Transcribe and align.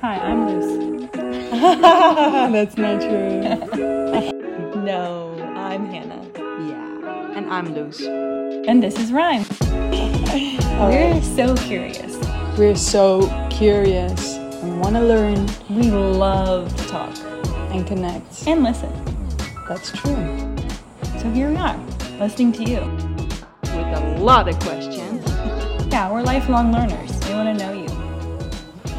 Hi, 0.00 0.16
I'm 0.18 0.48
Luce. 0.48 1.08
That's 1.12 2.76
not 2.76 3.00
true. 3.00 4.32
No, 4.86 5.34
I'm 5.56 5.86
Hannah. 5.86 6.24
Yeah. 6.36 7.32
And 7.36 7.52
I'm 7.52 7.74
Luz. 7.74 8.00
And 8.02 8.80
this 8.80 8.96
is 9.00 9.10
RYME. 9.10 9.44
We're 10.78 11.20
so 11.22 11.56
curious. 11.56 12.16
We're 12.56 12.76
so 12.76 13.26
curious 13.50 14.36
and 14.36 14.80
want 14.80 14.94
to 14.94 15.02
learn 15.02 15.48
We 15.68 15.90
love 15.90 16.72
to 16.76 16.84
talk 16.86 17.16
and 17.74 17.84
connect. 17.84 18.46
and 18.46 18.62
listen. 18.62 18.92
That's 19.68 19.90
true. 19.90 20.56
So 21.20 21.30
here 21.32 21.50
we 21.50 21.56
are, 21.56 21.76
listening 22.20 22.52
to 22.52 22.62
you. 22.62 22.80
With 23.74 23.98
a 23.98 24.16
lot 24.20 24.48
of 24.48 24.56
questions. 24.60 25.24
Yeah, 25.90 26.12
we're 26.12 26.22
lifelong 26.22 26.70
learners. 26.72 27.10
We 27.26 27.34
want 27.34 27.58
to 27.58 27.64
know 27.66 27.72
you. 27.72 27.85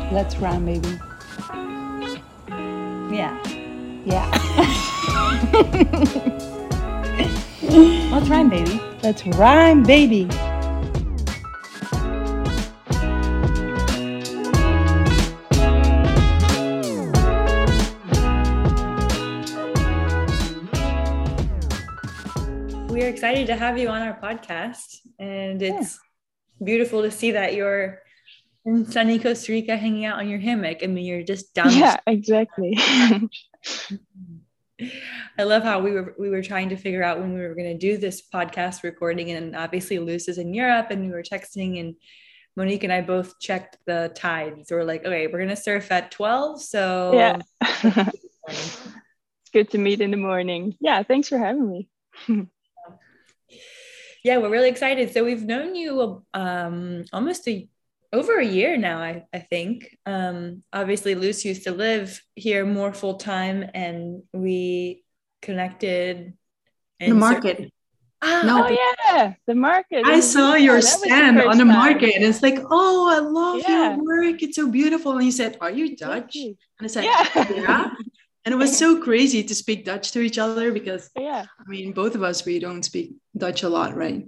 Let's 0.10 0.38
rhyme, 0.38 0.66
baby. 0.66 0.88
Yeah. 3.14 3.38
Yeah. 4.06 4.32
Let's 8.10 8.30
rhyme, 8.30 8.50
baby. 8.50 8.82
Let's 9.04 9.28
rhyme, 9.28 9.84
baby. 9.84 10.30
We're 22.90 23.10
excited 23.10 23.48
to 23.48 23.58
have 23.58 23.78
you 23.78 23.90
on 23.90 24.02
our 24.02 24.18
podcast. 24.22 25.00
And 25.20 25.62
it's 25.62 26.00
beautiful 26.64 27.02
to 27.02 27.12
see 27.12 27.32
that 27.32 27.54
you're 27.54 28.00
in 28.68 28.86
sunny 28.86 29.18
Costa 29.18 29.54
Rica 29.54 29.78
hanging 29.78 30.06
out 30.06 30.20
on 30.20 30.28
your 30.28 30.40
hammock. 30.40 30.80
I 30.84 30.88
mean, 30.88 31.06
you're 31.06 31.24
just 31.24 31.54
down. 31.56 31.72
Yeah, 31.72 31.96
exactly. 32.06 32.78
I 35.40 35.44
love 35.44 35.64
how 35.64 35.80
we 35.80 35.92
were 35.92 36.14
we 36.20 36.30
were 36.30 36.44
trying 36.44 36.70
to 36.70 36.76
figure 36.76 37.02
out 37.02 37.20
when 37.20 37.34
we 37.34 37.40
were 37.40 37.56
going 37.56 37.72
to 37.72 37.78
do 37.78 37.98
this 37.98 38.22
podcast 38.22 38.84
recording, 38.84 39.32
and 39.32 39.56
obviously 39.56 40.00
Luce 40.00 40.28
is 40.28 40.38
in 40.38 40.54
Europe, 40.54 40.88
and 40.92 41.06
we 41.06 41.12
were 41.12 41.24
texting, 41.24 41.80
and 41.80 41.96
Monique 42.58 42.84
and 42.84 42.92
I 42.92 43.02
both 43.02 43.40
checked 43.40 43.78
the 43.88 44.12
tides. 44.14 44.70
We're 44.70 44.84
like, 44.84 45.06
okay, 45.06 45.28
we're 45.28 45.40
going 45.40 45.50
to 45.50 45.56
surf 45.56 45.90
at 45.92 46.12
twelve, 46.12 46.62
so 46.62 47.14
Yeah. 47.14 47.40
it's 48.48 49.50
good 49.54 49.72
to 49.72 49.78
meet 49.78 50.02
in 50.02 50.12
the 50.12 50.18
morning. 50.18 50.76
Yeah, 50.82 51.02
thanks 51.04 51.30
for 51.30 51.38
having 51.38 51.72
me. 51.72 51.90
yeah, 54.24 54.38
we're 54.38 54.50
really 54.50 54.70
excited. 54.70 55.14
So 55.14 55.24
we've 55.24 55.44
known 55.44 55.74
you 55.74 56.24
um, 56.34 57.06
almost 57.14 57.48
a 57.48 57.68
over 58.14 58.40
a 58.40 58.46
year 58.46 58.78
now, 58.78 59.00
I, 59.00 59.24
I 59.34 59.40
think. 59.40 59.98
Um, 60.06 60.64
obviously, 60.72 61.16
Luce 61.16 61.44
used 61.46 61.64
to 61.66 61.72
live 61.72 62.22
here 62.36 62.66
more 62.66 62.94
full 62.94 63.16
time, 63.16 63.70
and 63.74 64.24
we 64.34 65.04
connected 65.42 66.34
the 67.00 67.14
market. 67.14 67.72
Ah, 68.22 68.42
No, 68.46 68.66
Oh 68.66 68.70
yeah, 69.14 69.34
the 69.46 69.54
market. 69.54 70.04
I 70.06 70.20
saw 70.22 70.56
your 70.56 70.76
that 70.76 70.84
was 70.84 71.02
the 71.02 71.08
stand 71.10 71.40
on 71.42 71.58
the 71.58 71.66
time. 71.66 71.68
market, 71.74 72.16
and 72.16 72.24
it's 72.26 72.42
like, 72.42 72.60
oh, 72.72 73.10
I 73.16 73.20
love 73.20 73.62
Yeah. 73.62 73.96
your 73.96 74.04
work. 74.04 74.42
It's 74.42 74.56
so 74.56 74.68
beautiful. 74.72 75.12
And 75.14 75.24
you 75.26 75.32
said, 75.32 75.58
Are 75.62 75.70
you 75.70 75.96
Dutch? 75.96 76.36
And 76.36 76.56
I 76.82 76.88
said, 76.88 77.04
Yeah. 77.04 77.46
Yeah. 77.52 77.90
And 78.46 78.54
it 78.54 78.58
was 78.58 78.76
so 78.78 79.02
crazy 79.04 79.44
to 79.44 79.54
speak 79.54 79.84
Dutch 79.86 80.14
to 80.14 80.22
each 80.22 80.40
other 80.40 80.72
because, 80.72 81.12
Yeah, 81.20 81.46
I 81.60 81.70
mean, 81.70 81.92
both 81.94 82.16
of 82.16 82.24
us, 82.24 82.44
we 82.46 82.58
don't 82.60 82.82
speak 82.82 83.12
Dutch 83.38 83.62
a 83.64 83.70
lot, 83.70 83.94
right? 83.96 84.26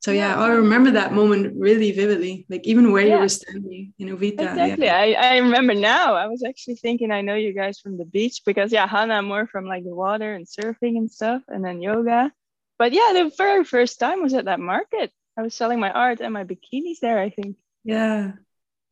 So, 0.00 0.12
yeah, 0.12 0.30
Yeah. 0.30 0.44
I 0.44 0.48
remember 0.48 0.90
that 0.92 1.12
moment 1.12 1.54
really 1.56 1.92
vividly, 1.92 2.46
like 2.48 2.66
even 2.66 2.90
where 2.90 3.06
you 3.06 3.18
were 3.18 3.28
standing 3.28 3.92
in 3.98 4.08
Uvita. 4.08 4.40
yeah. 4.40 4.52
exactly. 4.52 4.88
I, 4.88 5.12
I 5.12 5.36
remember 5.38 5.74
now. 5.74 6.14
I 6.14 6.26
was 6.26 6.42
actually 6.42 6.76
thinking 6.76 7.10
I 7.10 7.20
know 7.20 7.34
you 7.34 7.52
guys 7.52 7.78
from 7.78 7.98
the 7.98 8.06
beach 8.06 8.42
because 8.46 8.72
yeah, 8.72 8.86
Hannah 8.86 9.22
more 9.22 9.46
from 9.46 9.66
like 9.66 9.84
the 9.84 9.94
water 9.94 10.34
and 10.34 10.46
surfing 10.46 10.96
and 10.96 11.10
stuff, 11.10 11.42
and 11.48 11.62
then 11.64 11.82
yoga. 11.82 12.32
But 12.78 12.92
yeah, 12.92 13.12
the 13.12 13.30
very 13.36 13.62
first 13.64 14.00
time 14.00 14.22
was 14.22 14.32
at 14.32 14.46
that 14.46 14.58
market. 14.58 15.12
I 15.36 15.42
was 15.42 15.54
selling 15.54 15.80
my 15.80 15.90
art 15.90 16.20
and 16.20 16.32
my 16.32 16.44
bikinis 16.44 17.00
there. 17.00 17.18
I 17.18 17.28
think. 17.28 17.56
Yeah. 17.84 18.32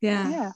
Yeah. 0.01 0.31
Yeah. 0.31 0.53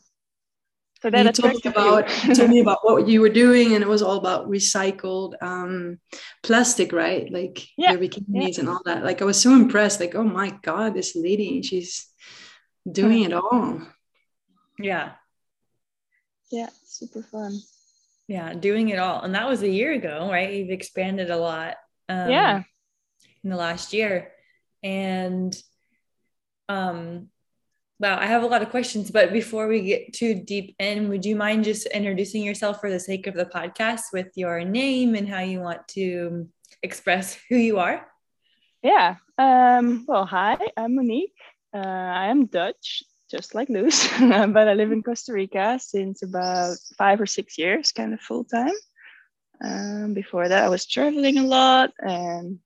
So 1.03 1.11
And 1.13 1.27
that 1.27 1.37
you 1.39 1.43
told 1.43 1.55
me 1.65 1.71
about 1.71 2.09
you. 2.25 2.29
you 2.29 2.35
told 2.35 2.51
me 2.51 2.61
about 2.61 2.79
what 2.83 3.09
you 3.09 3.21
were 3.21 3.29
doing 3.29 3.75
and 3.75 3.83
it 3.83 3.89
was 3.89 4.03
all 4.03 4.17
about 4.17 4.49
recycled 4.49 5.35
um 5.43 5.99
plastic 6.43 6.93
right 6.93 7.31
like 7.33 7.67
Yeah, 7.77 7.93
your 7.93 8.01
bikinis 8.01 8.59
and 8.59 8.69
all 8.69 8.81
that 8.85 9.05
like 9.05 9.21
i 9.21 9.25
was 9.25 9.41
so 9.41 9.53
impressed 9.53 9.99
like 10.01 10.15
oh 10.15 10.23
my 10.25 10.51
god 10.63 10.95
this 10.95 11.17
lady 11.17 11.63
she's 11.63 12.07
doing 12.91 13.23
it 13.25 13.33
all 13.33 13.81
yeah, 14.79 15.13
yeah, 16.51 16.71
super 16.85 17.23
fun. 17.23 17.61
yeah, 18.27 18.55
doing 18.55 18.89
it 18.89 18.99
all, 18.99 19.21
and 19.23 19.35
that 19.35 19.49
was 19.49 19.63
a 19.63 19.69
year 19.69 19.93
ago, 19.93 20.29
right? 20.31 20.53
You've 20.55 20.71
expanded 20.71 21.31
a 21.31 21.37
lot. 21.37 21.77
Um, 22.09 22.31
yeah. 22.31 22.63
in 23.45 23.51
the 23.51 23.57
last 23.57 23.93
year, 23.93 24.33
and 24.83 25.55
um, 26.69 27.29
wow, 28.03 28.19
I 28.19 28.27
have 28.27 28.43
a 28.43 28.47
lot 28.47 28.63
of 28.63 28.71
questions. 28.71 29.11
But 29.11 29.33
before 29.33 29.69
we 29.69 29.81
get 29.81 30.13
too 30.13 30.35
deep 30.35 30.75
in, 30.81 31.09
would 31.09 31.25
you 31.25 31.37
mind 31.37 31.65
just 31.65 31.87
introducing 31.87 32.43
yourself 32.43 32.81
for 32.81 32.91
the 32.91 32.99
sake 32.99 33.29
of 33.29 33.35
the 33.35 33.47
podcast 33.47 34.13
with 34.13 34.27
your 34.35 34.65
name 34.65 35.15
and 35.15 35.29
how 35.29 35.39
you 35.39 35.61
want 35.61 35.87
to 35.89 36.49
express 36.83 37.39
who 37.49 37.57
you 37.57 37.79
are? 37.79 38.07
Yeah. 38.83 39.17
Um, 39.39 40.05
well, 40.09 40.27
hi, 40.27 40.59
I'm 40.77 40.97
Monique. 40.97 41.39
Uh, 41.73 41.79
I 41.79 42.27
am 42.27 42.47
Dutch, 42.47 43.05
just 43.31 43.55
like 43.55 43.69
Luz, 43.71 44.09
but 44.21 44.69
I 44.69 44.75
live 44.75 44.91
in 44.91 45.03
Costa 45.03 45.33
Rica 45.33 45.79
since 45.81 46.23
about 46.23 46.77
five 46.99 47.21
or 47.21 47.27
six 47.27 47.57
years, 47.57 47.93
kind 47.93 48.13
of 48.13 48.21
full 48.21 48.45
time. 48.45 48.75
Um, 49.65 50.13
before 50.13 50.49
that, 50.49 50.65
I 50.65 50.69
was 50.69 50.87
traveling 50.87 51.39
a 51.39 51.45
lot. 51.47 51.93
And 52.01 52.59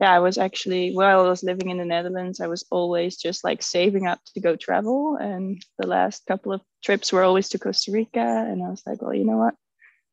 yeah, 0.00 0.12
I 0.14 0.20
was 0.20 0.38
actually, 0.38 0.94
while 0.94 1.26
I 1.26 1.28
was 1.30 1.42
living 1.44 1.70
in 1.70 1.78
the 1.78 1.86
Netherlands, 1.86 2.40
I 2.40 2.48
was 2.48 2.66
always 2.70 3.16
just 3.16 3.44
like 3.44 3.62
saving 3.62 4.06
up 4.06 4.20
to 4.34 4.40
go 4.40 4.56
travel. 4.56 5.16
And 5.16 5.62
the 5.78 5.86
last 5.88 6.26
couple 6.26 6.52
of 6.52 6.62
trips 6.84 7.12
were 7.12 7.24
always 7.24 7.48
to 7.50 7.58
Costa 7.60 7.92
Rica. 7.92 8.20
And 8.20 8.62
I 8.64 8.70
was 8.70 8.82
like, 8.86 9.02
well, 9.02 9.14
you 9.14 9.24
know 9.24 9.38
what? 9.38 9.54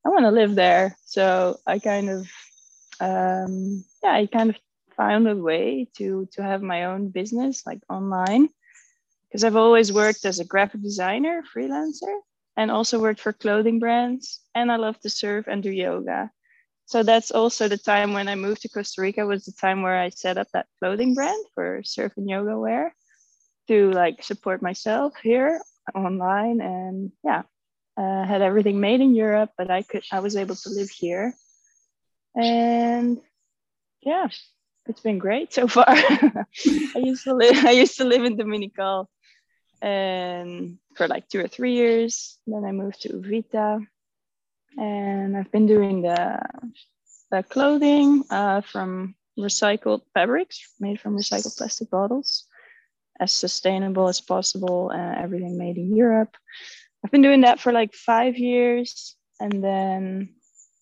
I 0.06 0.10
want 0.10 0.26
to 0.26 0.32
live 0.32 0.56
there. 0.56 0.98
So 1.06 1.58
I 1.68 1.80
kind 1.80 2.10
of, 2.10 2.30
um, 3.02 3.86
yeah, 4.04 4.14
I 4.14 4.28
kind 4.28 4.52
of 4.52 4.58
found 4.98 5.28
a 5.28 5.36
way 5.36 5.88
to 5.98 6.28
to 6.34 6.44
have 6.44 6.62
my 6.62 6.86
own 6.86 7.10
business 7.10 7.64
like 7.66 7.80
online 7.90 8.50
because 9.30 9.44
I've 9.46 9.58
always 9.58 9.94
worked 9.94 10.26
as 10.26 10.40
a 10.40 10.46
graphic 10.46 10.82
designer, 10.82 11.44
freelancer, 11.56 12.16
and 12.58 12.72
also 12.72 13.00
worked 13.00 13.22
for 13.22 13.34
clothing 13.34 13.80
brands. 13.80 14.42
And 14.56 14.72
I 14.72 14.78
love 14.78 15.00
to 15.02 15.10
surf 15.10 15.48
and 15.48 15.64
do 15.64 15.72
yoga. 15.72 16.32
So 16.86 17.02
that's 17.04 17.32
also 17.32 17.68
the 17.68 17.78
time 17.78 18.14
when 18.14 18.28
I 18.28 18.36
moved 18.36 18.62
to 18.62 18.70
Costa 18.70 19.02
Rica 19.02 19.26
was 19.26 19.46
the 19.46 19.54
time 19.54 19.82
where 19.82 19.98
I 19.98 20.10
set 20.10 20.38
up 20.38 20.48
that 20.54 20.68
clothing 20.80 21.16
brand 21.16 21.44
for 21.56 21.82
surf 21.84 22.14
and 22.18 22.30
yoga 22.30 22.58
wear 22.58 22.94
to 23.68 23.92
like 23.92 24.24
support 24.24 24.62
myself 24.62 25.14
here 25.24 25.60
online 25.96 26.62
and 26.62 27.12
yeah 27.24 27.44
uh, 27.98 28.26
had 28.26 28.42
everything 28.42 28.80
made 28.80 29.02
in 29.02 29.16
Europe 29.16 29.50
but 29.58 29.72
I 29.72 29.82
could 29.82 30.04
I 30.12 30.20
was 30.20 30.36
able 30.36 30.56
to 30.56 30.70
live 30.70 30.90
here 30.90 31.34
and 32.36 33.20
yeah 34.02 34.28
it's 34.88 35.02
been 35.02 35.18
great 35.18 35.52
so 35.54 35.68
far. 35.68 35.86
I 35.90 36.46
used 36.98 37.24
to 37.24 37.34
live 37.34 37.66
I 37.66 37.72
used 37.72 37.98
to 37.98 38.06
live 38.06 38.24
in 38.24 38.38
Dominical 38.38 39.10
and 39.82 40.78
for 40.96 41.08
like 41.08 41.28
two 41.28 41.40
or 41.40 41.48
three 41.48 41.74
years. 41.74 42.38
Then 42.46 42.64
I 42.64 42.72
moved 42.72 43.02
to 43.02 43.10
Uvita 43.10 43.86
and 44.78 45.38
I've 45.38 45.52
been 45.52 45.68
doing 45.68 46.02
the, 46.02 46.40
the 47.32 47.44
clothing 47.44 48.24
uh, 48.30 48.62
from 48.62 49.16
recycled 49.38 50.02
fabrics 50.14 50.74
made 50.80 51.00
from 51.00 51.18
recycled 51.18 51.58
plastic 51.58 51.90
bottles 51.90 52.46
as 53.20 53.32
sustainable 53.32 54.08
as 54.08 54.22
possible 54.22 54.90
and 54.90 55.18
everything 55.18 55.58
made 55.58 55.78
in 55.78 55.96
Europe. 55.96 56.36
I've 57.04 57.12
been 57.12 57.22
doing 57.22 57.42
that 57.42 57.60
for 57.60 57.72
like 57.72 57.94
five 57.94 58.38
years. 58.38 59.16
And 59.40 59.64
then 59.64 60.36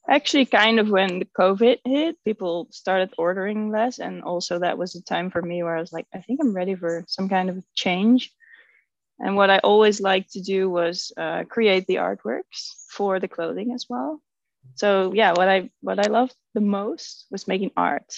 actually 0.08 0.46
kind 0.46 0.80
of 0.80 0.90
when 0.90 1.20
the 1.20 1.28
covid 1.38 1.80
hit 1.86 2.18
people 2.24 2.68
started 2.72 3.14
ordering 3.18 3.72
less. 3.72 4.00
And 4.00 4.24
also 4.24 4.60
that 4.60 4.78
was 4.78 4.96
a 4.96 5.04
time 5.04 5.32
for 5.32 5.42
me 5.42 5.64
where 5.64 5.76
i 5.76 5.80
was 5.80 5.94
like 5.94 6.08
i 6.14 6.20
think 6.20 6.40
i'm 6.42 6.56
ready 6.56 6.76
for 6.76 7.04
some 7.08 7.30
kind 7.30 7.50
of 7.50 7.64
change 7.74 8.32
and 9.24 9.36
what 9.36 9.50
i 9.50 9.58
always 9.60 10.02
liked 10.02 10.34
to 10.34 10.42
do 10.42 10.70
was 10.70 11.12
uh, 11.18 11.44
create 11.46 11.88
the 11.88 11.96
artworks 11.96 12.74
for 12.90 13.20
the 13.20 13.28
clothing 13.28 13.72
as 13.74 13.86
well 13.90 14.22
so 14.76 15.14
yeah 15.14 15.32
what 15.32 15.48
i 15.48 15.70
what 15.82 16.00
i 16.00 16.08
loved 16.08 16.36
the 16.54 16.62
most 16.62 17.26
was 17.32 17.48
making 17.48 17.72
art 17.76 18.14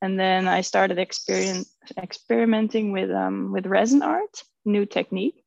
and 0.00 0.18
then 0.18 0.48
i 0.48 0.60
started 0.62 0.98
experiment, 0.98 1.66
experimenting 1.98 2.92
with 2.92 3.10
um, 3.10 3.52
with 3.52 3.66
resin 3.66 4.02
art 4.02 4.42
new 4.64 4.86
technique 4.86 5.42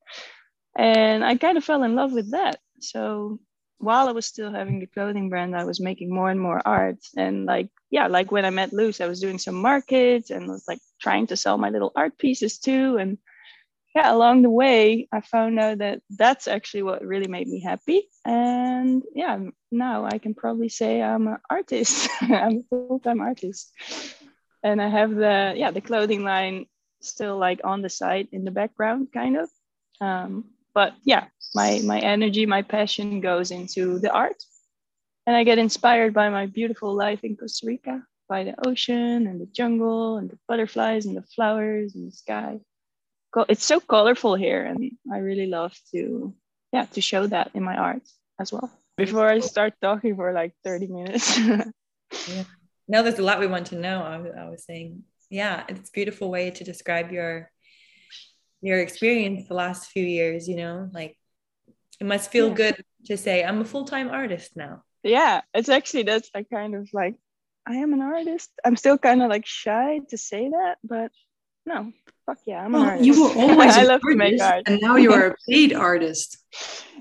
and 0.78 1.24
i 1.24 1.36
kind 1.36 1.58
of 1.58 1.64
fell 1.64 1.84
in 1.84 1.96
love 1.96 2.14
with 2.14 2.32
that 2.32 2.60
so 2.80 3.40
while 3.80 4.08
I 4.08 4.12
was 4.12 4.26
still 4.26 4.52
having 4.52 4.80
the 4.80 4.88
clothing 4.88 5.30
brand, 5.30 5.56
I 5.56 5.66
was 5.66 5.80
making 5.80 6.14
more 6.14 6.30
and 6.30 6.40
more 6.40 6.62
art. 6.66 6.98
And 7.16 7.46
like, 7.46 7.70
yeah, 7.90 8.08
like 8.08 8.32
when 8.32 8.46
I 8.46 8.50
met 8.50 8.74
Luce, 8.74 9.02
I 9.02 9.08
was 9.08 9.22
doing 9.22 9.38
some 9.38 9.56
markets 9.56 10.30
and 10.32 10.48
was 10.48 10.66
like 10.68 10.80
trying 11.00 11.28
to 11.28 11.38
sell 11.38 11.58
my 11.58 11.70
little 11.70 11.92
art 11.96 12.18
pieces 12.18 12.58
too. 12.58 12.98
And 12.98 13.18
yeah, 13.96 14.14
along 14.14 14.44
the 14.44 14.50
way, 14.50 15.08
I 15.12 15.22
found 15.22 15.60
out 15.60 15.80
that 15.80 16.02
that's 16.10 16.48
actually 16.48 16.84
what 16.84 17.04
really 17.04 17.28
made 17.28 17.48
me 17.48 17.62
happy. 17.62 18.08
And 18.26 19.04
yeah, 19.16 19.40
now 19.72 20.06
I 20.06 20.18
can 20.18 20.34
probably 20.34 20.70
say 20.70 21.02
I'm 21.02 21.28
an 21.28 21.38
artist. 21.50 22.10
I'm 22.22 22.58
a 22.58 22.64
full-time 22.70 23.22
artist, 23.22 23.74
and 24.64 24.82
I 24.82 24.90
have 24.90 25.16
the 25.16 25.54
yeah 25.56 25.72
the 25.72 25.82
clothing 25.82 26.24
line 26.24 26.66
still 27.02 27.38
like 27.38 27.62
on 27.64 27.82
the 27.82 27.90
side 27.90 28.28
in 28.32 28.44
the 28.44 28.52
background, 28.52 29.08
kind 29.14 29.38
of. 29.38 29.50
Um, 30.00 30.46
but 30.74 30.94
yeah, 31.04 31.26
my 31.56 31.82
my 31.84 32.00
energy, 32.00 32.46
my 32.46 32.62
passion 32.62 33.22
goes 33.22 33.52
into 33.52 34.00
the 34.00 34.12
art, 34.12 34.44
and 35.26 35.36
I 35.36 35.44
get 35.44 35.58
inspired 35.58 36.14
by 36.14 36.30
my 36.30 36.46
beautiful 36.46 36.94
life 36.94 37.24
in 37.24 37.36
Costa 37.36 37.66
Rica, 37.66 38.04
by 38.30 38.44
the 38.44 38.56
ocean 38.68 39.28
and 39.28 39.42
the 39.42 39.48
jungle 39.48 40.18
and 40.18 40.30
the 40.30 40.38
butterflies 40.48 41.06
and 41.06 41.16
the 41.18 41.24
flowers 41.36 41.96
and 41.96 42.12
the 42.12 42.16
sky 42.16 42.60
it's 43.50 43.66
so 43.66 43.80
colorful 43.80 44.36
here 44.36 44.64
and 44.66 44.92
i 45.12 45.18
really 45.18 45.48
love 45.48 45.74
to 45.92 46.34
yeah 46.74 46.86
to 46.86 47.02
show 47.02 47.28
that 47.28 47.52
in 47.54 47.64
my 47.64 47.76
art 47.76 48.04
as 48.40 48.52
well. 48.52 48.70
Before 48.98 49.28
i 49.28 49.40
start 49.40 49.74
talking 49.82 50.16
for 50.16 50.34
like 50.34 50.54
30 50.64 50.88
minutes. 50.88 51.40
Yeah. 52.30 52.46
No 52.88 53.04
there's 53.04 53.20
a 53.20 53.22
lot 53.22 53.42
we 53.42 53.48
want 53.48 53.68
to 53.68 53.76
know 53.76 54.02
I, 54.02 54.16
I 54.44 54.50
was 54.50 54.64
saying. 54.64 55.04
Yeah 55.30 55.66
it's 55.68 55.90
a 55.90 55.92
beautiful 55.92 56.32
way 56.32 56.52
to 56.52 56.64
describe 56.64 57.12
your 57.12 57.52
your 58.62 58.80
experience 58.80 59.48
the 59.48 59.54
last 59.54 59.92
few 59.92 60.06
years 60.06 60.48
you 60.48 60.56
know? 60.56 60.90
Like 60.94 61.18
it 62.00 62.08
must 62.08 62.32
feel 62.32 62.48
yeah. 62.50 62.62
good 62.64 62.76
to 63.06 63.18
say 63.18 63.44
i'm 63.44 63.62
a 63.62 63.66
full-time 63.66 64.10
artist 64.10 64.56
now. 64.56 64.84
Yeah 65.04 65.42
it's 65.54 65.70
actually 65.70 66.04
that's 66.04 66.30
i 66.34 66.44
kind 66.44 66.76
of 66.76 66.88
like 66.94 67.16
i 67.68 67.76
am 67.76 67.92
an 67.92 68.02
artist. 68.02 68.50
I'm 68.64 68.78
still 68.78 68.98
kind 68.98 69.22
of 69.22 69.30
like 69.30 69.46
shy 69.46 70.00
to 70.10 70.18
say 70.18 70.50
that 70.50 70.78
but 70.84 71.12
no 71.68 71.92
fuck 72.26 72.40
yeah 72.46 72.64
i'm 72.64 72.72
well, 72.72 73.04
you 73.04 73.14
were 73.22 73.34
always 73.44 73.78
i 73.78 73.84
love 73.84 74.02
to 74.02 74.16
make 74.16 74.42
art. 74.42 74.64
and 74.66 74.80
now 74.82 74.96
you 74.96 75.12
are 75.14 75.28
a 75.28 75.36
paid 75.50 75.74
artist. 75.74 76.38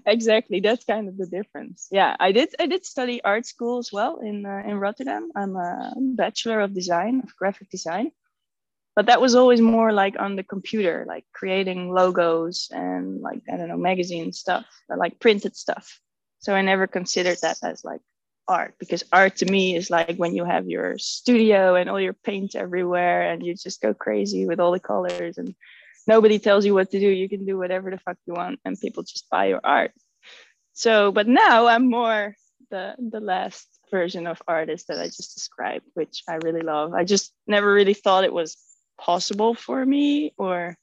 Exactly 0.05 0.61
that's 0.61 0.85
kind 0.85 1.09
of 1.09 1.17
the 1.17 1.27
difference. 1.27 1.89
Yeah 1.91 2.15
i 2.21 2.31
did 2.33 2.49
i 2.61 2.67
did 2.67 2.85
study 2.85 3.23
art 3.23 3.47
school 3.47 3.79
as 3.79 3.91
well 3.93 4.19
in 4.19 4.45
uh, 4.47 4.63
in 4.69 4.77
rotterdam. 4.79 5.31
I'm 5.35 5.57
a 5.57 5.95
bachelor 5.97 6.61
of 6.61 6.75
design 6.75 7.23
of 7.25 7.35
graphic 7.37 7.71
design. 7.71 8.11
But 8.97 9.07
that 9.07 9.21
was 9.21 9.35
always 9.35 9.61
more 9.61 9.93
like 9.93 10.17
on 10.19 10.37
the 10.37 10.47
computer 10.55 11.05
like 11.07 11.25
creating 11.41 11.91
logos 12.01 12.69
and 12.71 13.21
like 13.21 13.43
i 13.53 13.57
don't 13.57 13.69
know 13.69 13.83
magazine 13.91 14.33
stuff 14.33 14.67
like 15.05 15.19
printed 15.25 15.55
stuff. 15.57 15.87
So 16.45 16.55
i 16.55 16.63
never 16.63 16.87
considered 16.87 17.39
that 17.43 17.59
as 17.63 17.85
like 17.91 18.03
art 18.49 18.75
because 18.79 19.03
art 19.13 19.37
to 19.37 19.47
me 19.47 19.77
is 19.77 19.91
like 19.91 20.17
when 20.17 20.35
you 20.35 20.45
have 20.45 20.69
your 20.69 20.99
studio 20.99 21.75
and 21.75 21.91
all 21.91 22.01
your 22.01 22.13
paint 22.13 22.55
everywhere 22.55 23.31
and 23.31 23.45
you 23.45 23.55
just 23.55 23.81
go 23.81 23.93
crazy 23.93 24.47
with 24.47 24.61
all 24.61 24.73
the 24.73 24.81
colors 24.81 25.39
and 25.39 25.55
nobody 26.07 26.39
tells 26.39 26.65
you 26.65 26.75
what 26.75 26.91
to 26.91 27.01
do. 27.01 27.09
You 27.09 27.29
can 27.29 27.45
do 27.45 27.59
whatever 27.59 27.91
the 27.91 27.99
fuck 27.99 28.17
you 28.27 28.35
want 28.35 28.61
and 28.65 28.81
people 28.81 29.03
just 29.03 29.29
buy 29.31 29.47
your 29.47 29.61
art. 29.65 29.93
So 30.73 31.11
but 31.13 31.27
now 31.27 31.67
i'm 31.67 31.89
more 31.89 32.35
the 32.71 32.95
the 32.99 33.21
last 33.21 33.67
version 33.91 34.27
of 34.27 34.43
artist 34.49 34.89
that 34.89 34.99
i 34.99 35.07
just 35.07 35.35
described 35.35 35.87
which 35.95 36.23
i 36.29 36.35
really 36.37 36.63
love. 36.63 36.95
I 36.95 37.05
just 37.05 37.33
never 37.47 37.73
really 37.73 37.95
thought 37.95 38.25
it 38.25 38.33
was 38.33 38.57
possible 38.99 39.55
for 39.55 39.85
me 39.85 40.33
or 40.39 40.77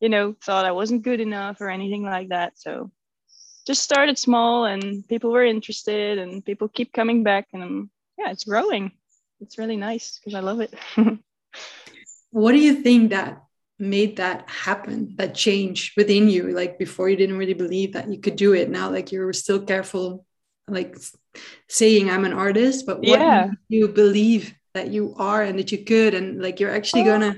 you 0.00 0.08
know 0.08 0.34
thought 0.44 0.64
i 0.64 0.72
wasn't 0.72 1.02
good 1.02 1.20
enough 1.20 1.60
or 1.60 1.70
anything 1.70 2.02
like 2.02 2.28
that. 2.28 2.58
So 2.58 2.90
just 3.68 3.84
started 3.84 4.18
small 4.18 4.64
and 4.64 5.06
people 5.08 5.30
were 5.30 5.44
interested 5.44 6.16
and 6.18 6.44
people 6.44 6.68
keep 6.68 6.90
coming 6.92 7.22
back 7.22 7.46
and 7.52 7.62
um, 7.62 7.90
yeah 8.18 8.30
it's 8.30 8.44
growing. 8.44 8.92
It's 9.40 9.58
really 9.58 9.76
nice 9.76 10.18
because 10.18 10.34
i 10.34 10.40
love 10.40 10.60
it. 10.60 10.74
What 12.30 12.52
do 12.52 12.58
you 12.58 12.82
think 12.82 13.10
that 13.10 13.42
made 13.78 14.16
that 14.16 14.50
happen 14.50 15.14
that 15.16 15.34
change 15.34 15.94
within 15.96 16.28
you? 16.28 16.48
Like 16.52 16.78
before 16.78 17.08
you 17.08 17.16
didn't 17.16 17.38
really 17.38 17.54
believe 17.54 17.94
that 17.94 18.10
you 18.12 18.18
could 18.18 18.36
do 18.36 18.52
it. 18.52 18.68
Now 18.68 18.90
like 18.90 19.12
you 19.12 19.20
were 19.20 19.32
still 19.32 19.60
careful 19.62 20.26
like 20.68 20.98
saying 21.68 22.10
i'm 22.10 22.26
an 22.26 22.34
artist 22.34 22.84
but 22.84 22.98
what 22.98 23.18
yeah. 23.18 23.48
you 23.70 23.88
believe 23.88 24.52
that 24.74 24.88
you 24.88 25.14
are 25.16 25.42
and 25.42 25.58
that 25.58 25.72
you 25.72 25.84
could? 25.84 26.14
And 26.14 26.42
like 26.42 26.60
you're 26.60 26.74
actually 26.74 27.02
oh. 27.02 27.12
gonna 27.12 27.36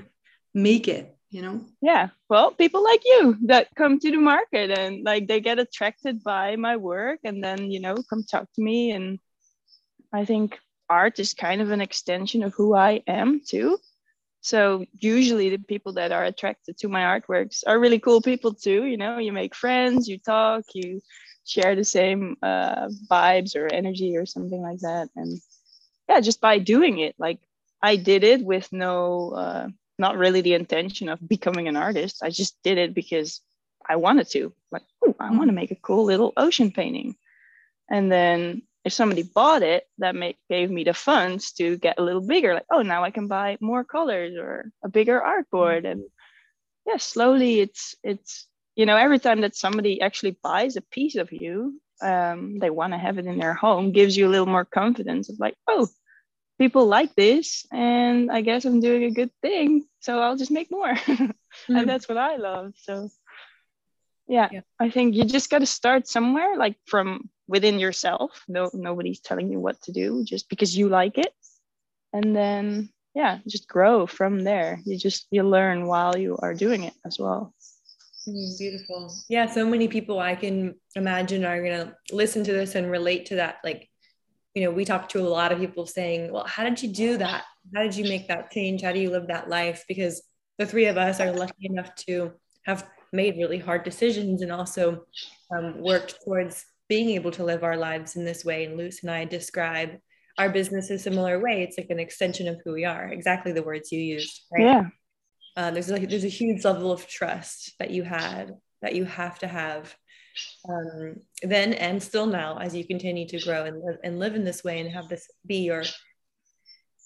make 0.53 0.87
it 0.87 1.10
you 1.31 1.41
know? 1.41 1.61
Yeah. 1.81 2.09
Well 2.29 2.51
people 2.51 2.83
like 2.83 3.03
you 3.05 3.37
that 3.45 3.69
come 3.75 3.99
to 3.99 4.11
the 4.11 4.17
market 4.17 4.77
and 4.77 5.03
like 5.03 5.27
they 5.27 5.39
get 5.39 5.59
attracted 5.59 6.23
by 6.23 6.55
my 6.55 6.77
work 6.77 7.19
and 7.23 7.43
then 7.43 7.71
you 7.71 7.79
know 7.79 7.95
come 8.09 8.23
talk 8.23 8.47
to 8.53 8.61
me. 8.61 8.91
And 8.91 9.19
i 10.13 10.25
think 10.25 10.59
art 10.89 11.19
is 11.19 11.33
kind 11.33 11.61
of 11.61 11.71
an 11.71 11.79
extension 11.81 12.43
of 12.43 12.53
who 12.53 12.75
i 12.75 13.01
am 13.07 13.41
too. 13.47 13.77
So 14.41 14.85
usually 14.99 15.49
the 15.49 15.59
people 15.59 15.93
that 15.93 16.11
are 16.11 16.23
attracted 16.23 16.77
to 16.79 16.89
my 16.89 17.01
artworks 17.01 17.63
are 17.67 17.79
really 17.79 17.99
cool 17.99 18.21
people 18.21 18.53
too. 18.53 18.85
You 18.85 18.97
know 18.97 19.17
you 19.17 19.31
make 19.31 19.55
friends 19.55 20.07
you 20.07 20.17
talk 20.19 20.63
you 20.73 21.01
share 21.45 21.75
the 21.75 21.83
same 21.83 22.37
uh, 22.43 22.87
vibes 23.09 23.55
or 23.55 23.67
energy 23.67 24.15
or 24.17 24.25
something 24.25 24.61
like 24.61 24.79
that. 24.79 25.09
And 25.15 25.39
yeah 26.11 26.19
just 26.19 26.41
by 26.41 26.59
doing 26.59 26.99
it 26.99 27.15
like 27.17 27.39
i 27.81 27.95
did 27.95 28.23
it 28.23 28.43
with 28.43 28.67
no 28.71 29.31
uh, 29.31 29.67
not 30.01 30.17
really 30.17 30.41
the 30.41 30.55
intention 30.55 31.07
of 31.07 31.25
becoming 31.25 31.67
an 31.67 31.77
artist. 31.77 32.21
I 32.23 32.29
just 32.29 32.57
did 32.63 32.77
it 32.77 32.93
because 32.93 33.39
I 33.87 33.95
wanted 33.95 34.29
to. 34.31 34.53
Like, 34.71 34.83
oh, 35.05 35.15
I 35.19 35.31
want 35.31 35.49
to 35.49 35.55
make 35.55 35.71
a 35.71 35.75
cool 35.87 36.03
little 36.05 36.33
ocean 36.35 36.71
painting. 36.71 37.15
And 37.89 38.11
then 38.11 38.63
if 38.83 38.93
somebody 38.93 39.23
bought 39.23 39.61
it, 39.61 39.85
that 39.99 40.15
make, 40.15 40.37
gave 40.49 40.71
me 40.71 40.83
the 40.83 40.93
funds 40.93 41.51
to 41.53 41.77
get 41.77 41.99
a 41.99 42.03
little 42.03 42.25
bigger. 42.25 42.53
Like, 42.55 42.65
oh, 42.71 42.81
now 42.81 43.03
I 43.03 43.11
can 43.11 43.27
buy 43.27 43.57
more 43.61 43.83
colors 43.83 44.35
or 44.37 44.71
a 44.83 44.89
bigger 44.89 45.21
artboard. 45.21 45.85
And 45.89 46.03
yeah, 46.87 46.97
slowly 46.97 47.59
it's 47.59 47.95
it's 48.03 48.47
you 48.75 48.87
know 48.87 48.97
every 48.97 49.19
time 49.19 49.41
that 49.41 49.55
somebody 49.55 50.01
actually 50.01 50.35
buys 50.41 50.77
a 50.77 50.81
piece 50.81 51.15
of 51.15 51.31
you, 51.31 51.79
um, 52.01 52.57
they 52.57 52.71
want 52.71 52.93
to 52.93 52.97
have 52.97 53.19
it 53.19 53.27
in 53.27 53.37
their 53.37 53.53
home, 53.53 53.91
gives 53.91 54.17
you 54.17 54.27
a 54.27 54.33
little 54.33 54.47
more 54.47 54.65
confidence 54.65 55.29
of 55.29 55.39
like, 55.39 55.55
oh, 55.67 55.87
people 56.61 56.85
like 56.85 57.13
this 57.15 57.65
and 57.71 58.31
i 58.31 58.41
guess 58.41 58.65
i'm 58.65 58.79
doing 58.79 59.03
a 59.05 59.17
good 59.19 59.31
thing 59.41 59.83
so 59.99 60.19
i'll 60.19 60.37
just 60.37 60.51
make 60.51 60.69
more. 60.71 60.93
Mm-hmm. 60.93 61.31
and 61.75 61.89
that's 61.89 62.07
what 62.07 62.17
i 62.17 62.35
love 62.35 62.73
so 62.77 63.09
yeah, 64.27 64.47
yeah. 64.51 64.61
i 64.79 64.89
think 64.89 65.15
you 65.15 65.25
just 65.25 65.49
got 65.49 65.59
to 65.59 65.65
start 65.65 66.07
somewhere 66.07 66.55
like 66.57 66.77
from 66.85 67.29
within 67.51 67.79
yourself. 67.79 68.43
No 68.47 68.71
nobody's 68.73 69.19
telling 69.19 69.51
you 69.51 69.59
what 69.59 69.79
to 69.83 69.91
do 69.91 70.23
just 70.23 70.49
because 70.49 70.75
you 70.75 70.87
like 70.87 71.17
it. 71.17 71.33
And 72.13 72.35
then 72.35 72.89
yeah 73.13 73.39
just 73.45 73.67
grow 73.67 74.07
from 74.07 74.43
there. 74.43 74.79
You 74.85 74.97
just 74.97 75.27
you 75.29 75.43
learn 75.43 75.85
while 75.85 76.17
you 76.17 76.37
are 76.41 76.55
doing 76.55 76.83
it 76.83 76.93
as 77.05 77.19
well. 77.19 77.53
Mm, 78.27 78.57
beautiful. 78.57 79.13
Yeah 79.27 79.47
so 79.47 79.65
many 79.65 79.87
people 79.87 80.19
i 80.19 80.35
can 80.35 80.75
imagine 80.95 81.43
are 81.43 81.61
going 81.61 81.79
to 81.85 82.15
listen 82.15 82.43
to 82.45 82.53
this 82.53 82.75
and 82.75 82.89
relate 82.89 83.25
to 83.27 83.35
that 83.35 83.57
like 83.63 83.89
you 84.53 84.63
know, 84.63 84.71
we 84.71 84.85
talk 84.85 85.09
to 85.09 85.19
a 85.19 85.27
lot 85.27 85.51
of 85.51 85.59
people 85.59 85.85
saying, 85.85 86.31
well, 86.31 86.45
how 86.45 86.63
did 86.63 86.81
you 86.81 86.89
do 86.89 87.17
that? 87.17 87.43
How 87.73 87.83
did 87.83 87.95
you 87.95 88.03
make 88.03 88.27
that 88.27 88.51
change? 88.51 88.81
How 88.81 88.91
do 88.91 88.99
you 88.99 89.09
live 89.09 89.27
that 89.27 89.49
life? 89.49 89.85
Because 89.87 90.21
the 90.57 90.65
three 90.65 90.85
of 90.87 90.97
us 90.97 91.19
are 91.19 91.31
lucky 91.31 91.67
enough 91.67 91.95
to 92.07 92.33
have 92.65 92.85
made 93.13 93.37
really 93.37 93.59
hard 93.59 93.83
decisions 93.83 94.41
and 94.41 94.51
also 94.51 95.05
um, 95.55 95.81
worked 95.81 96.19
towards 96.23 96.65
being 96.89 97.11
able 97.11 97.31
to 97.31 97.43
live 97.43 97.63
our 97.63 97.77
lives 97.77 98.15
in 98.15 98.25
this 98.25 98.43
way. 98.43 98.65
And 98.65 98.77
Luce 98.77 99.01
and 99.01 99.11
I 99.11 99.25
describe 99.25 99.91
our 100.37 100.49
business 100.49 100.89
a 100.89 100.99
similar 100.99 101.39
way. 101.39 101.63
It's 101.63 101.77
like 101.77 101.89
an 101.89 101.99
extension 101.99 102.47
of 102.47 102.59
who 102.63 102.73
we 102.73 102.85
are, 102.85 103.07
exactly 103.07 103.53
the 103.53 103.63
words 103.63 103.91
you 103.91 103.99
used. 103.99 104.41
Right? 104.51 104.63
Yeah. 104.63 104.83
Uh, 105.55 105.71
there's 105.71 105.89
like 105.89 106.09
there's 106.09 106.23
a 106.23 106.29
huge 106.29 106.63
level 106.63 106.91
of 106.91 107.07
trust 107.07 107.73
that 107.79 107.91
you 107.91 108.03
had 108.03 108.53
that 108.81 108.95
you 108.95 109.05
have 109.05 109.39
to 109.39 109.47
have 109.47 109.95
um, 110.69 111.15
then 111.41 111.73
and 111.73 112.01
still 112.01 112.25
now 112.25 112.57
as 112.57 112.75
you 112.75 112.85
continue 112.85 113.27
to 113.27 113.39
grow 113.39 113.65
and 113.65 113.81
live, 113.83 113.97
and 114.03 114.19
live 114.19 114.35
in 114.35 114.43
this 114.43 114.63
way 114.63 114.79
and 114.79 114.91
have 114.91 115.09
this 115.09 115.29
be 115.45 115.57
your 115.57 115.83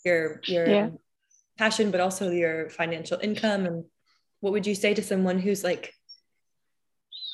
your 0.03 0.41
your 0.45 0.67
yeah. 0.67 0.89
passion 1.57 1.91
but 1.91 2.01
also 2.01 2.29
your 2.29 2.69
financial 2.69 3.19
income 3.21 3.65
and 3.65 3.85
what 4.41 4.53
would 4.53 4.67
you 4.67 4.75
say 4.75 4.93
to 4.93 5.01
someone 5.01 5.39
who's 5.39 5.63
like 5.63 5.93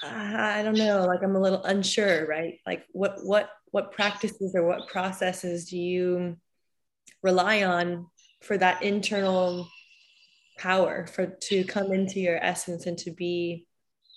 I 0.03 0.63
don't 0.63 0.77
know 0.77 1.05
like 1.05 1.23
I'm 1.23 1.35
a 1.35 1.41
little 1.41 1.63
unsure 1.63 2.25
right 2.25 2.59
like 2.65 2.85
what 2.91 3.17
what 3.23 3.49
what 3.71 3.91
practices 3.91 4.53
or 4.55 4.65
what 4.65 4.87
processes 4.87 5.69
do 5.69 5.77
you 5.77 6.37
rely 7.23 7.63
on 7.63 8.07
for 8.41 8.57
that 8.57 8.83
internal 8.83 9.67
power 10.57 11.07
for 11.07 11.25
to 11.25 11.63
come 11.63 11.91
into 11.91 12.19
your 12.19 12.37
essence 12.37 12.85
and 12.85 12.97
to 12.99 13.11
be 13.11 13.65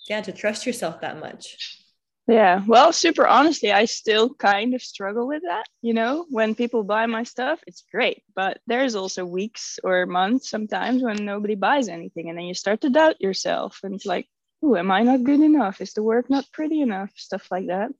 yeah 0.07 0.21
to 0.21 0.31
trust 0.31 0.65
yourself 0.65 1.01
that 1.01 1.19
much. 1.19 1.79
Yeah 2.27 2.63
well 2.65 2.91
super 2.91 3.27
honestly 3.27 3.71
i 3.71 3.85
still 3.85 4.33
kind 4.33 4.73
of 4.73 4.81
struggle 4.81 5.27
with 5.27 5.43
that 5.43 5.67
you 5.81 5.93
know? 5.93 6.25
When 6.29 6.55
people 6.55 6.83
buy 6.83 7.05
my 7.05 7.23
stuff 7.23 7.59
it's 7.67 7.83
great 7.91 8.23
but 8.35 8.59
there's 8.65 8.95
also 8.95 9.25
weeks 9.25 9.79
or 9.83 10.05
months 10.07 10.49
sometimes 10.49 11.03
when 11.03 11.23
nobody 11.23 11.55
buys 11.55 11.87
anything 11.87 12.29
and 12.29 12.37
then 12.37 12.45
you 12.45 12.55
start 12.55 12.81
to 12.81 12.89
doubt 12.89 13.21
yourself 13.21 13.79
and 13.83 13.93
it's 13.93 14.05
like 14.07 14.27
oh 14.63 14.75
am 14.75 14.89
i 14.89 15.03
not 15.03 15.23
good 15.23 15.41
enough? 15.41 15.81
Is 15.81 15.93
the 15.93 16.01
work 16.01 16.29
not 16.29 16.51
pretty 16.51 16.81
enough? 16.81 17.11
Stuff 17.15 17.47
like 17.51 17.67
that. 17.67 17.91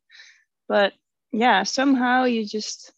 But 0.67 0.93
yeah 1.31 1.63
somehow 1.63 2.23
you 2.23 2.45
just 2.45 2.91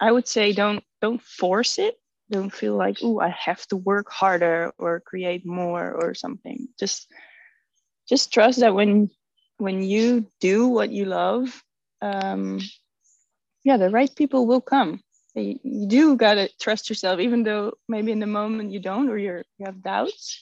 i 0.00 0.10
would 0.10 0.26
say 0.28 0.52
don't 0.52 0.82
don't 1.02 1.22
force 1.22 1.78
it. 1.78 1.96
Don't 2.30 2.52
feel 2.52 2.76
like 2.76 2.98
oh 3.02 3.20
i 3.20 3.28
have 3.28 3.66
to 3.68 3.76
work 3.76 4.08
harder 4.10 4.72
or 4.78 5.00
create 5.00 5.44
more 5.44 5.92
or 5.92 6.14
something. 6.14 6.68
Just 6.78 7.06
just 8.08 8.32
trust 8.32 8.60
that 8.60 8.74
when 8.74 9.10
when 9.58 9.82
you 9.82 10.26
do 10.40 10.68
what 10.68 10.90
you 10.90 11.06
love 11.06 11.62
um 12.02 12.60
yeah 13.64 13.76
the 13.76 13.90
right 13.90 14.14
people 14.14 14.46
will 14.46 14.60
come. 14.60 15.00
You, 15.34 15.58
you 15.62 15.86
do 15.86 16.16
gotta 16.16 16.48
trust 16.60 16.88
yourself 16.88 17.20
even 17.20 17.42
though 17.42 17.74
maybe 17.88 18.12
in 18.12 18.20
the 18.20 18.26
moment 18.26 18.72
you 18.72 18.80
don't 18.80 19.08
or 19.10 19.18
you're 19.18 19.44
you 19.58 19.66
have 19.66 19.82
doubts. 19.82 20.40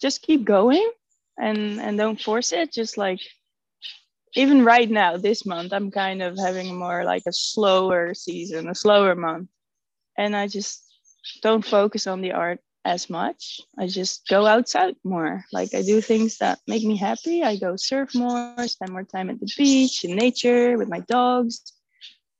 Just 0.00 0.22
keep 0.22 0.44
going 0.44 0.88
and 1.38 1.80
and 1.80 1.98
don't 1.98 2.20
force 2.20 2.52
it. 2.52 2.72
Just 2.72 2.98
like 2.98 3.20
even 4.36 4.64
right 4.64 4.90
now 4.90 5.16
this 5.16 5.46
month 5.46 5.72
i'm 5.72 5.90
kind 5.90 6.22
of 6.22 6.38
having 6.38 6.76
more 6.78 7.04
like 7.04 7.22
a 7.26 7.32
slower 7.32 8.14
season 8.14 8.68
a 8.68 8.74
slower 8.74 9.14
month. 9.14 9.48
And 10.18 10.36
i 10.36 10.46
just 10.48 10.84
don't 11.42 11.64
focus 11.64 12.06
on 12.06 12.20
the 12.20 12.32
art 12.32 12.60
as 12.86 13.10
much 13.10 13.60
i 13.78 13.86
just 13.86 14.26
go 14.28 14.46
outside 14.46 14.94
more 15.04 15.44
like 15.52 15.74
i 15.74 15.82
do 15.82 16.00
things 16.00 16.38
that 16.38 16.58
make 16.66 16.84
me 16.84 16.96
happy 16.96 17.42
i 17.42 17.56
go 17.56 17.76
surf 17.76 18.14
more 18.14 18.54
spend 18.68 18.92
more 18.92 19.04
time 19.04 19.28
at 19.28 19.40
the 19.40 19.52
beach 19.56 20.04
in 20.04 20.14
nature 20.14 20.78
with 20.78 20.88
my 20.88 21.00
dogs 21.00 21.60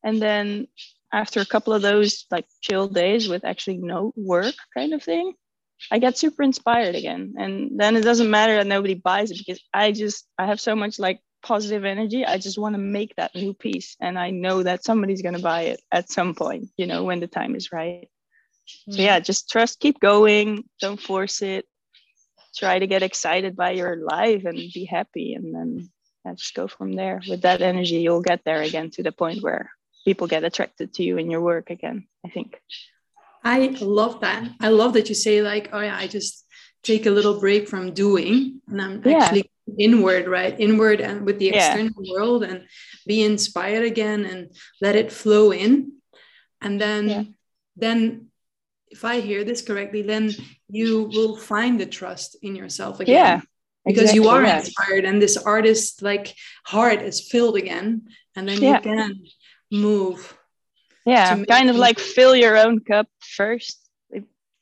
and 0.05 0.23
then 0.23 0.67
after 1.13 1.41
a 1.41 1.47
couple 1.47 1.73
of 1.73 1.83
those 1.83 2.27
like 2.31 2.47
chill 2.61 2.89
days 2.89 3.29
with 3.29 3.45
actually 3.45 3.79
no 3.79 4.13
work 4.17 4.55
kind 4.75 4.93
of 4.93 5.03
thing 5.03 5.35
I 5.91 5.99
get 5.99 6.19
super 6.19 6.43
inspired 6.43 6.95
again. 6.95 7.35
And 7.39 7.79
then 7.79 7.97
it 7.97 8.03
doesn't 8.03 8.31
matter 8.31 8.57
that 8.57 8.67
nobody 8.67 8.95
buys 8.95 9.31
it 9.31 9.39
because 9.39 9.61
I 9.73 9.93
just, 9.93 10.27
I 10.39 10.47
have 10.47 10.61
so 10.61 10.75
much 10.75 10.99
like 10.99 11.21
positive 11.43 11.85
energy. 11.85 12.25
I 12.25 12.39
just 12.39 12.59
want 12.59 12.75
to 12.75 12.81
make 12.81 13.15
that 13.17 13.35
new 13.35 13.55
piece. 13.55 13.97
And 14.01 14.19
I 14.19 14.31
know 14.31 14.63
that 14.63 14.85
somebody's 14.85 15.23
going 15.23 15.37
to 15.37 15.43
buy 15.43 15.63
it 15.63 15.81
at 15.93 16.11
some 16.11 16.35
point, 16.35 16.69
you 16.77 16.87
know, 16.87 17.05
when 17.05 17.21
the 17.21 17.27
time 17.27 17.55
is 17.55 17.73
right. 17.73 18.09
So 18.67 19.01
yeah, 19.01 19.21
just 19.21 19.51
trust, 19.51 19.81
keep 19.81 20.01
going, 20.01 20.65
don't 20.81 21.01
force 21.01 21.43
it. 21.43 21.67
Try 22.57 22.79
to 22.79 22.87
get 22.87 23.03
excited 23.03 23.55
by 23.55 23.73
your 23.73 23.97
life 23.97 24.45
and 24.45 24.57
be 24.57 24.85
happy. 24.85 25.35
And 25.35 25.55
then 25.55 25.91
yeah, 26.25 26.35
just 26.35 26.55
go 26.55 26.67
from 26.67 26.95
there. 26.95 27.21
With 27.29 27.43
that 27.43 27.63
energy, 27.63 27.97
you'll 27.97 28.23
get 28.23 28.43
there 28.45 28.63
again 28.63 28.91
to 28.91 29.03
the 29.03 29.13
point 29.13 29.43
where 29.43 29.71
people 30.05 30.27
get 30.27 30.45
attracted 30.45 30.95
to 30.95 31.03
you 31.03 31.19
and 31.19 31.31
your 31.31 31.41
work 31.41 31.71
again, 31.71 32.07
I 32.25 32.31
think. 32.31 32.61
I 33.45 33.77
love 33.81 34.21
that. 34.21 34.49
I 34.61 34.69
love 34.69 34.95
that 34.95 35.09
you 35.09 35.15
say 35.15 35.43
like, 35.43 35.71
oh 35.73 35.81
yeah, 35.81 35.97
I 35.97 36.07
just 36.09 36.45
take 36.83 37.07
a 37.07 37.11
little 37.11 37.39
break 37.41 37.69
from 37.69 37.93
doing 37.93 38.61
and 38.69 38.81
I'm 38.81 39.03
yeah. 39.05 39.19
actually 39.19 39.51
inward, 39.79 40.27
right? 40.27 40.59
Inward 40.59 41.01
and 41.01 41.27
with 41.27 41.39
the 41.39 41.49
external 41.49 41.93
yeah. 42.01 42.13
world 42.13 42.45
and 42.45 42.67
be 43.07 43.23
inspired 43.23 43.85
again 43.85 44.25
and 44.25 44.51
let 44.81 44.97
it 44.97 45.13
flow 45.13 45.53
in. 45.53 45.93
And 46.61 46.81
then 46.81 47.09
yeah. 47.09 47.23
then 47.77 48.26
if 48.97 49.05
I 49.05 49.21
hear 49.21 49.45
this 49.45 49.63
correctly, 49.63 50.03
then 50.03 50.33
you 50.69 51.11
will 51.13 51.37
find 51.37 51.79
the 51.79 51.87
trust 51.87 52.37
in 52.43 52.57
yourself 52.57 53.01
again. 53.01 53.15
Yeah. 53.15 53.41
Because 53.85 54.11
exactly, 54.11 54.25
you 54.25 54.29
are 54.29 54.43
inspired 54.43 55.05
and 55.05 55.23
this 55.23 55.37
artist 55.37 56.03
like 56.03 56.35
heart 56.65 57.03
is 57.03 57.21
filled 57.21 57.57
again. 57.57 58.09
And 58.35 58.49
then 58.49 58.61
you 58.61 58.81
can 58.81 59.15
move 59.71 60.37
yeah 61.05 61.43
kind 61.45 61.71
of 61.71 61.77
like 61.77 61.99
fill 61.99 62.35
your 62.35 62.57
own 62.57 62.81
cup 62.81 63.09
first 63.21 63.89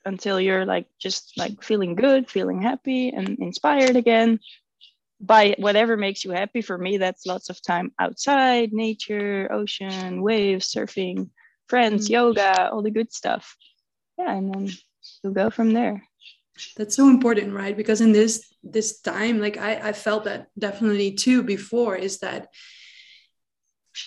until 0.05 0.39
you're 0.39 0.65
like 0.65 0.87
just 0.99 1.33
like 1.37 1.63
feeling 1.63 1.95
good 1.95 2.29
feeling 2.29 2.61
happy 2.61 3.09
and 3.09 3.39
inspired 3.39 3.95
again 3.95 4.39
by 5.19 5.55
whatever 5.57 5.97
makes 5.97 6.23
you 6.23 6.31
happy 6.31 6.61
for 6.61 6.77
me 6.77 6.97
that's 6.97 7.25
lots 7.25 7.49
of 7.49 7.61
time 7.61 7.91
outside 7.99 8.71
nature 8.73 9.49
ocean 9.51 10.21
waves 10.21 10.71
surfing 10.73 11.29
friends 11.67 12.05
mm-hmm. 12.05 12.13
yoga 12.13 12.69
all 12.71 12.83
the 12.83 12.91
good 12.91 13.11
stuff 13.11 13.55
yeah 14.17 14.33
and 14.33 14.53
then 14.53 14.69
you'll 15.23 15.33
go 15.33 15.49
from 15.49 15.71
there 15.71 16.03
that's 16.77 16.95
so 16.95 17.09
important 17.09 17.53
right 17.53 17.75
because 17.75 18.01
in 18.01 18.11
this 18.11 18.53
this 18.63 19.01
time 19.01 19.39
like 19.39 19.57
i 19.57 19.89
i 19.89 19.93
felt 19.93 20.23
that 20.23 20.47
definitely 20.57 21.11
too 21.11 21.43
before 21.43 21.95
is 21.95 22.19
that 22.19 22.47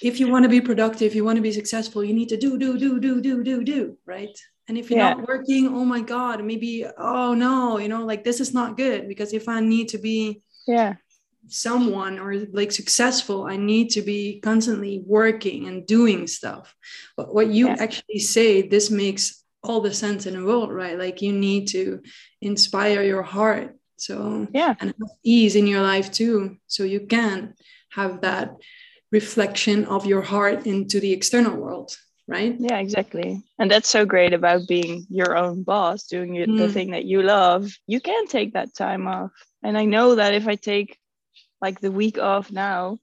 if 0.02 0.20
you 0.20 0.28
want 0.28 0.42
to 0.42 0.50
be 0.50 0.60
productive, 0.60 1.14
you 1.14 1.24
want 1.24 1.36
to 1.36 1.42
be 1.42 1.50
successful, 1.50 2.04
you 2.04 2.12
need 2.12 2.28
to 2.28 2.36
do, 2.36 2.58
do, 2.58 2.78
do, 2.78 3.00
do, 3.00 3.22
do, 3.22 3.42
do, 3.42 3.64
do, 3.64 3.96
right? 4.04 4.38
And 4.68 4.76
if 4.76 4.90
you're 4.90 4.98
yeah. 4.98 5.14
not 5.14 5.26
working, 5.26 5.66
oh 5.68 5.84
my 5.84 6.02
God, 6.02 6.44
maybe, 6.44 6.84
oh 6.98 7.32
no, 7.32 7.78
you 7.78 7.88
know, 7.88 8.04
like 8.04 8.22
this 8.22 8.38
is 8.38 8.52
not 8.52 8.76
good 8.76 9.08
because 9.08 9.32
if 9.32 9.48
I 9.48 9.60
need 9.60 9.88
to 9.88 9.98
be 9.98 10.42
yeah 10.66 10.96
someone 11.50 12.18
or 12.18 12.34
like 12.52 12.72
successful, 12.72 13.46
I 13.46 13.56
need 13.56 13.90
to 13.90 14.02
be 14.02 14.40
constantly 14.40 15.02
working 15.04 15.66
and 15.66 15.86
doing 15.86 16.26
stuff. 16.26 16.74
But 17.16 17.34
what 17.34 17.48
you 17.48 17.68
yeah. 17.68 17.76
actually 17.78 18.18
say, 18.18 18.62
this 18.62 18.90
makes 18.90 19.42
all 19.68 19.80
the 19.80 19.92
sense 19.92 20.26
in 20.26 20.34
the 20.34 20.44
world, 20.44 20.72
right? 20.72 20.98
Like 20.98 21.22
you 21.22 21.32
need 21.32 21.68
to 21.68 22.02
inspire 22.40 23.02
your 23.02 23.22
heart. 23.22 23.76
So 23.96 24.46
yeah, 24.52 24.74
and 24.80 24.94
ease 25.22 25.56
in 25.56 25.66
your 25.66 25.82
life 25.82 26.10
too. 26.12 26.56
So 26.66 26.84
you 26.84 27.00
can 27.00 27.54
have 27.90 28.20
that 28.22 28.54
reflection 29.10 29.84
of 29.86 30.06
your 30.06 30.22
heart 30.22 30.66
into 30.66 31.00
the 31.00 31.12
external 31.12 31.56
world 31.56 31.96
right 32.26 32.56
yeah 32.58 32.78
exactly 32.78 33.42
and 33.58 33.70
that's 33.70 33.88
so 33.88 34.04
great 34.04 34.34
about 34.34 34.68
being 34.68 35.06
your 35.08 35.36
own 35.36 35.62
boss 35.62 36.04
doing 36.04 36.34
mm. 36.34 36.58
the 36.58 36.68
thing 36.68 36.90
that 36.90 37.06
you 37.06 37.22
love 37.22 37.72
you 37.86 38.00
can 38.00 38.26
take 38.26 38.52
that 38.52 38.74
time 38.74 39.08
off 39.08 39.30
and 39.62 39.78
i 39.78 39.84
know 39.84 40.14
that 40.14 40.34
if 40.34 40.46
i 40.46 40.54
take 40.54 40.98
like 41.62 41.80
the 41.80 41.90
week 41.90 42.18
off 42.18 42.52
now 42.52 42.98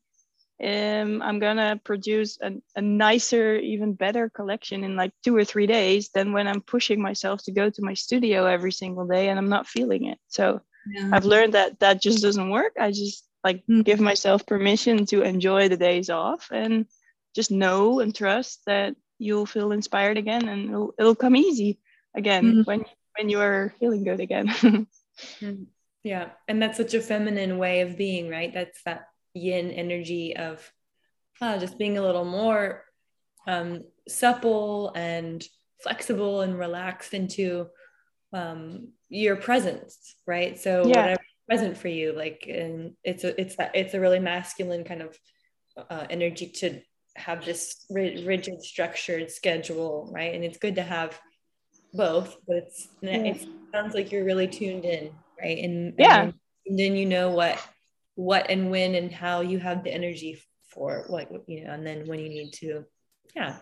um, 0.63 1.21
i'm 1.21 1.39
gonna 1.39 1.79
produce 1.83 2.37
a, 2.41 2.53
a 2.75 2.81
nicer 2.81 3.57
even 3.57 3.93
better 3.93 4.29
collection 4.29 4.83
in 4.83 4.95
like 4.95 5.11
two 5.23 5.35
or 5.35 5.43
three 5.43 5.67
days 5.67 6.09
than 6.09 6.31
when 6.31 6.47
i'm 6.47 6.61
pushing 6.61 7.01
myself 7.01 7.43
to 7.43 7.51
go 7.51 7.69
to 7.69 7.81
my 7.81 7.93
studio 7.93 8.45
every 8.45 8.71
single 8.71 9.05
day 9.05 9.29
and 9.29 9.37
i'm 9.37 9.49
not 9.49 9.67
feeling 9.67 10.05
it 10.05 10.17
so 10.27 10.61
yeah. 10.87 11.09
i've 11.11 11.25
learned 11.25 11.53
that 11.53 11.77
that 11.79 12.01
just 12.01 12.21
doesn't 12.21 12.49
work 12.49 12.73
i 12.79 12.89
just 12.89 13.25
like 13.43 13.57
mm-hmm. 13.57 13.81
give 13.81 13.99
myself 13.99 14.45
permission 14.45 15.05
to 15.05 15.21
enjoy 15.21 15.67
the 15.67 15.77
days 15.77 16.09
off 16.09 16.49
and 16.51 16.85
just 17.35 17.51
know 17.51 17.99
and 17.99 18.15
trust 18.15 18.61
that 18.65 18.95
you'll 19.19 19.45
feel 19.45 19.71
inspired 19.71 20.17
again 20.17 20.47
and 20.47 20.69
it'll, 20.69 20.93
it'll 20.97 21.15
come 21.15 21.35
easy 21.35 21.79
again 22.15 22.45
mm-hmm. 22.45 22.61
when 22.61 22.85
when 23.17 23.29
you 23.29 23.39
are 23.39 23.73
feeling 23.79 24.03
good 24.03 24.19
again 24.19 24.47
mm-hmm. 24.47 25.63
yeah 26.03 26.29
and 26.47 26.61
that's 26.61 26.77
such 26.77 26.93
a 26.93 27.01
feminine 27.01 27.57
way 27.57 27.81
of 27.81 27.97
being 27.97 28.29
right 28.29 28.53
that's 28.53 28.81
that 28.83 29.07
yin 29.35 29.69
energy 29.71 30.35
of 30.35 30.71
uh, 31.41 31.57
just 31.59 31.77
being 31.77 31.97
a 31.97 32.01
little 32.01 32.25
more 32.25 32.83
um, 33.47 33.83
supple 34.07 34.91
and 34.95 35.45
flexible 35.83 36.41
and 36.41 36.57
relaxed 36.57 37.13
into 37.13 37.67
um, 38.33 38.89
your 39.09 39.35
presence 39.35 40.15
right 40.25 40.59
so 40.59 40.85
yeah. 40.87 41.01
whatever 41.01 41.21
present 41.47 41.77
for 41.77 41.89
you 41.89 42.11
like 42.11 42.47
and 42.49 42.93
it's 43.03 43.23
a 43.23 43.39
it's 43.39 43.55
that 43.57 43.71
it's 43.75 43.93
a 43.93 43.99
really 43.99 44.19
masculine 44.19 44.83
kind 44.83 45.03
of 45.03 45.17
uh, 45.89 46.05
energy 46.09 46.47
to 46.47 46.81
have 47.15 47.45
this 47.45 47.85
rigid 47.91 48.61
structured 48.61 49.29
schedule 49.29 50.09
right 50.11 50.33
and 50.33 50.43
it's 50.43 50.57
good 50.57 50.75
to 50.75 50.81
have 50.81 51.19
both 51.93 52.37
but 52.47 52.57
it's 52.57 52.87
yeah. 53.01 53.17
it 53.17 53.45
sounds 53.71 53.93
like 53.93 54.11
you're 54.11 54.25
really 54.25 54.47
tuned 54.47 54.85
in 54.85 55.11
right 55.39 55.59
and 55.59 55.93
yeah 55.97 56.31
and 56.65 56.79
then 56.79 56.95
you 56.95 57.05
know 57.05 57.29
what 57.29 57.61
what 58.15 58.49
and 58.49 58.71
when 58.71 58.95
and 58.95 59.11
how 59.11 59.41
you 59.41 59.59
have 59.59 59.83
the 59.83 59.93
energy 59.93 60.41
for 60.73 61.05
what 61.07 61.29
you 61.47 61.65
know 61.65 61.71
and 61.71 61.85
then 61.85 62.05
when 62.07 62.19
you 62.19 62.29
need 62.29 62.51
to 62.51 62.83
yeah 63.35 63.57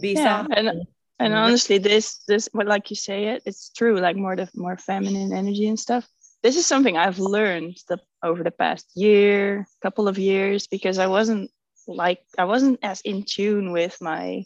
be 0.00 0.12
yeah, 0.12 0.42
soft 0.42 0.54
and, 0.56 0.86
and 1.18 1.34
honestly 1.34 1.78
this 1.78 2.22
this 2.28 2.48
what 2.52 2.66
like 2.66 2.90
you 2.90 2.96
say 2.96 3.26
it 3.26 3.42
it's 3.46 3.70
true 3.70 3.98
like 3.98 4.16
more 4.16 4.36
the 4.36 4.48
more 4.54 4.76
feminine 4.76 5.32
energy 5.32 5.68
and 5.68 5.78
stuff 5.78 6.08
this 6.42 6.56
is 6.56 6.64
something 6.64 6.96
I've 6.96 7.18
learned 7.18 7.76
the, 7.88 7.98
over 8.22 8.44
the 8.44 8.52
past 8.52 8.90
year, 8.94 9.66
couple 9.82 10.06
of 10.06 10.16
years, 10.16 10.68
because 10.68 10.98
I 10.98 11.08
wasn't 11.08 11.50
like 11.88 12.20
I 12.38 12.44
wasn't 12.44 12.78
as 12.84 13.00
in 13.00 13.24
tune 13.24 13.72
with 13.72 13.96
my 14.00 14.44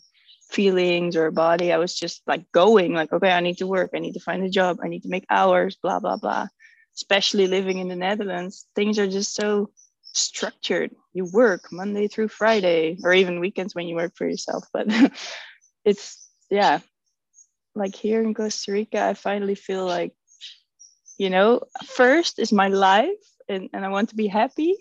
feelings 0.50 1.14
or 1.14 1.30
body. 1.30 1.72
I 1.72 1.76
was 1.76 1.94
just 1.94 2.22
like 2.26 2.50
going, 2.52 2.94
like, 2.94 3.12
okay, 3.12 3.30
I 3.30 3.40
need 3.40 3.58
to 3.58 3.66
work, 3.66 3.90
I 3.94 3.98
need 3.98 4.14
to 4.14 4.20
find 4.20 4.42
a 4.42 4.48
job, 4.48 4.78
I 4.82 4.88
need 4.88 5.02
to 5.02 5.10
make 5.10 5.26
hours, 5.28 5.76
blah, 5.82 6.00
blah, 6.00 6.16
blah. 6.16 6.48
Especially 6.94 7.46
living 7.46 7.78
in 7.78 7.88
the 7.88 7.96
Netherlands, 7.96 8.66
things 8.74 8.98
are 8.98 9.08
just 9.08 9.34
so 9.34 9.70
structured. 10.12 10.90
You 11.12 11.24
work 11.32 11.72
Monday 11.72 12.08
through 12.08 12.28
Friday, 12.28 12.98
or 13.02 13.12
even 13.14 13.40
weekends 13.40 13.74
when 13.74 13.86
you 13.86 13.96
work 13.96 14.16
for 14.16 14.28
yourself. 14.28 14.66
But 14.72 14.88
it's 15.84 16.28
yeah, 16.50 16.80
like 17.74 17.94
here 17.94 18.22
in 18.22 18.34
Costa 18.34 18.72
Rica, 18.72 19.02
I 19.02 19.14
finally 19.14 19.54
feel 19.54 19.86
like 19.86 20.12
you 21.20 21.28
know 21.28 21.60
first 21.84 22.38
is 22.38 22.50
my 22.50 22.68
life 22.68 23.26
and, 23.46 23.68
and 23.74 23.84
i 23.84 23.88
want 23.88 24.08
to 24.08 24.16
be 24.16 24.26
happy 24.26 24.74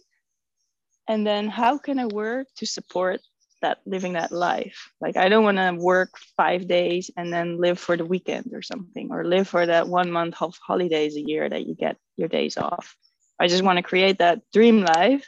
and 1.05 1.27
then 1.27 1.49
how 1.49 1.77
can 1.77 1.99
i 1.99 2.05
work 2.05 2.47
to 2.55 2.65
support 2.65 3.19
that 3.61 3.79
living 3.85 4.13
that 4.13 4.31
life 4.31 4.91
like 5.01 5.17
i 5.17 5.29
don't 5.29 5.43
want 5.43 5.57
to 5.57 5.73
work 5.73 6.17
five 6.37 6.67
days 6.67 7.11
and 7.17 7.31
then 7.33 7.59
live 7.59 7.79
for 7.79 7.97
the 7.97 8.05
weekend 8.05 8.51
or 8.53 8.61
something 8.61 9.09
or 9.11 9.25
live 9.25 9.47
for 9.47 9.65
that 9.65 9.87
one 9.87 10.11
month 10.11 10.41
of 10.41 10.55
holidays 10.65 11.15
a 11.15 11.21
year 11.21 11.49
that 11.49 11.65
you 11.65 11.75
get 11.75 11.97
your 12.17 12.27
days 12.27 12.57
off 12.57 12.95
i 13.39 13.47
just 13.47 13.63
want 13.63 13.77
to 13.77 13.83
create 13.83 14.19
that 14.19 14.41
dream 14.53 14.81
life 14.81 15.25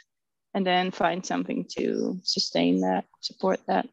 and 0.54 0.66
then 0.66 0.92
find 0.92 1.26
something 1.26 1.66
to 1.78 2.20
sustain 2.24 2.82
that 2.82 3.06
support 3.22 3.60
that 3.68 3.88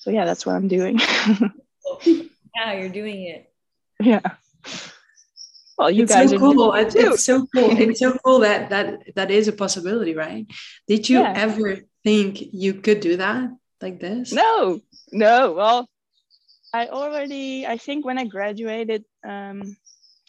so 0.00 0.10
yeah 0.10 0.24
that's 0.24 0.44
what 0.46 0.54
i'm 0.54 0.68
doing 0.68 0.98
yeah 2.56 2.72
you're 2.74 2.88
doing 2.88 3.22
it 3.24 3.52
yeah 4.00 4.20
well, 5.78 5.90
you 5.90 6.02
it's 6.04 6.12
guys 6.12 6.30
so 6.30 6.36
are 6.36 6.38
cool. 6.38 6.72
doing 6.72 6.80
it 6.80 6.86
It's, 6.86 6.94
too. 6.94 7.00
it's 7.12 7.24
so 7.24 7.46
cool. 7.54 7.70
It's 7.78 7.98
so 8.00 8.16
cool 8.24 8.40
that 8.40 8.70
that 8.70 9.14
that 9.16 9.30
is 9.30 9.48
a 9.48 9.52
possibility, 9.52 10.14
right? 10.14 10.46
Did 10.86 11.08
you 11.08 11.20
Yeah. 11.20 11.32
ever 11.34 11.78
think 12.04 12.40
you 12.52 12.74
could 12.74 13.00
do 13.00 13.16
that 13.16 13.50
like 13.80 14.00
this? 14.00 14.32
No, 14.32 14.80
no. 15.12 15.52
Well, 15.52 15.88
I 16.72 16.88
already, 16.88 17.66
I 17.66 17.76
think 17.76 18.04
when 18.04 18.18
I 18.18 18.24
graduated 18.24 19.04
um, 19.26 19.76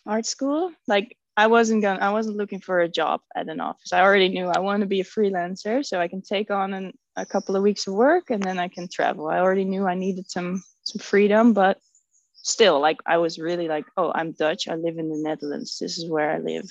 art 0.05 0.25
school, 0.25 0.71
like 0.87 1.17
I 1.35 1.47
wasn't 1.47 1.81
going, 1.81 1.99
I 1.99 2.11
wasn't 2.11 2.37
looking 2.37 2.59
for 2.59 2.81
a 2.81 2.89
job 2.89 3.21
at 3.35 3.49
an 3.49 3.59
office. 3.59 3.93
I 3.93 4.01
already 4.01 4.29
knew 4.29 4.47
I 4.47 4.59
want 4.59 4.81
to 4.81 4.87
be 4.87 5.01
a 5.01 5.05
freelancer, 5.05 5.85
so 5.85 5.99
I 5.99 6.07
can 6.07 6.21
take 6.21 6.51
on 6.51 6.73
an, 6.73 6.93
a 7.15 7.25
couple 7.25 7.55
of 7.55 7.63
weeks 7.63 7.87
of 7.87 7.93
work 7.93 8.29
and 8.29 8.43
then 8.43 8.59
I 8.59 8.67
can 8.67 8.87
travel. 8.87 9.27
I 9.27 9.39
already 9.39 9.65
knew 9.65 9.87
I 9.87 9.95
needed 9.95 10.29
some 10.29 10.63
some 10.83 10.99
freedom, 10.99 11.53
but 11.53 11.79
still, 12.33 12.79
like 12.79 12.97
I 13.05 13.17
was 13.17 13.39
really 13.39 13.67
like, 13.67 13.85
oh, 13.97 14.11
I'm 14.13 14.33
Dutch. 14.33 14.67
I 14.67 14.75
live 14.75 14.97
in 14.97 15.09
the 15.09 15.17
Netherlands. 15.17 15.77
This 15.79 15.97
is 15.97 16.09
where 16.09 16.31
I 16.31 16.39
live. 16.39 16.65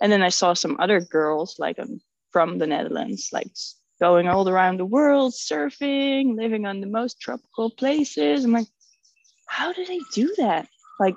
And 0.00 0.12
then 0.12 0.22
I 0.22 0.28
saw 0.28 0.54
some 0.54 0.76
other 0.78 1.00
girls 1.00 1.56
like 1.58 1.78
um, 1.80 2.00
from 2.30 2.58
the 2.58 2.66
Netherlands, 2.66 3.30
like 3.32 3.50
going 4.00 4.28
all 4.28 4.48
around 4.48 4.78
the 4.78 4.84
world, 4.84 5.32
surfing, 5.32 6.36
living 6.36 6.66
on 6.66 6.80
the 6.80 6.86
most 6.86 7.20
tropical 7.20 7.70
places. 7.70 8.44
I'm 8.44 8.52
like, 8.52 8.68
how 9.46 9.72
do 9.72 9.84
they 9.84 10.00
do 10.12 10.34
that? 10.38 10.68
Like, 11.00 11.16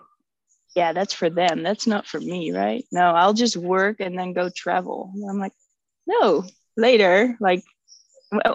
yeah, 0.76 0.94
that's 0.94 1.14
for 1.14 1.30
them. 1.30 1.64
That's 1.64 1.86
not 1.86 2.08
for 2.08 2.20
me, 2.20 2.52
right? 2.52 2.86
No, 2.92 3.12
I'll 3.12 3.34
just 3.34 3.58
work 3.58 4.00
and 4.00 4.18
then 4.18 4.34
go 4.34 4.50
travel. 4.56 5.12
And 5.14 5.30
I'm 5.30 5.40
like, 5.40 5.54
no, 6.08 6.44
later. 6.78 7.38
Like, 7.40 7.64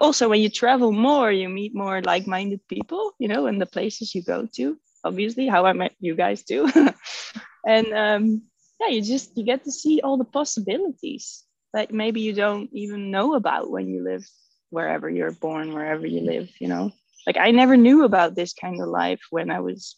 also 0.00 0.28
when 0.28 0.40
you 0.40 0.48
travel 0.48 0.92
more, 0.92 1.30
you 1.30 1.48
meet 1.48 1.74
more 1.74 2.00
like-minded 2.00 2.66
people, 2.68 3.12
you 3.18 3.28
know, 3.28 3.46
in 3.46 3.58
the 3.58 3.66
places 3.66 4.14
you 4.14 4.22
go 4.22 4.48
to. 4.56 4.78
Obviously, 5.04 5.46
how 5.46 5.66
I 5.66 5.72
met 5.72 5.94
you 6.00 6.14
guys 6.14 6.42
too. 6.42 6.68
and 7.66 7.92
um, 7.92 8.42
yeah, 8.80 8.88
you 8.88 9.02
just 9.02 9.36
you 9.36 9.44
get 9.44 9.64
to 9.64 9.70
see 9.70 10.00
all 10.02 10.16
the 10.16 10.24
possibilities 10.24 11.45
that 11.76 11.92
maybe 11.92 12.22
you 12.22 12.32
don't 12.32 12.70
even 12.72 13.10
know 13.10 13.34
about 13.34 13.70
when 13.70 13.86
you 13.86 14.02
live 14.02 14.26
wherever 14.70 15.10
you're 15.10 15.30
born, 15.30 15.74
wherever 15.74 16.06
you 16.06 16.22
live, 16.22 16.48
you 16.58 16.68
know. 16.68 16.90
Like 17.26 17.36
I 17.36 17.50
never 17.50 17.76
knew 17.76 18.04
about 18.04 18.34
this 18.34 18.54
kind 18.54 18.80
of 18.80 18.88
life 18.88 19.20
when 19.28 19.50
I 19.50 19.60
was, 19.60 19.96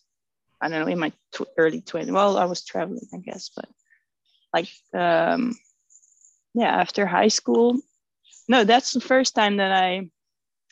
I 0.60 0.68
don't 0.68 0.80
know, 0.80 0.92
in 0.92 0.98
my 0.98 1.12
tw- 1.32 1.54
early 1.56 1.80
20s. 1.80 2.10
Well, 2.10 2.36
I 2.36 2.46
was 2.46 2.64
traveling, 2.64 3.06
I 3.14 3.18
guess, 3.18 3.50
but 3.54 3.68
like, 4.52 4.68
um, 4.92 5.56
yeah, 6.52 6.74
after 6.80 7.06
high 7.06 7.28
school, 7.28 7.78
no, 8.48 8.64
that's 8.64 8.92
the 8.92 9.00
first 9.00 9.36
time 9.36 9.58
that 9.58 9.70
I, 9.70 10.10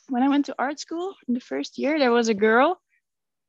when 0.09 0.25
I 0.25 0.29
went 0.29 0.47
to 0.47 0.57
art 0.59 0.81
school 0.81 1.15
in 1.29 1.35
the 1.35 1.41
first 1.41 1.79
year, 1.79 2.01
there 2.01 2.11
was 2.11 2.29
a 2.29 2.35
girl 2.35 2.81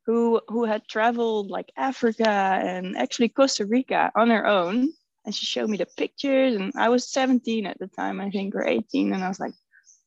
who 0.05 0.41
who 0.47 0.65
had 0.65 0.87
traveled 0.87 1.49
like 1.49 1.71
Africa 1.75 2.29
and 2.29 2.95
actually 2.97 3.29
Costa 3.29 3.65
Rica 3.65 4.11
on 4.15 4.29
her 4.29 4.45
own. 4.45 4.93
And 5.27 5.35
she 5.35 5.45
showed 5.45 5.69
me 5.69 5.75
the 5.75 5.85
pictures, 5.85 6.55
and 6.55 6.71
I 6.77 6.87
was 6.87 7.11
17 7.11 7.65
at 7.67 7.77
the 7.79 7.87
time, 7.87 8.21
I 8.21 8.29
think, 8.31 8.55
or 8.55 8.65
18, 8.65 9.11
and 9.13 9.21
I 9.23 9.27
was 9.27 9.41
like, 9.41 9.53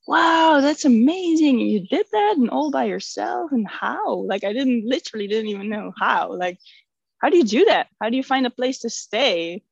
wow 0.07 0.61
that's 0.61 0.85
amazing 0.85 1.61
you 1.61 1.87
did 1.87 2.07
that 2.11 2.35
and 2.37 2.51
all 2.51 2.71
by 2.71 2.85
yourself 2.85 3.53
and 3.53 3.69
how? 3.69 4.15
Like 4.15 4.45
i 4.45 4.53
didn't 4.53 4.85
literally 4.85 5.29
didn't 5.29 5.51
even 5.51 5.69
know 5.69 5.93
how 5.97 6.35
like 6.35 6.59
how 7.19 7.29
do 7.29 7.37
you 7.37 7.45
do 7.45 7.67
that? 7.67 7.89
How 8.01 8.09
do 8.09 8.17
you 8.17 8.23
find 8.23 8.47
a 8.47 8.51
place 8.51 8.79
to 8.81 8.91
stay? 8.91 9.63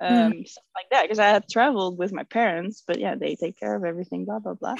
Um 0.00 0.44
stuff 0.46 0.64
like 0.76 0.90
that 0.90 1.02
because 1.02 1.18
i 1.18 1.28
had 1.28 1.48
traveled 1.48 1.98
with 1.98 2.12
my 2.12 2.22
parents 2.22 2.84
but 2.86 3.00
yeah 3.00 3.14
they 3.16 3.34
take 3.34 3.58
care 3.58 3.74
of 3.74 3.84
everything 3.84 4.24
blah 4.24 4.38
blah 4.38 4.54
blah. 4.54 4.76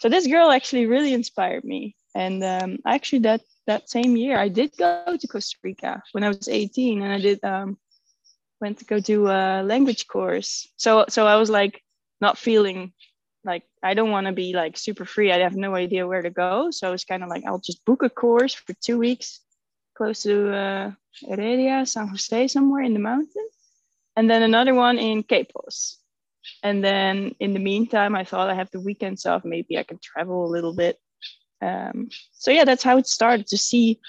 So 0.00 0.08
this 0.08 0.26
girl 0.28 0.50
actually 0.50 0.86
really 0.86 1.14
inspired 1.14 1.64
me 1.64 1.96
and 2.14 2.44
um 2.44 2.78
actually 2.86 3.20
that 3.20 3.40
that 3.66 3.90
same 3.90 4.16
year 4.16 4.38
i 4.38 4.48
did 4.48 4.70
go 4.78 5.16
to 5.18 5.26
costa 5.26 5.56
rica 5.64 6.02
when 6.12 6.22
i 6.22 6.28
was 6.28 6.48
18 6.48 7.02
and 7.02 7.12
i 7.12 7.18
did 7.18 7.42
um 7.42 7.76
went 8.60 8.78
to 8.78 8.84
go 8.84 9.00
do 9.00 9.26
a 9.28 9.62
language 9.62 10.06
course 10.06 10.68
so 10.76 11.04
so 11.08 11.26
i 11.26 11.36
was 11.36 11.50
like 11.50 11.82
not 12.20 12.38
feeling 12.38 12.92
like 13.46 13.62
I 13.82 13.94
don't 13.94 14.10
want 14.10 14.26
to 14.26 14.32
be 14.32 14.52
like 14.52 14.76
super 14.76 15.04
free. 15.04 15.32
I 15.32 15.38
have 15.38 15.54
no 15.56 15.74
idea 15.74 16.06
where 16.06 16.20
to 16.20 16.30
go. 16.30 16.70
So 16.72 16.92
it's 16.92 17.04
kind 17.04 17.22
of 17.22 17.30
like 17.30 17.44
I'll 17.46 17.60
just 17.60 17.84
book 17.84 18.02
a 18.02 18.10
course 18.10 18.52
for 18.52 18.74
two 18.74 18.98
weeks 18.98 19.40
close 19.96 20.24
to 20.24 20.52
uh, 20.52 20.90
Heredia, 21.26 21.86
San 21.86 22.08
Jose, 22.08 22.48
somewhere 22.48 22.82
in 22.82 22.92
the 22.92 22.98
mountains, 22.98 23.54
and 24.14 24.28
then 24.28 24.42
another 24.42 24.74
one 24.74 24.98
in 24.98 25.22
Quepos. 25.22 25.96
And 26.62 26.84
then 26.84 27.34
in 27.40 27.54
the 27.54 27.58
meantime, 27.60 28.14
I 28.14 28.24
thought 28.24 28.50
I 28.50 28.54
have 28.54 28.70
the 28.70 28.80
weekends 28.80 29.24
off. 29.24 29.44
Maybe 29.44 29.78
I 29.78 29.84
can 29.84 29.98
travel 30.02 30.44
a 30.44 30.52
little 30.52 30.74
bit. 30.74 30.98
Um, 31.62 32.10
so 32.32 32.50
yeah, 32.50 32.64
that's 32.64 32.82
how 32.82 32.98
it 32.98 33.06
started. 33.06 33.46
To 33.48 33.56
see 33.56 34.00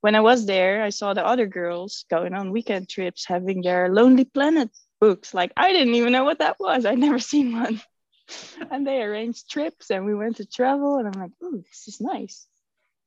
when 0.00 0.14
I 0.14 0.20
was 0.20 0.46
there, 0.46 0.82
I 0.82 0.90
saw 0.90 1.14
the 1.14 1.26
other 1.26 1.46
girls 1.46 2.04
going 2.10 2.34
on 2.34 2.52
weekend 2.52 2.88
trips, 2.88 3.24
having 3.26 3.62
their 3.62 3.88
Lonely 3.88 4.24
Planet 4.24 4.70
books. 5.00 5.34
Like 5.34 5.52
I 5.56 5.72
didn't 5.72 5.94
even 5.94 6.12
know 6.12 6.24
what 6.24 6.38
that 6.38 6.56
was. 6.60 6.84
I'd 6.86 6.98
never 6.98 7.18
seen 7.32 7.52
one 7.52 7.80
and 8.70 8.86
they 8.86 9.02
arranged 9.02 9.50
trips 9.50 9.90
and 9.90 10.04
we 10.04 10.14
went 10.14 10.36
to 10.36 10.44
travel 10.44 10.98
and 10.98 11.06
i'm 11.08 11.18
like 11.20 11.30
oh 11.42 11.56
this 11.56 11.88
is 11.88 11.98
nice 12.00 12.46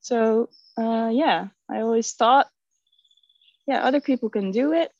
so 0.00 0.48
uh, 0.76 1.10
yeah 1.12 1.46
i 1.70 1.80
always 1.80 2.12
thought 2.12 2.48
yeah 3.66 3.84
other 3.84 4.00
people 4.00 4.28
can 4.30 4.50
do 4.50 4.72
it 4.72 4.90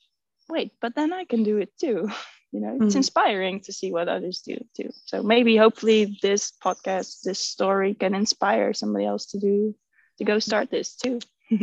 wait 0.48 0.72
but 0.81 0.94
then 0.94 1.12
i 1.12 1.24
can 1.24 1.42
do 1.42 1.59
it 1.59 1.70
too 1.78 2.09
you 2.52 2.61
know 2.61 2.76
it's 2.81 2.94
Mhm. 2.94 2.98
inspiring 2.98 3.61
to 3.62 3.72
see 3.72 3.90
what 3.90 4.09
others 4.09 4.42
do 4.42 4.57
too 4.76 4.90
so 5.07 5.22
maybe 5.22 5.57
hopefully 5.57 6.18
this 6.22 6.52
podcast 6.64 7.22
this 7.22 7.40
story 7.40 7.94
can 7.94 8.14
inspire 8.14 8.72
somebody 8.74 9.05
else 9.05 9.26
to 9.26 9.38
do 9.38 9.74
to 10.18 10.24
go 10.24 10.38
start 10.38 10.70
this 10.70 10.94
too 10.94 11.18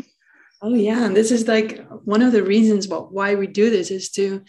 Oh 0.62 0.74
yeah, 0.76 1.06
and 1.06 1.16
this 1.16 1.32
is 1.32 1.48
like 1.48 1.86
one 2.04 2.22
of 2.22 2.32
the 2.34 2.44
reasons 2.44 2.88
what 2.88 3.14
why 3.14 3.36
we 3.36 3.48
do 3.48 3.70
this 3.70 3.92
is 3.92 4.10
to 4.12 4.44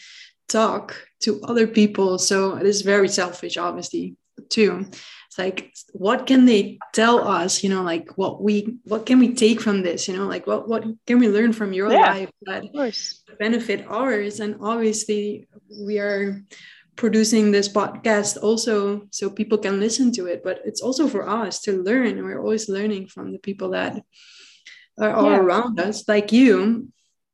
talk 0.49 1.07
to 1.21 1.41
other 1.43 1.67
people. 1.67 2.19
So 2.19 2.57
it 2.57 2.67
is 2.67 2.83
very 2.83 3.09
selfish, 3.09 3.57
obviously, 3.57 4.17
too. 4.49 4.87
It's 5.29 5.39
like 5.39 5.73
what 5.93 6.27
can 6.27 6.45
they 6.47 6.79
tell 6.93 7.29
us? 7.29 7.63
You 7.63 7.71
know, 7.71 7.83
like 7.83 8.11
what 8.19 8.43
we 8.43 8.79
what 8.85 9.07
can 9.07 9.21
we 9.21 9.35
take 9.35 9.61
from 9.61 9.83
this? 9.83 10.09
You 10.09 10.17
know, 10.17 10.27
like 10.27 10.47
what 10.47 10.69
what 10.69 10.85
can 11.07 11.21
we 11.21 11.29
learn 11.29 11.53
from 11.53 11.73
your 11.73 11.93
Yeah. 11.93 12.11
life 12.11 12.31
that 12.43 12.65
of 12.65 13.39
benefit 13.39 13.87
ours? 13.87 14.41
And 14.41 14.57
obviously, 14.61 15.47
we 15.87 16.01
are 16.01 16.43
producing 16.97 17.53
this 17.53 17.69
podcast 17.69 18.37
also 18.43 19.07
so 19.11 19.31
people 19.31 19.57
can 19.59 19.79
listen 19.79 20.11
to 20.13 20.27
it, 20.27 20.43
but 20.43 20.61
it's 20.65 20.83
also 20.83 21.07
for 21.07 21.29
us 21.29 21.61
to 21.63 21.81
learn. 21.81 22.19
And 22.19 22.25
we're 22.25 22.43
always 22.43 22.69
learning 22.69 23.07
from 23.07 23.31
the 23.33 23.39
people 23.39 23.71
that 23.71 24.03
are 25.01 25.15
all 25.15 25.31
Yeah. 25.31 25.39
around 25.39 25.81
us, 25.81 26.07
like 26.09 26.33
you. 26.33 26.89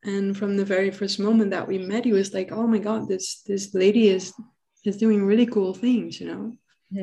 And 0.04 0.36
from 0.36 0.56
the 0.56 0.64
very 0.64 0.90
first 0.90 1.18
moment 1.18 1.50
that 1.50 1.66
we 1.66 1.78
met, 1.78 2.04
he 2.04 2.12
was 2.12 2.32
like, 2.32 2.52
"Oh 2.52 2.66
my 2.66 2.78
God, 2.78 3.08
this 3.08 3.42
this 3.42 3.74
lady 3.74 4.08
is 4.08 4.32
is 4.84 4.96
doing 4.96 5.24
really 5.26 5.46
cool 5.46 5.74
things," 5.74 6.20
you 6.20 6.26
know. 6.28 6.52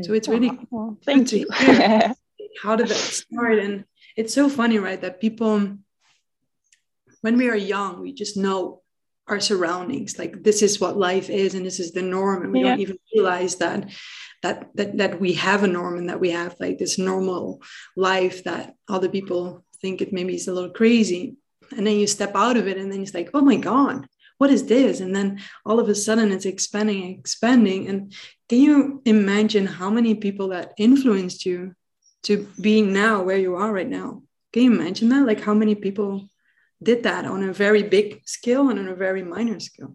So 0.03 0.13
it's 0.13 0.29
really 0.29 0.49
Aw, 0.49 0.65
well, 0.71 0.97
thank 1.05 1.31
you 1.33 1.45
how 2.61 2.75
did 2.75 2.87
that 2.87 2.95
start? 2.95 3.59
And 3.59 3.85
it's 4.15 4.33
so 4.33 4.47
funny, 4.49 4.79
right? 4.79 5.01
That 5.01 5.19
people, 5.19 5.77
when 7.21 7.37
we 7.37 7.49
are 7.49 7.55
young, 7.57 8.01
we 8.01 8.13
just 8.13 8.37
know 8.37 8.81
our 9.27 9.39
surroundings. 9.39 10.17
Like 10.19 10.43
this 10.43 10.61
is 10.61 10.79
what 10.79 10.97
life 10.97 11.29
is, 11.29 11.55
and 11.55 11.65
this 11.65 11.79
is 11.79 11.91
the 11.91 12.01
norm, 12.01 12.43
and 12.43 12.51
we 12.53 12.59
don't 12.61 12.79
even 12.79 12.97
realize 13.13 13.57
that 13.57 13.89
that 14.43 14.69
that 14.75 14.97
that 14.97 15.19
we 15.19 15.33
have 15.33 15.63
a 15.63 15.67
norm 15.67 15.97
and 15.97 16.09
that 16.09 16.19
we 16.19 16.31
have 16.31 16.55
like 16.59 16.77
this 16.77 16.97
normal 16.97 17.61
life 17.95 18.43
that 18.43 18.75
other 18.87 19.09
people 19.09 19.65
think 19.83 20.01
it 20.01 20.11
maybe 20.17 20.33
is 20.39 20.47
a 20.47 20.53
little 20.57 20.75
crazy. 20.81 21.23
And 21.77 21.85
then 21.85 21.97
you 22.01 22.07
step 22.07 22.33
out 22.35 22.57
of 22.57 22.65
it, 22.71 22.77
and 22.77 22.89
then 22.91 23.01
it's 23.03 23.13
like, 23.19 23.29
oh 23.37 23.41
my 23.51 23.57
god, 23.71 23.97
what 24.39 24.49
is 24.55 24.63
this? 24.73 24.95
And 25.03 25.11
then 25.15 25.27
all 25.67 25.79
of 25.79 25.87
a 25.89 25.95
sudden, 26.05 26.31
it's 26.31 26.45
expanding, 26.53 27.01
expanding. 27.19 27.81
And 27.89 27.97
can 28.49 28.59
you 28.67 29.01
imagine 29.05 29.65
how 29.79 29.89
many 29.97 30.13
people 30.25 30.47
that 30.55 30.73
influenced 30.87 31.45
you 31.49 31.59
to 32.27 32.33
being 32.67 32.85
now 32.93 33.15
where 33.23 33.37
you 33.45 33.53
are 33.63 33.71
right 33.79 33.93
now? 34.01 34.09
Can 34.53 34.61
you 34.63 34.71
imagine 34.79 35.09
that? 35.09 35.25
Like 35.29 35.41
how 35.47 35.53
many 35.61 35.75
people 35.75 36.11
did 36.89 37.03
that 37.03 37.23
on 37.33 37.39
a 37.43 37.53
very 37.65 37.83
big 37.97 38.21
scale 38.25 38.69
and 38.69 38.77
on 38.79 38.87
a 38.87 38.95
very 39.05 39.23
minor 39.35 39.59
scale? 39.69 39.93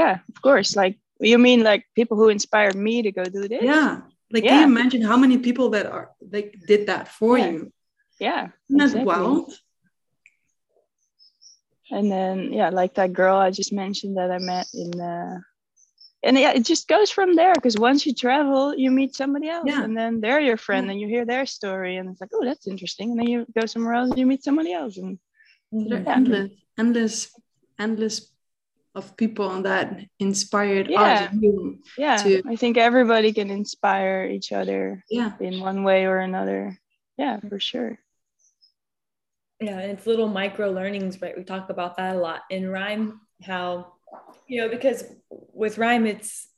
yeah 0.00 0.14
of 0.32 0.38
course 0.46 0.70
like 0.82 0.94
you 1.30 1.36
mean 1.46 1.60
like 1.70 1.82
people 1.98 2.16
who 2.16 2.28
inspired 2.28 2.76
me 2.86 2.94
to 3.06 3.10
go 3.18 3.24
do 3.24 3.42
this 3.52 3.64
Yeah. 3.72 3.90
Like 4.32 4.44
can 4.44 4.58
you 4.60 4.66
imagine 4.74 5.02
how 5.10 5.18
many 5.24 5.36
people 5.46 5.68
that 5.74 5.86
are 5.96 6.06
like 6.36 6.48
did 6.70 6.82
that 6.90 7.04
for 7.18 7.32
Yeah. 7.38 7.50
you? 7.52 7.60
Yeah 8.20 8.48
Isn't 8.68 8.78
that 8.78 8.84
exactly. 8.84 9.56
and 11.90 12.10
then 12.10 12.52
yeah 12.52 12.70
like 12.70 12.94
that 12.94 13.12
girl 13.12 13.36
i 13.36 13.50
just 13.50 13.72
mentioned 13.72 14.16
that 14.16 14.30
i 14.30 14.38
met 14.38 14.66
in 14.74 15.00
uh 15.00 15.38
and 16.22 16.38
yeah 16.38 16.52
it 16.52 16.64
just 16.64 16.86
goes 16.86 17.10
from 17.10 17.34
there 17.34 17.54
because 17.54 17.76
once 17.76 18.06
you 18.06 18.14
travel 18.14 18.74
you 18.76 18.90
meet 18.90 19.14
somebody 19.16 19.48
else 19.48 19.64
Yeah. 19.66 19.82
and 19.82 19.96
then 19.96 20.20
they're 20.20 20.40
your 20.50 20.56
friend 20.66 20.86
Yeah. 20.86 20.92
and 20.92 21.00
you 21.00 21.08
hear 21.08 21.24
their 21.24 21.46
story 21.46 21.96
and 21.96 22.08
it's 22.10 22.20
like 22.20 22.30
oh 22.34 22.44
that's 22.44 22.68
interesting 22.68 23.10
and 23.12 23.18
then 23.20 23.26
you 23.28 23.46
go 23.58 23.66
somewhere 23.66 23.94
else 23.94 24.10
and 24.10 24.18
you 24.18 24.26
meet 24.26 24.44
somebody 24.44 24.72
else 24.72 24.96
and 24.98 25.18
There 25.72 25.98
are 25.98 26.02
Yeah. 26.02 26.16
endless, 26.18 26.50
endless, 26.82 27.16
endless 27.78 28.16
of 28.98 29.16
people 29.16 29.62
that 29.62 29.86
inspired 30.18 30.90
Yeah. 30.90 31.30
us. 31.30 31.34
Yeah 31.96 32.16
To- 32.22 32.42
i 32.54 32.56
think 32.62 32.74
everybody 32.76 33.30
can 33.32 33.48
inspire 33.50 34.26
each 34.36 34.50
other 34.60 35.04
Yeah. 35.08 35.32
in 35.40 35.54
one 35.70 35.80
way 35.88 36.00
or 36.10 36.18
another 36.18 36.62
yeah 37.22 37.38
for 37.48 37.58
sure 37.70 37.92
Yeah, 39.60 39.78
and 39.78 39.92
it's 39.92 40.06
little 40.06 40.28
micro 40.28 40.70
learnings, 40.70 41.20
right? 41.20 41.36
We 41.36 41.44
talk 41.44 41.68
about 41.68 41.96
that 41.98 42.16
a 42.16 42.18
lot 42.18 42.42
in 42.50 42.64
RYME, 42.64 43.18
how 43.42 43.92
you 44.48 44.60
know, 44.60 44.68
because 44.68 45.04
with 45.30 45.76
RYME, 45.76 46.06
it's 46.06 46.48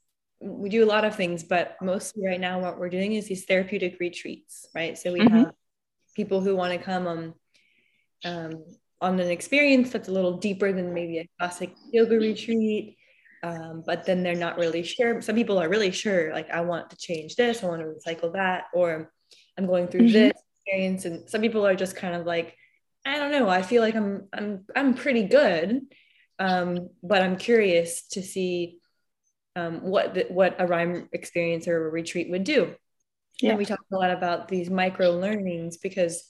we 0.41 0.69
do 0.69 0.85
a 0.85 0.87
lot 0.87 1.05
of 1.05 1.15
things, 1.17 1.43
but 1.43 1.77
mostly 1.83 2.25
right 2.27 2.41
now, 2.41 2.61
what 2.61 2.79
we're 2.79 2.89
doing 2.89 3.13
is 3.15 3.27
these 3.27 3.45
therapeutic 3.45 3.99
retreats, 4.01 4.67
right? 4.75 4.97
So 4.97 5.13
we 5.13 5.21
Mhm. 5.21 5.45
have 5.45 5.53
people 6.15 6.41
who 6.41 6.57
want 6.57 6.73
to 6.79 6.85
come 6.85 7.07
on 7.07 7.35
um, 8.25 8.65
on 9.01 9.19
an 9.19 9.31
experience 9.31 9.91
that's 9.91 10.09
a 10.09 10.13
little 10.13 10.37
deeper 10.39 10.73
than 10.73 10.95
maybe 10.95 11.19
a 11.19 11.29
classic 11.39 11.75
yoga 11.93 12.17
retreat. 12.17 12.97
Um, 13.43 13.83
but 13.85 14.07
then 14.07 14.23
they're 14.23 14.37
not 14.37 14.59
really 14.59 14.85
sure. 14.85 15.21
Some 15.21 15.35
people 15.35 15.59
are 15.59 15.69
really 15.69 15.91
sure, 15.91 16.33
like, 16.33 16.49
I 16.51 16.61
want 16.61 16.91
to 16.91 16.97
change 16.97 17.35
this, 17.35 17.65
I 17.65 17.67
want 17.67 17.83
to 17.83 17.89
recycle 17.89 18.33
that, 18.35 18.67
or 18.73 19.13
I'm 19.59 19.67
going 19.67 19.89
through 19.89 20.07
Mhm. 20.07 20.13
this 20.13 20.33
experience. 20.65 21.05
And 21.05 21.29
some 21.29 21.41
people 21.41 21.67
are 21.67 21.75
just 21.75 21.97
kind 21.97 22.15
of 22.15 22.25
like, 22.27 22.57
I 23.05 23.19
don't 23.19 23.33
know, 23.33 23.49
I 23.49 23.63
feel 23.63 23.83
like 23.83 23.97
I'm 23.97 24.29
I'm 24.33 24.65
I'm 24.75 24.95
pretty 24.95 25.25
good. 25.25 25.83
Um, 26.39 26.89
but 27.03 27.23
I'm 27.23 27.37
curious 27.37 28.09
to 28.09 28.23
see 28.23 28.79
um, 29.55 29.83
what 29.83 30.15
the, 30.15 30.27
what 30.29 30.61
a 30.61 30.67
RYME 30.67 31.09
experience 31.13 31.69
or 31.69 31.87
a 31.87 31.91
retreat 31.91 32.31
would 32.31 32.43
do. 32.43 32.75
Yeah. 33.41 33.51
And 33.51 33.59
we 33.59 33.65
talk 33.65 33.81
a 33.93 33.97
lot 33.97 34.11
about 34.11 34.49
these 34.49 34.71
micro 34.71 35.13
learnings 35.13 35.77
because 35.77 36.29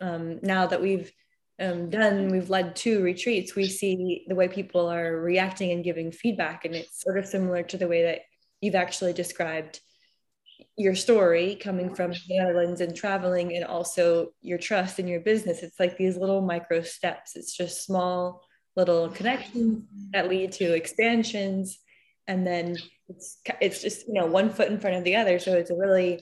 um, 0.00 0.38
now 0.42 0.66
that 0.66 0.80
we've 0.80 1.10
um, 1.58 1.90
done, 1.90 2.28
we've 2.28 2.50
led 2.50 2.76
two 2.76 3.02
retreats, 3.02 3.54
we 3.54 3.68
see 3.68 4.24
the 4.28 4.34
way 4.34 4.48
people 4.48 4.88
are 4.88 5.16
reacting 5.16 5.72
and 5.72 5.84
giving 5.84 6.12
feedback. 6.12 6.64
And 6.64 6.74
it's 6.74 7.02
sort 7.02 7.18
of 7.18 7.26
similar 7.26 7.62
to 7.64 7.76
the 7.76 7.88
way 7.88 8.02
that 8.04 8.20
you've 8.60 8.74
actually 8.74 9.12
described 9.12 9.80
your 10.76 10.94
story 10.94 11.56
coming 11.56 11.94
from 11.94 12.12
the 12.12 12.38
Netherlands 12.38 12.80
and 12.80 12.94
traveling, 12.94 13.54
and 13.54 13.64
also 13.64 14.28
your 14.40 14.58
trust 14.58 14.98
in 14.98 15.06
your 15.06 15.20
business. 15.20 15.62
It's 15.62 15.78
like 15.78 15.96
these 15.96 16.16
little 16.16 16.40
micro 16.40 16.82
steps, 16.82 17.36
it's 17.36 17.56
just 17.56 17.84
small 17.84 18.42
little 18.74 19.08
connections 19.10 19.84
that 20.12 20.28
lead 20.28 20.52
to 20.52 20.74
expansions. 20.74 21.78
And 22.26 22.46
then 22.46 22.76
it's, 23.08 23.38
it's 23.60 23.82
just, 23.82 24.06
you 24.06 24.14
know, 24.14 24.26
one 24.26 24.48
foot 24.48 24.68
in 24.68 24.80
front 24.80 24.96
of 24.96 25.04
the 25.04 25.16
other. 25.16 25.38
So 25.38 25.52
it's 25.52 25.70
a 25.70 25.76
really 25.76 26.20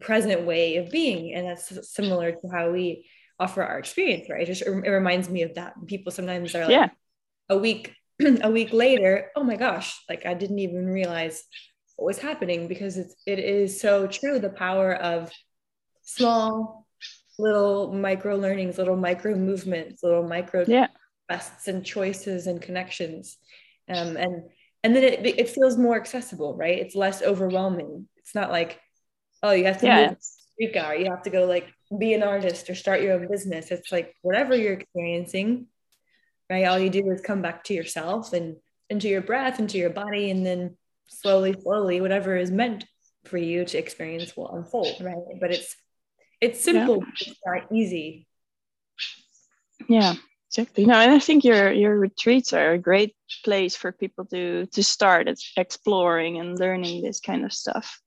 present 0.00 0.42
way 0.42 0.76
of 0.76 0.90
being 0.90 1.34
and 1.34 1.46
that's 1.46 1.94
similar 1.94 2.32
to 2.32 2.48
how 2.52 2.70
we 2.70 3.06
offer 3.38 3.62
our 3.62 3.78
experience 3.78 4.28
right 4.28 4.42
it 4.42 4.46
just 4.46 4.62
it 4.62 4.90
reminds 4.90 5.28
me 5.28 5.42
of 5.42 5.54
that 5.54 5.74
people 5.86 6.10
sometimes 6.10 6.54
are 6.54 6.64
like 6.64 6.70
Yeah. 6.72 6.88
a 7.48 7.56
week 7.56 7.94
a 8.42 8.50
week 8.50 8.72
later 8.72 9.30
oh 9.36 9.44
my 9.44 9.56
gosh 9.56 10.00
like 10.08 10.26
i 10.26 10.34
didn't 10.34 10.58
even 10.58 10.86
realize 10.86 11.44
what 11.96 12.06
was 12.06 12.18
happening 12.18 12.68
because 12.68 12.96
it's 12.96 13.14
it 13.26 13.38
is 13.38 13.80
so 13.80 14.06
true 14.06 14.38
the 14.38 14.50
power 14.50 14.94
of 14.94 15.30
small 16.02 16.86
little 17.38 17.92
micro 17.92 18.36
learnings 18.36 18.78
little 18.78 18.96
micro 18.96 19.34
movements 19.34 20.02
little 20.02 20.26
micro 20.26 20.64
Yeah. 20.66 20.88
requests 21.28 21.68
and 21.68 21.84
choices 21.84 22.46
and 22.46 22.60
connections. 22.60 23.38
Um, 23.88 24.16
and 24.16 24.42
and 24.82 24.94
then 24.94 25.02
it, 25.02 25.26
it 25.26 25.48
feels 25.48 25.78
more 25.78 25.96
accessible 25.96 26.56
right? 26.56 26.78
It's 26.78 26.94
less 26.94 27.22
overwhelming. 27.22 28.08
It's 28.16 28.34
not 28.34 28.50
like 28.50 28.80
oh 29.42 29.52
you 29.52 29.64
have 29.64 29.78
to 29.80 29.86
Yeah. 29.86 30.08
move 30.08 30.16
or 30.76 30.94
you 30.94 31.10
have 31.10 31.22
to 31.22 31.30
go 31.30 31.46
like 31.46 31.66
be 31.98 32.14
an 32.14 32.22
artist 32.22 32.70
or 32.70 32.74
start 32.74 33.02
your 33.02 33.14
own 33.14 33.28
business. 33.28 33.70
It's 33.70 33.90
like 33.90 34.14
whatever 34.22 34.54
you're 34.56 34.74
experiencing 34.74 35.66
right? 36.50 36.66
All 36.66 36.78
you 36.78 36.90
do 36.90 37.10
is 37.10 37.22
come 37.22 37.40
back 37.42 37.64
to 37.64 37.74
yourself 37.74 38.32
and 38.32 38.56
into 38.90 39.08
your 39.08 39.22
breath 39.22 39.58
into 39.58 39.78
your 39.78 39.90
body 39.90 40.30
and 40.30 40.44
then 40.44 40.76
slowly 41.08 41.54
slowly 41.62 42.00
whatever 42.00 42.36
is 42.36 42.50
meant 42.50 42.84
for 43.24 43.38
you 43.38 43.64
to 43.64 43.78
experience 43.78 44.36
will 44.36 44.50
unfold 44.54 45.02
right 45.02 45.40
but 45.40 45.50
it's 45.50 45.76
it's 46.40 46.60
simple 46.60 47.00
but 47.00 47.28
it's 47.28 47.40
not 47.46 47.72
easy 47.72 48.26
Yeah, 49.88 50.14
exactly. 50.48 50.86
No, 50.86 50.94
and 50.94 51.12
I 51.12 51.18
think 51.18 51.44
your 51.44 51.72
your 51.72 51.98
retreats 51.98 52.52
are 52.52 52.72
a 52.72 52.78
great 52.78 53.14
place 53.44 53.76
for 53.76 53.92
people 53.92 54.24
to 54.26 54.66
to 54.66 54.82
start 54.82 55.28
exploring 55.56 56.38
and 56.38 56.58
learning 56.58 57.02
this 57.02 57.20
kind 57.20 57.44
of 57.44 57.52
stuff 57.52 58.00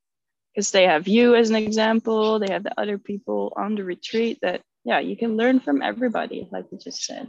because 0.54 0.70
they 0.70 0.84
have 0.84 1.06
you 1.08 1.34
as 1.34 1.50
an 1.50 1.56
example. 1.56 2.38
They 2.38 2.50
have 2.52 2.64
the 2.64 2.78
other 2.80 2.98
people 2.98 3.52
on 3.56 3.74
the 3.74 3.84
retreat 3.84 4.38
that 4.42 4.62
yeah, 4.84 5.00
you 5.00 5.16
can 5.16 5.36
learn 5.36 5.60
from 5.60 5.82
everybody, 5.82 6.48
like 6.50 6.66
you 6.72 6.78
just 6.78 7.04
said. 7.04 7.28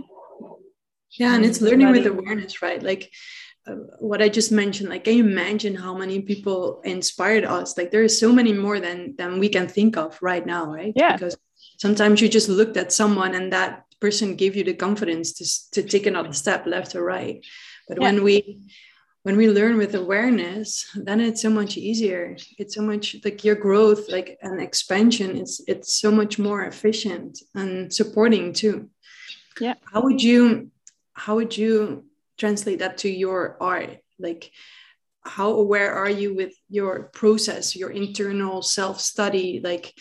Yeah, 1.11 1.35
and 1.35 1.43
it's 1.45 1.59
Mm, 1.59 1.63
learning 1.69 1.91
with 1.91 2.05
awareness, 2.07 2.61
right? 2.61 2.81
Like 2.81 3.11
Uh, 3.67 3.75
what 3.99 4.21
I 4.21 4.29
just 4.29 4.51
mentioned. 4.51 4.89
Like, 4.89 5.03
can 5.03 5.15
you 5.17 5.23
imagine 5.23 5.75
how 5.75 5.93
many 5.93 6.21
people 6.21 6.81
inspired 6.83 7.45
us? 7.45 7.77
Like, 7.77 7.91
there 7.91 8.03
is 8.03 8.19
so 8.19 8.31
many 8.31 8.53
more 8.53 8.79
than 8.79 9.15
than 9.17 9.39
we 9.39 9.49
can 9.49 9.67
think 9.67 9.97
of 9.97 10.17
right 10.21 10.45
now, 10.45 10.65
right? 10.71 10.93
Yeah. 10.95 11.13
Because 11.13 11.37
sometimes 11.77 12.21
you 12.21 12.29
just 12.29 12.49
looked 12.49 12.77
at 12.77 12.91
someone 12.93 13.35
and 13.35 13.51
that 13.51 13.83
person 13.99 14.35
gave 14.35 14.55
you 14.55 14.63
the 14.63 14.73
confidence 14.73 15.33
to 15.33 15.45
to 15.81 15.87
take 15.87 16.07
another 16.07 16.33
step 16.33 16.65
left 16.65 16.95
or 16.95 17.03
right. 17.03 17.45
But 17.87 17.97
Yeah. 17.97 18.03
when 18.05 18.23
we 18.23 18.59
when 19.23 19.35
we 19.35 19.49
learn 19.49 19.77
with 19.77 19.93
awareness, 19.95 20.85
then 20.95 21.19
it's 21.19 21.41
so 21.41 21.49
much 21.49 21.75
easier. 21.77 22.37
It's 22.57 22.75
so 22.75 22.81
much 22.81 23.17
like 23.25 23.43
your 23.43 23.55
growth, 23.55 24.09
like 24.09 24.37
an 24.41 24.59
expansion. 24.59 25.35
It's 25.37 25.61
it's 25.67 25.93
so 26.01 26.09
much 26.11 26.39
more 26.39 26.63
efficient 26.65 27.39
and 27.53 27.93
supporting 27.93 28.53
too. 28.53 28.89
Yeah. 29.59 29.75
How 29.91 30.01
would 30.01 30.23
you 30.23 30.71
how 31.13 31.35
would 31.35 31.57
you 31.57 32.05
translate 32.39 32.79
that 32.79 32.99
to 32.99 33.09
your 33.09 33.57
art? 33.61 33.97
Like 34.17 34.51
how 35.21 35.51
aware 35.51 35.93
are 35.93 36.09
you 36.09 36.33
with 36.33 36.53
your 36.69 37.03
process, 37.13 37.75
your 37.75 37.89
internal 37.91 38.61
self-study, 38.61 39.61
like 39.63 39.93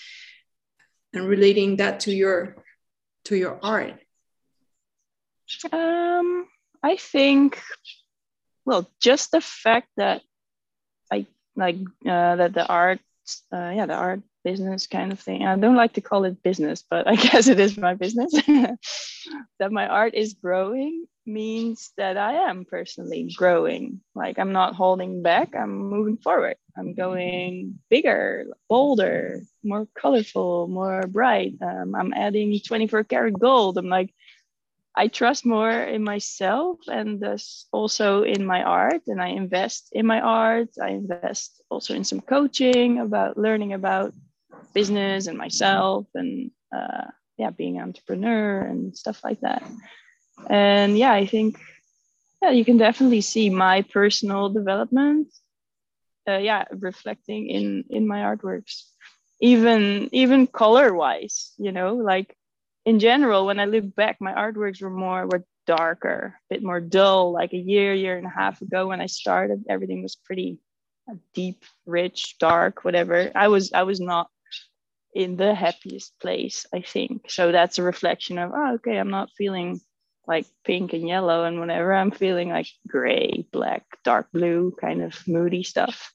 and 1.12 1.26
relating 1.26 1.76
that 1.76 2.00
to 2.00 2.14
your 2.14 2.56
to 3.24 3.36
your 3.36 3.58
art? 3.62 3.94
Um, 5.72 6.46
I 6.82 6.96
think, 6.96 7.60
well, 8.64 8.90
just 9.00 9.32
the 9.32 9.40
fact 9.40 9.88
that 9.96 10.22
I 11.12 11.26
like 11.56 11.76
uh, 12.06 12.36
that 12.36 12.54
the 12.54 12.66
art, 12.66 13.00
uh, 13.52 13.72
yeah, 13.74 13.86
the 13.86 13.94
art 13.94 14.22
business 14.44 14.86
kind 14.86 15.12
of 15.12 15.20
thing. 15.20 15.44
I 15.44 15.56
don't 15.56 15.76
like 15.76 15.94
to 15.94 16.00
call 16.00 16.24
it 16.24 16.42
business, 16.42 16.84
but 16.88 17.06
I 17.06 17.16
guess 17.26 17.48
it 17.48 17.60
is 17.60 17.76
my 17.76 17.94
business. 17.94 18.32
that 19.58 19.72
my 19.72 19.86
art 19.86 20.14
is 20.14 20.34
growing 20.34 21.06
means 21.28 21.92
that 21.96 22.16
I 22.16 22.48
am 22.48 22.64
personally 22.64 23.32
growing. 23.36 24.00
Like 24.14 24.38
I'm 24.38 24.52
not 24.52 24.74
holding 24.74 25.22
back. 25.22 25.54
I'm 25.54 25.76
moving 25.76 26.16
forward. 26.16 26.56
I'm 26.76 26.94
going 26.94 27.78
bigger, 27.90 28.46
bolder, 28.68 29.42
more 29.62 29.86
colorful, 29.94 30.68
more 30.68 31.02
bright. 31.06 31.54
Um, 31.60 31.94
I'm 31.94 32.12
adding 32.14 32.58
24 32.58 33.04
karat 33.04 33.38
gold. 33.38 33.78
I'm 33.78 33.88
like 33.88 34.14
I 34.98 35.06
trust 35.06 35.46
more 35.46 35.70
in 35.70 36.02
myself 36.02 36.80
and 36.88 37.20
thus 37.20 37.66
also 37.72 38.24
in 38.24 38.44
my 38.44 38.64
art. 38.64 39.02
And 39.06 39.22
I 39.22 39.28
invest 39.28 39.90
in 39.92 40.06
my 40.06 40.20
art. 40.20 40.70
I 40.82 40.88
invest 40.88 41.62
also 41.70 41.94
in 41.94 42.02
some 42.02 42.20
coaching 42.20 42.98
about 42.98 43.38
learning 43.38 43.74
about 43.74 44.12
business 44.74 45.28
and 45.28 45.38
myself 45.38 46.06
and 46.16 46.50
uh, 46.74 47.04
yeah, 47.36 47.50
being 47.50 47.76
an 47.76 47.84
entrepreneur 47.84 48.62
and 48.62 48.96
stuff 48.96 49.22
like 49.22 49.40
that. 49.42 49.62
And 50.48 50.96
yeah, 50.96 51.12
I 51.12 51.26
think 51.26 51.58
yeah, 52.42 52.50
you 52.50 52.64
can 52.64 52.78
definitely 52.78 53.20
see 53.20 53.50
my 53.50 53.82
personal 53.82 54.48
development. 54.48 55.28
Uh, 56.28 56.38
yeah, 56.38 56.64
reflecting 56.70 57.48
in 57.48 57.84
in 57.90 58.06
my 58.06 58.18
artworks, 58.20 58.84
even 59.40 60.08
even 60.12 60.46
color 60.46 60.94
wise. 60.94 61.52
You 61.58 61.72
know, 61.72 61.96
like 61.96 62.36
in 62.84 63.00
general, 63.00 63.46
when 63.46 63.58
I 63.58 63.64
look 63.64 63.94
back, 63.94 64.18
my 64.20 64.32
artworks 64.32 64.82
were 64.82 64.90
more 64.90 65.26
were 65.26 65.44
darker, 65.66 66.34
a 66.50 66.54
bit 66.54 66.62
more 66.62 66.80
dull. 66.80 67.32
Like 67.32 67.52
a 67.52 67.58
year, 67.58 67.94
year 67.94 68.16
and 68.16 68.26
a 68.26 68.30
half 68.30 68.60
ago 68.62 68.88
when 68.88 69.00
I 69.00 69.06
started, 69.06 69.64
everything 69.68 70.02
was 70.02 70.16
pretty 70.16 70.58
uh, 71.10 71.14
deep, 71.34 71.64
rich, 71.86 72.36
dark, 72.38 72.84
whatever. 72.84 73.32
I 73.34 73.48
was 73.48 73.72
I 73.72 73.82
was 73.82 74.00
not 74.00 74.28
in 75.14 75.36
the 75.36 75.54
happiest 75.54 76.12
place, 76.20 76.66
I 76.72 76.82
think. 76.82 77.30
So 77.30 77.52
that's 77.52 77.78
a 77.78 77.82
reflection 77.82 78.38
of 78.38 78.52
oh, 78.54 78.74
okay, 78.74 78.98
I'm 78.98 79.10
not 79.10 79.30
feeling 79.36 79.80
like 80.28 80.46
pink 80.64 80.92
and 80.92 81.08
yellow 81.08 81.44
and 81.44 81.58
whenever 81.58 81.92
I'm 81.92 82.10
feeling 82.10 82.50
like 82.50 82.68
gray, 82.86 83.46
black, 83.50 83.84
dark 84.04 84.30
blue, 84.30 84.76
kind 84.78 85.02
of 85.02 85.26
moody 85.26 85.62
stuff. 85.62 86.12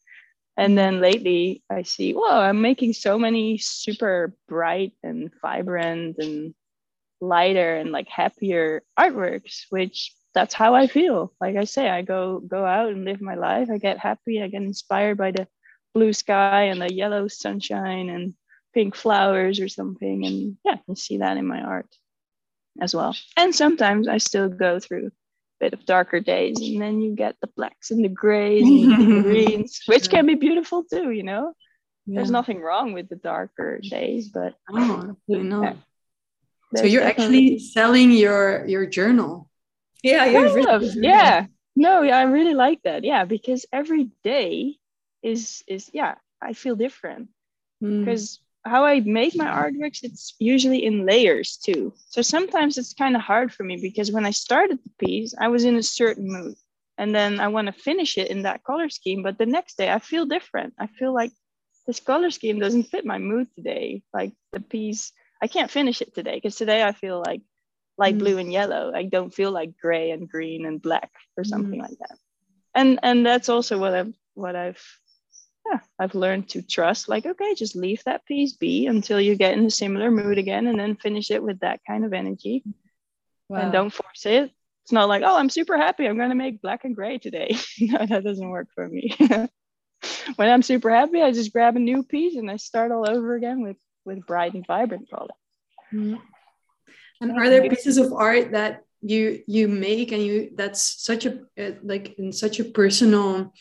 And 0.55 0.77
then 0.77 1.01
lately 1.01 1.63
I 1.67 1.81
see, 1.81 2.13
whoa, 2.13 2.39
I'm 2.39 2.61
making 2.61 2.93
so 2.93 3.17
many 3.17 3.57
super 3.57 4.35
bright 4.47 4.93
and 5.01 5.31
vibrant 5.41 6.17
and 6.19 6.53
lighter 7.19 7.75
and 7.75 7.91
like 7.91 8.07
happier 8.07 8.83
artworks, 8.99 9.63
which 9.71 10.13
that's 10.35 10.53
how 10.53 10.75
I 10.75 10.85
feel. 10.85 11.33
Like 11.41 11.55
I 11.55 11.63
say, 11.63 11.89
I 11.89 12.03
go 12.03 12.39
go 12.39 12.65
out 12.65 12.89
and 12.89 13.05
live 13.05 13.19
my 13.19 13.35
life. 13.35 13.69
I 13.71 13.79
get 13.79 13.97
happy. 13.97 14.43
I 14.43 14.47
get 14.47 14.61
inspired 14.61 15.17
by 15.17 15.31
the 15.31 15.47
blue 15.95 16.13
sky 16.13 16.63
and 16.65 16.79
the 16.79 16.93
yellow 16.93 17.27
sunshine 17.27 18.09
and 18.09 18.35
pink 18.75 18.95
flowers 18.95 19.59
or 19.59 19.69
something. 19.69 20.23
And 20.23 20.57
yeah, 20.63 20.73
I 20.73 20.81
can 20.85 20.95
see 20.95 21.17
that 21.17 21.37
in 21.37 21.47
my 21.47 21.61
art 21.61 21.87
as 22.81 22.95
well. 22.95 23.15
And 23.37 23.53
sometimes 23.53 24.07
I 24.07 24.17
still 24.17 24.49
go 24.49 24.79
through 24.79 25.07
a 25.07 25.11
bit 25.59 25.73
of 25.73 25.85
darker 25.85 26.19
days 26.19 26.59
and 26.59 26.81
then 26.81 26.99
you 27.01 27.15
get 27.15 27.35
the 27.41 27.47
blacks 27.55 27.91
and 27.91 28.03
the 28.03 28.09
grays 28.09 28.63
and 28.67 28.91
the 28.99 29.21
greens 29.21 29.79
which 29.85 30.09
can 30.09 30.25
be 30.25 30.35
beautiful 30.35 30.83
too 30.83 31.11
you 31.11 31.23
know 31.23 31.53
there's 32.05 32.31
nothing 32.31 32.59
wrong 32.59 32.91
with 32.91 33.07
the 33.07 33.15
darker 33.15 33.79
days 33.79 34.27
but 34.27 34.55
Oh, 34.69 35.07
absolutely 35.09 35.47
not. 35.47 35.77
Yeah. 36.73 36.81
So 36.81 36.85
you're 36.85 37.03
definitely 37.03 37.37
actually 37.55 37.59
selling 37.59 38.11
your 38.11 38.65
your 38.67 38.85
journal. 38.85 39.47
yeah 40.03 40.25
kind 40.25 40.33
you're 40.33 40.69
of, 40.69 40.83
yeah 40.95 41.45
no 41.77 42.01
yeah, 42.01 42.17
i 42.17 42.23
really 42.23 42.53
like 42.55 42.81
that 42.83 43.05
yeah 43.05 43.23
because 43.23 43.65
every 43.71 44.09
day 44.23 44.75
is 45.21 45.63
is 45.67 45.89
yeah 45.93 46.15
i 46.41 46.51
feel 46.53 46.75
different 46.75 47.29
Mm. 47.81 47.99
because 48.05 48.39
how 48.65 48.85
I 48.85 48.99
make 49.01 49.35
my 49.35 49.47
artworks, 49.47 50.03
it's 50.03 50.35
usually 50.39 50.85
in 50.85 51.05
layers 51.05 51.57
too. 51.57 51.93
So 52.09 52.21
sometimes 52.21 52.77
it's 52.77 52.93
kind 52.93 53.15
of 53.15 53.21
hard 53.21 53.53
for 53.53 53.63
me 53.63 53.77
because 53.81 54.11
when 54.11 54.25
I 54.25 54.31
started 54.31 54.79
the 54.83 55.05
piece, 55.05 55.33
I 55.39 55.47
was 55.49 55.63
in 55.65 55.75
a 55.75 55.83
certain 55.83 56.31
mood. 56.31 56.55
And 56.97 57.13
then 57.13 57.39
I 57.39 57.47
want 57.47 57.67
to 57.67 57.73
finish 57.73 58.17
it 58.17 58.29
in 58.29 58.43
that 58.43 58.63
color 58.63 58.89
scheme. 58.89 59.23
But 59.23 59.37
the 59.37 59.45
next 59.45 59.77
day 59.77 59.91
I 59.91 59.99
feel 59.99 60.25
different. 60.25 60.73
I 60.79 60.87
feel 60.87 61.13
like 61.13 61.31
this 61.87 61.99
color 61.99 62.29
scheme 62.31 62.59
doesn't 62.59 62.83
fit 62.83 63.05
my 63.05 63.17
mood 63.17 63.47
today. 63.55 64.03
Like 64.13 64.33
the 64.51 64.59
piece, 64.61 65.11
I 65.41 65.47
can't 65.47 65.71
finish 65.71 66.01
it 66.01 66.13
today 66.13 66.35
because 66.35 66.55
today 66.55 66.83
I 66.83 66.91
feel 66.93 67.21
like 67.25 67.41
light 67.97 68.15
Mm. 68.15 68.19
blue 68.19 68.37
and 68.37 68.51
yellow. 68.53 68.91
I 68.95 69.03
don't 69.03 69.33
feel 69.33 69.51
like 69.51 69.77
gray 69.77 70.11
and 70.11 70.29
green 70.29 70.65
and 70.65 70.81
black 70.81 71.11
or 71.37 71.43
something 71.43 71.79
like 71.79 71.97
that. 71.99 72.17
And 72.75 72.99
and 73.03 73.25
that's 73.25 73.49
also 73.49 73.77
what 73.77 73.93
I've 73.93 74.13
what 74.35 74.55
I've 74.55 74.81
yeah, 75.65 75.79
I've 75.97 76.15
learned 76.15 76.49
to 76.49 76.61
trust, 76.61 77.07
like, 77.07 77.25
okay, 77.25 77.55
just 77.55 77.75
leave 77.75 78.03
that 78.03 78.25
piece 78.25 78.53
be 78.53 78.87
until 78.87 79.19
you 79.19 79.35
get 79.35 79.57
in 79.57 79.65
a 79.65 79.71
similar 79.71 80.11
mood 80.11 80.37
again 80.37 80.67
and 80.67 80.79
then 80.79 80.95
finish 80.95 81.31
it 81.31 81.41
with 81.41 81.59
that 81.59 81.79
kind 81.87 82.03
of 82.05 82.13
energy 82.13 82.63
and 83.49 83.71
don't 83.71 83.93
force 83.93 84.25
it. 84.25 84.51
It's 84.83 84.91
not 84.91 85.07
like, 85.07 85.23
oh, 85.23 85.37
I'm 85.37 85.49
super 85.49 85.77
happy. 85.77 86.07
I'm 86.07 86.17
going 86.17 86.29
to 86.29 86.35
make 86.35 86.61
black 86.61 86.83
and 86.83 86.95
gray 86.95 87.17
today. 87.17 87.55
no, 87.79 88.05
that 88.05 88.23
doesn't 88.23 88.49
work 88.49 88.67
for 88.75 88.87
me. 88.87 89.15
when 90.35 90.49
I'm 90.49 90.61
super 90.61 90.89
happy, 90.89 91.21
I 91.21 91.31
just 91.31 91.53
grab 91.53 91.75
a 91.75 91.79
new 91.79 92.03
piece 92.03 92.35
and 92.35 92.51
I 92.51 92.57
start 92.57 92.91
all 92.91 93.09
over 93.09 93.35
again 93.35 93.61
with, 93.61 93.77
with 94.03 94.25
bright 94.25 94.53
and 94.53 94.67
vibrant 94.67 95.09
color. 95.09 95.29
Mm. 95.93 96.19
And 97.21 97.31
are 97.31 97.49
there 97.49 97.69
pieces 97.69 97.97
of 97.97 98.11
art 98.11 98.51
that 98.51 98.83
you 99.05 99.43
you 99.47 99.67
make 99.67 100.13
and 100.13 100.23
you 100.23 100.51
that's 100.55 101.03
such 101.03 101.25
a 101.25 101.41
uh, 101.59 101.71
like 101.83 102.17
in 102.17 102.31
such 102.31 102.61
a 102.61 102.63
personal 102.63 103.53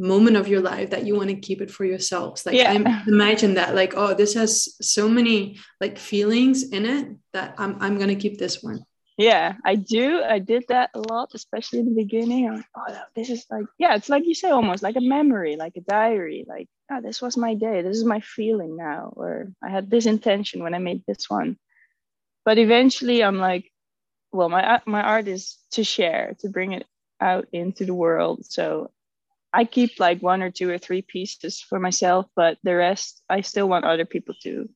moment 0.00 0.36
of 0.36 0.48
your 0.48 0.60
life 0.60 0.90
that 0.90 1.06
you 1.06 1.14
want 1.14 1.28
to 1.28 1.36
keep 1.36 1.60
it 1.60 1.70
for 1.70 1.84
yourselves 1.84 2.46
like 2.46 2.56
Yeah. 2.56 2.72
I 2.72 3.02
imagine 3.06 3.54
that 3.54 3.74
like 3.74 3.92
oh 3.96 4.14
this 4.14 4.34
has 4.34 4.76
so 4.80 5.08
many 5.08 5.58
like 5.80 5.98
feelings 5.98 6.70
in 6.70 6.86
it 6.86 7.16
that 7.32 7.54
I'm 7.58 7.76
I'm 7.80 7.98
gonna 7.98 8.16
keep 8.16 8.38
this 8.38 8.62
one 8.62 8.84
Yeah, 9.20 9.56
I 9.66 9.74
do. 9.76 10.22
I 10.22 10.38
did 10.38 10.64
that 10.68 10.90
a 10.94 11.00
lot, 11.12 11.32
especially 11.34 11.80
in 11.80 11.84
the 11.84 12.02
beginning. 12.02 12.48
I'm 12.48 12.56
like, 12.56 12.72
oh, 12.74 13.02
this 13.14 13.28
is 13.28 13.44
like, 13.50 13.66
yeah, 13.76 13.94
it's 13.94 14.08
like 14.08 14.24
you 14.24 14.32
say, 14.34 14.48
almost 14.48 14.82
like 14.82 14.96
a 14.96 15.02
memory, 15.02 15.56
like 15.56 15.76
a 15.76 15.82
diary. 15.82 16.46
Like, 16.48 16.68
ah, 16.90 17.00
this 17.00 17.20
was 17.20 17.36
my 17.36 17.52
day. 17.52 17.82
This 17.82 17.98
is 17.98 18.04
my 18.04 18.20
feeling 18.20 18.76
now. 18.76 19.12
Or 19.14 19.52
I 19.62 19.68
had 19.68 19.90
this 19.90 20.06
intention 20.06 20.62
when 20.62 20.72
I 20.72 20.78
made 20.78 21.04
this 21.04 21.28
one. 21.28 21.58
But 22.46 22.56
eventually, 22.56 23.22
I'm 23.22 23.36
like, 23.38 23.70
well, 24.32 24.48
my 24.48 24.80
my 24.86 25.02
art 25.02 25.28
is 25.28 25.58
to 25.72 25.84
share, 25.84 26.36
to 26.40 26.48
bring 26.48 26.72
it 26.72 26.86
out 27.20 27.46
into 27.52 27.84
the 27.84 27.94
world. 27.94 28.46
So 28.46 28.90
I 29.52 29.64
keep 29.64 29.98
like 29.98 30.22
one 30.22 30.42
or 30.42 30.50
two 30.50 30.70
or 30.70 30.78
three 30.78 31.02
pieces 31.02 31.60
for 31.60 31.80
myself, 31.80 32.26
but 32.36 32.58
the 32.62 32.76
rest, 32.76 33.20
I 33.28 33.40
still 33.42 33.68
want 33.68 33.84
other 33.84 34.04
people 34.04 34.34
to 34.42 34.68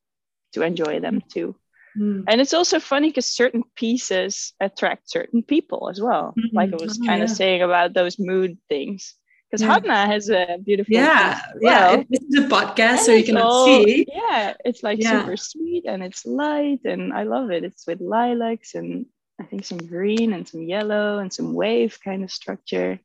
to 0.54 0.62
enjoy 0.62 1.00
them 1.00 1.22
too 1.32 1.56
Mm. 1.96 2.24
and 2.26 2.40
it's 2.40 2.54
also 2.54 2.80
funny 2.80 3.08
because 3.08 3.26
certain 3.26 3.62
pieces 3.76 4.52
attract 4.58 5.08
certain 5.08 5.44
people 5.44 5.88
as 5.88 6.00
well 6.02 6.34
Mhm. 6.36 6.50
like 6.52 6.72
i 6.72 6.76
was 6.76 6.98
Oh, 7.00 7.06
kind 7.06 7.22
of 7.22 7.28
yeah. 7.28 7.34
saying 7.38 7.62
about 7.62 7.94
those 7.94 8.18
mood 8.18 8.58
things 8.68 9.14
because 9.46 9.62
Yeah. 9.62 9.78
Hannah 9.78 10.06
has 10.10 10.28
a 10.28 10.58
beautiful 10.58 10.90
yeah 10.92 11.38
as 11.38 11.62
yeah 11.62 12.02
this 12.10 12.22
is 12.26 12.34
a 12.44 12.48
podcast 12.50 12.98
And 12.98 13.06
so 13.06 13.12
you 13.14 13.22
cannot 13.22 13.46
all- 13.46 13.66
see 13.86 14.06
yeah 14.10 14.54
it's 14.64 14.82
like 14.82 14.98
Yeah. 14.98 15.22
super 15.22 15.36
sweet 15.38 15.84
and 15.86 16.02
it's 16.02 16.26
light 16.26 16.82
and 16.84 17.12
i 17.14 17.22
love 17.22 17.52
it 17.54 17.62
it's 17.62 17.86
with 17.86 18.00
lilacs 18.02 18.74
and 18.74 19.06
i 19.40 19.44
think 19.46 19.62
some 19.64 19.78
green 19.78 20.32
and 20.34 20.48
some 20.50 20.62
yellow 20.66 21.18
and 21.22 21.30
some 21.32 21.54
wave 21.54 21.98
kind 22.02 22.24
of 22.26 22.30
structure 22.34 22.98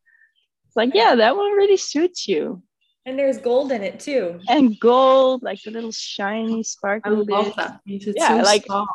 it's 0.69 0.75
like 0.75 0.93
yeah 0.93 1.15
that 1.15 1.35
one 1.35 1.51
really 1.53 1.77
suits 1.77 2.27
you 2.27 2.61
And 3.05 3.17
there's 3.17 3.39
gold 3.39 3.71
in 3.71 3.81
it 3.81 3.99
too. 3.99 4.39
and 4.47 4.79
gold 4.79 5.41
like 5.41 5.61
the 5.63 5.71
little 5.71 5.91
shiny 5.91 6.61
I 6.61 6.63
sparkle 6.63 7.25
love 7.25 7.47
bit. 7.47 7.55
that 7.57 7.79
it's 7.87 8.05
Yeah, 8.15 8.37
so 8.37 8.43
like, 8.43 8.65
soft. 8.67 8.89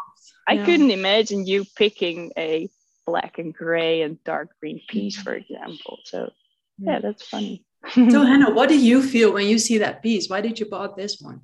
I 0.47 0.55
Yeah. 0.55 0.65
couldn't 0.67 0.91
imagine 0.93 1.47
you 1.47 1.65
picking 1.77 2.31
a 2.39 2.69
black 3.07 3.39
and 3.39 3.53
gray 3.53 4.03
and 4.03 4.23
dark 4.25 4.51
green 4.61 4.81
piece, 4.89 5.17
for 5.17 5.35
example. 5.35 5.99
So 6.05 6.31
yeah, 6.79 7.01
that's 7.01 7.27
funny. 7.27 7.65
so 8.13 8.23
Hannah 8.31 8.55
what 8.55 8.69
do 8.69 8.79
you 8.79 9.03
feel 9.03 9.33
when 9.33 9.47
you 9.49 9.59
see 9.59 9.79
that 9.79 10.01
piece 10.03 10.29
why 10.31 10.41
did 10.41 10.59
you 10.61 10.67
bought 10.71 10.97
this 10.97 11.19
one 11.21 11.41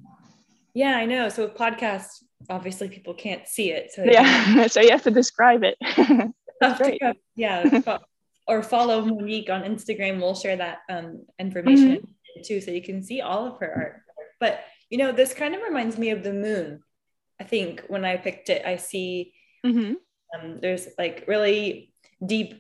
Yeah, 0.75 0.95
I 1.03 1.05
know. 1.07 1.29
So 1.29 1.39
with 1.47 1.55
podcasts, 1.57 2.23
obviously 2.49 2.89
people 2.89 3.15
can't 3.15 3.45
see 3.49 3.73
it. 3.73 3.91
So 3.93 4.05
yeah, 4.05 4.67
so 4.75 4.81
you 4.81 4.91
have 4.91 5.03
to 5.03 5.11
describe 5.11 5.63
it. 5.65 5.77
have 6.63 6.77
to 6.79 6.85
great. 6.85 7.01
go- 7.01 7.15
yeah, 7.35 7.81
fo- 7.81 8.05
or 8.51 8.63
follow 8.63 9.05
Monique 9.05 9.49
on 9.49 9.63
Instagram. 9.63 10.19
We'll 10.21 10.35
share 10.35 10.57
that 10.57 10.79
um, 10.91 11.25
information 11.39 11.97
Mm-hmm. 11.99 12.43
too, 12.45 12.61
so 12.61 12.71
you 12.71 12.83
can 12.83 13.03
see 13.03 13.21
all 13.21 13.47
of 13.47 13.59
her 13.61 13.71
art. 13.83 13.95
But 14.41 14.61
you 14.91 14.99
know, 14.99 15.13
this 15.13 15.33
kind 15.33 15.55
of 15.55 15.63
reminds 15.63 15.97
me 15.97 16.11
of 16.11 16.23
the 16.25 16.33
moon. 16.33 16.83
I 17.41 17.45
think 17.45 17.83
when 17.89 18.05
I 18.05 18.17
picked 18.17 18.49
it, 18.51 18.63
I 18.67 18.77
see 18.77 19.33
Mhm. 19.65 19.97
um, 20.35 20.59
there's 20.61 20.89
like 20.99 21.25
really 21.29 21.93
deep 22.25 22.51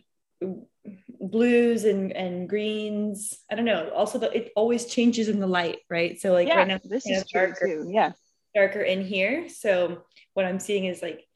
blues 1.21 1.85
and 1.85 2.13
and 2.13 2.49
greens. 2.49 3.39
I 3.51 3.55
don't 3.57 3.65
know. 3.65 3.91
Also, 3.91 4.19
the, 4.19 4.31
it 4.35 4.53
always 4.57 4.87
changes 4.87 5.29
in 5.29 5.41
the 5.41 5.47
light, 5.47 5.79
right? 5.91 6.21
So 6.21 6.33
like 6.33 6.49
Yeah, 6.49 6.57
right 6.59 6.69
now, 6.69 6.81
this 6.85 7.07
is 7.07 7.25
darker 7.25 7.67
too. 7.67 7.91
Yeah, 7.93 8.13
darker 8.55 8.81
in 8.81 9.05
here. 9.05 9.49
So 9.49 10.05
what 10.35 10.47
I'm 10.47 10.61
seeing 10.61 10.85
is 10.87 11.03
like 11.03 11.27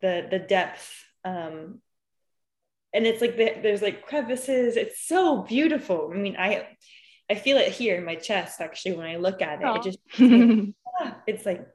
the 0.00 0.26
the 0.30 0.38
depth. 0.38 0.86
Um, 1.24 1.80
and 2.94 3.06
it's 3.06 3.20
like 3.20 3.36
the, 3.36 3.54
there's 3.62 3.82
like 3.82 4.06
crevices. 4.06 4.76
It's 4.76 5.06
so 5.06 5.42
beautiful. 5.42 6.10
I 6.12 6.16
mean, 6.16 6.36
I 6.38 6.68
I 7.30 7.34
feel 7.36 7.58
it 7.58 7.72
here 7.72 7.96
in 7.96 8.04
my 8.04 8.16
chest 8.16 8.60
actually 8.60 8.96
when 8.96 9.06
I 9.06 9.16
look 9.16 9.42
at 9.42 9.62
it. 9.62 9.76
It 9.76 9.82
just 9.82 9.98
ah, 11.00 11.16
it's 11.26 11.46
like 11.46 11.66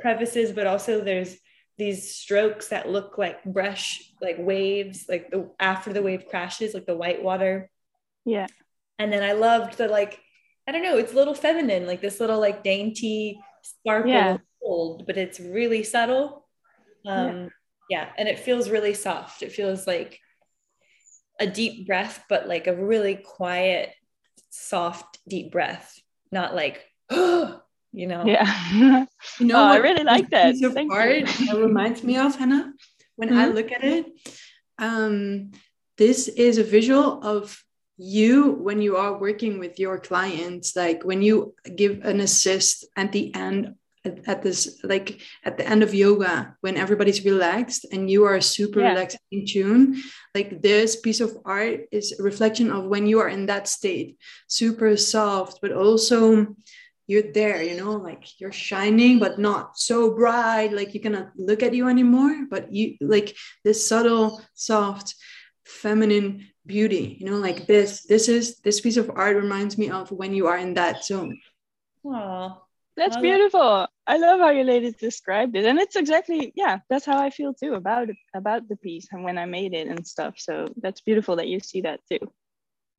crevices, 0.00 0.52
but 0.52 0.66
also 0.66 1.00
there's 1.02 1.36
these 1.78 2.14
strokes 2.14 2.68
that 2.68 2.88
look 2.88 3.18
like 3.18 3.44
brush, 3.44 4.02
like 4.20 4.36
waves, 4.38 5.06
like 5.08 5.30
the 5.30 5.50
after 5.60 5.92
the 5.92 6.02
wave 6.02 6.26
crashes, 6.30 6.74
like 6.74 6.86
the 6.86 6.96
white 6.96 7.22
water. 7.22 7.70
yeah, 8.24 8.46
And 8.98 9.12
then 9.12 9.22
I 9.22 9.32
loved 9.32 9.76
the 9.78 9.88
like, 9.88 10.20
I 10.68 10.72
don't 10.72 10.82
know, 10.82 10.98
it's 10.98 11.12
a 11.12 11.16
little 11.16 11.34
feminine, 11.34 11.86
like 11.86 12.00
this 12.00 12.20
little 12.20 12.40
like 12.40 12.62
dainty 12.62 13.40
sparkle 13.62 14.10
Yeah. 14.10 14.38
gold, 14.62 15.06
but 15.06 15.16
it's 15.16 15.40
really 15.40 15.82
subtle. 15.82 16.46
Um, 17.06 17.50
yeah. 17.90 18.10
and 18.16 18.28
it 18.28 18.38
feels 18.38 18.70
really 18.70 18.94
soft. 18.94 19.42
It 19.42 19.52
feels 19.52 19.86
like 19.86 20.20
a 21.40 21.46
deep 21.46 21.86
breath, 21.86 22.24
but 22.28 22.48
like 22.48 22.66
a 22.66 22.74
really 22.76 23.16
quiet, 23.16 23.90
soft, 24.50 25.18
deep 25.28 25.50
breath, 25.52 25.98
not 26.30 26.54
like, 26.54 26.84
you 27.10 28.06
know. 28.06 28.24
yeah. 28.26 29.06
You 29.40 29.46
know, 29.46 29.58
Oh, 29.58 29.72
I 29.72 29.76
really 29.78 30.04
like 30.04 30.30
that. 30.30 30.52
Piece 30.52 30.62
of 30.62 30.74
Thank 30.74 30.92
you. 30.92 31.26
that 31.26 31.56
reminds 31.56 32.04
me 32.04 32.18
of 32.18 32.36
Hannah. 32.36 32.72
When 33.16 33.32
I 33.36 33.48
Mhm. 33.48 33.54
look 33.54 33.72
at 33.72 33.82
it, 33.82 34.06
um, 34.78 35.50
this 35.96 36.28
is 36.28 36.58
a 36.58 36.62
visual 36.62 37.22
of 37.24 37.64
you 37.96 38.52
when 38.52 38.82
you 38.82 38.96
are 38.96 39.18
working 39.18 39.58
with 39.58 39.78
your 39.78 39.98
clients. 39.98 40.76
Like 40.76 41.04
when 41.04 41.22
you 41.22 41.54
give 41.74 42.04
an 42.04 42.20
assist 42.20 42.84
at 42.96 43.12
the 43.12 43.34
end, 43.34 43.74
at, 44.04 44.28
at 44.28 44.42
this, 44.42 44.80
like 44.84 45.20
at 45.44 45.56
the 45.56 45.66
end 45.66 45.82
of 45.82 45.94
yoga, 45.94 46.56
when 46.60 46.76
everybody's 46.76 47.24
relaxed 47.24 47.86
and 47.92 48.10
you 48.10 48.24
are 48.24 48.40
super 48.40 48.80
Yeah. 48.80 48.90
relaxed 48.90 49.18
in 49.30 49.46
tune. 49.46 50.02
Like 50.34 50.60
this 50.62 50.96
piece 50.96 51.20
of 51.20 51.36
art 51.44 51.86
is 51.90 52.18
a 52.18 52.22
reflection 52.22 52.70
of 52.70 52.84
when 52.84 53.06
you 53.06 53.20
are 53.20 53.28
in 53.28 53.46
that 53.46 53.68
state, 53.68 54.18
super 54.46 54.96
soft, 54.96 55.60
but 55.62 55.72
also 55.72 56.54
you're 57.06 57.32
there, 57.32 57.62
you 57.62 57.76
know, 57.76 57.92
like 57.92 58.40
you're 58.40 58.52
shining, 58.52 59.18
but 59.18 59.38
not 59.38 59.78
so 59.78 60.14
bright, 60.14 60.72
like 60.72 60.94
you 60.94 61.00
cannot 61.00 61.32
look 61.36 61.62
at 61.62 61.74
you 61.74 61.88
anymore. 61.88 62.46
But 62.48 62.72
you 62.72 62.96
like 63.00 63.36
this 63.62 63.86
subtle, 63.86 64.40
soft, 64.54 65.14
feminine 65.64 66.48
beauty, 66.64 67.16
you 67.20 67.26
know, 67.28 67.36
like 67.36 67.66
this. 67.66 68.04
This 68.04 68.28
is 68.28 68.56
this 68.64 68.80
piece 68.80 68.96
of 68.96 69.10
art 69.14 69.36
reminds 69.36 69.76
me 69.76 69.90
of 69.90 70.10
when 70.12 70.32
you 70.32 70.46
are 70.46 70.56
in 70.56 70.74
that 70.74 71.04
zone. 71.04 71.38
Aw. 72.04 72.63
That's 72.96 73.16
beautiful. 73.16 73.88
I 74.06 74.16
love 74.18 74.38
how 74.40 74.50
you 74.50 74.62
later 74.64 74.90
described 74.92 75.56
it, 75.56 75.64
and 75.64 75.78
it's 75.78 75.96
exactly 75.96 76.52
yeah. 76.54 76.78
That's 76.88 77.04
how 77.04 77.18
I 77.20 77.30
feel 77.30 77.52
too 77.54 77.74
about 77.74 78.10
it, 78.10 78.16
about 78.34 78.68
the 78.68 78.76
piece 78.76 79.08
and 79.10 79.24
when 79.24 79.38
I 79.38 79.46
made 79.46 79.74
it 79.74 79.88
and 79.88 80.06
stuff. 80.06 80.34
So 80.38 80.72
that's 80.80 81.00
beautiful 81.00 81.36
that 81.36 81.48
you 81.48 81.58
see 81.60 81.80
that 81.82 82.00
too, 82.10 82.20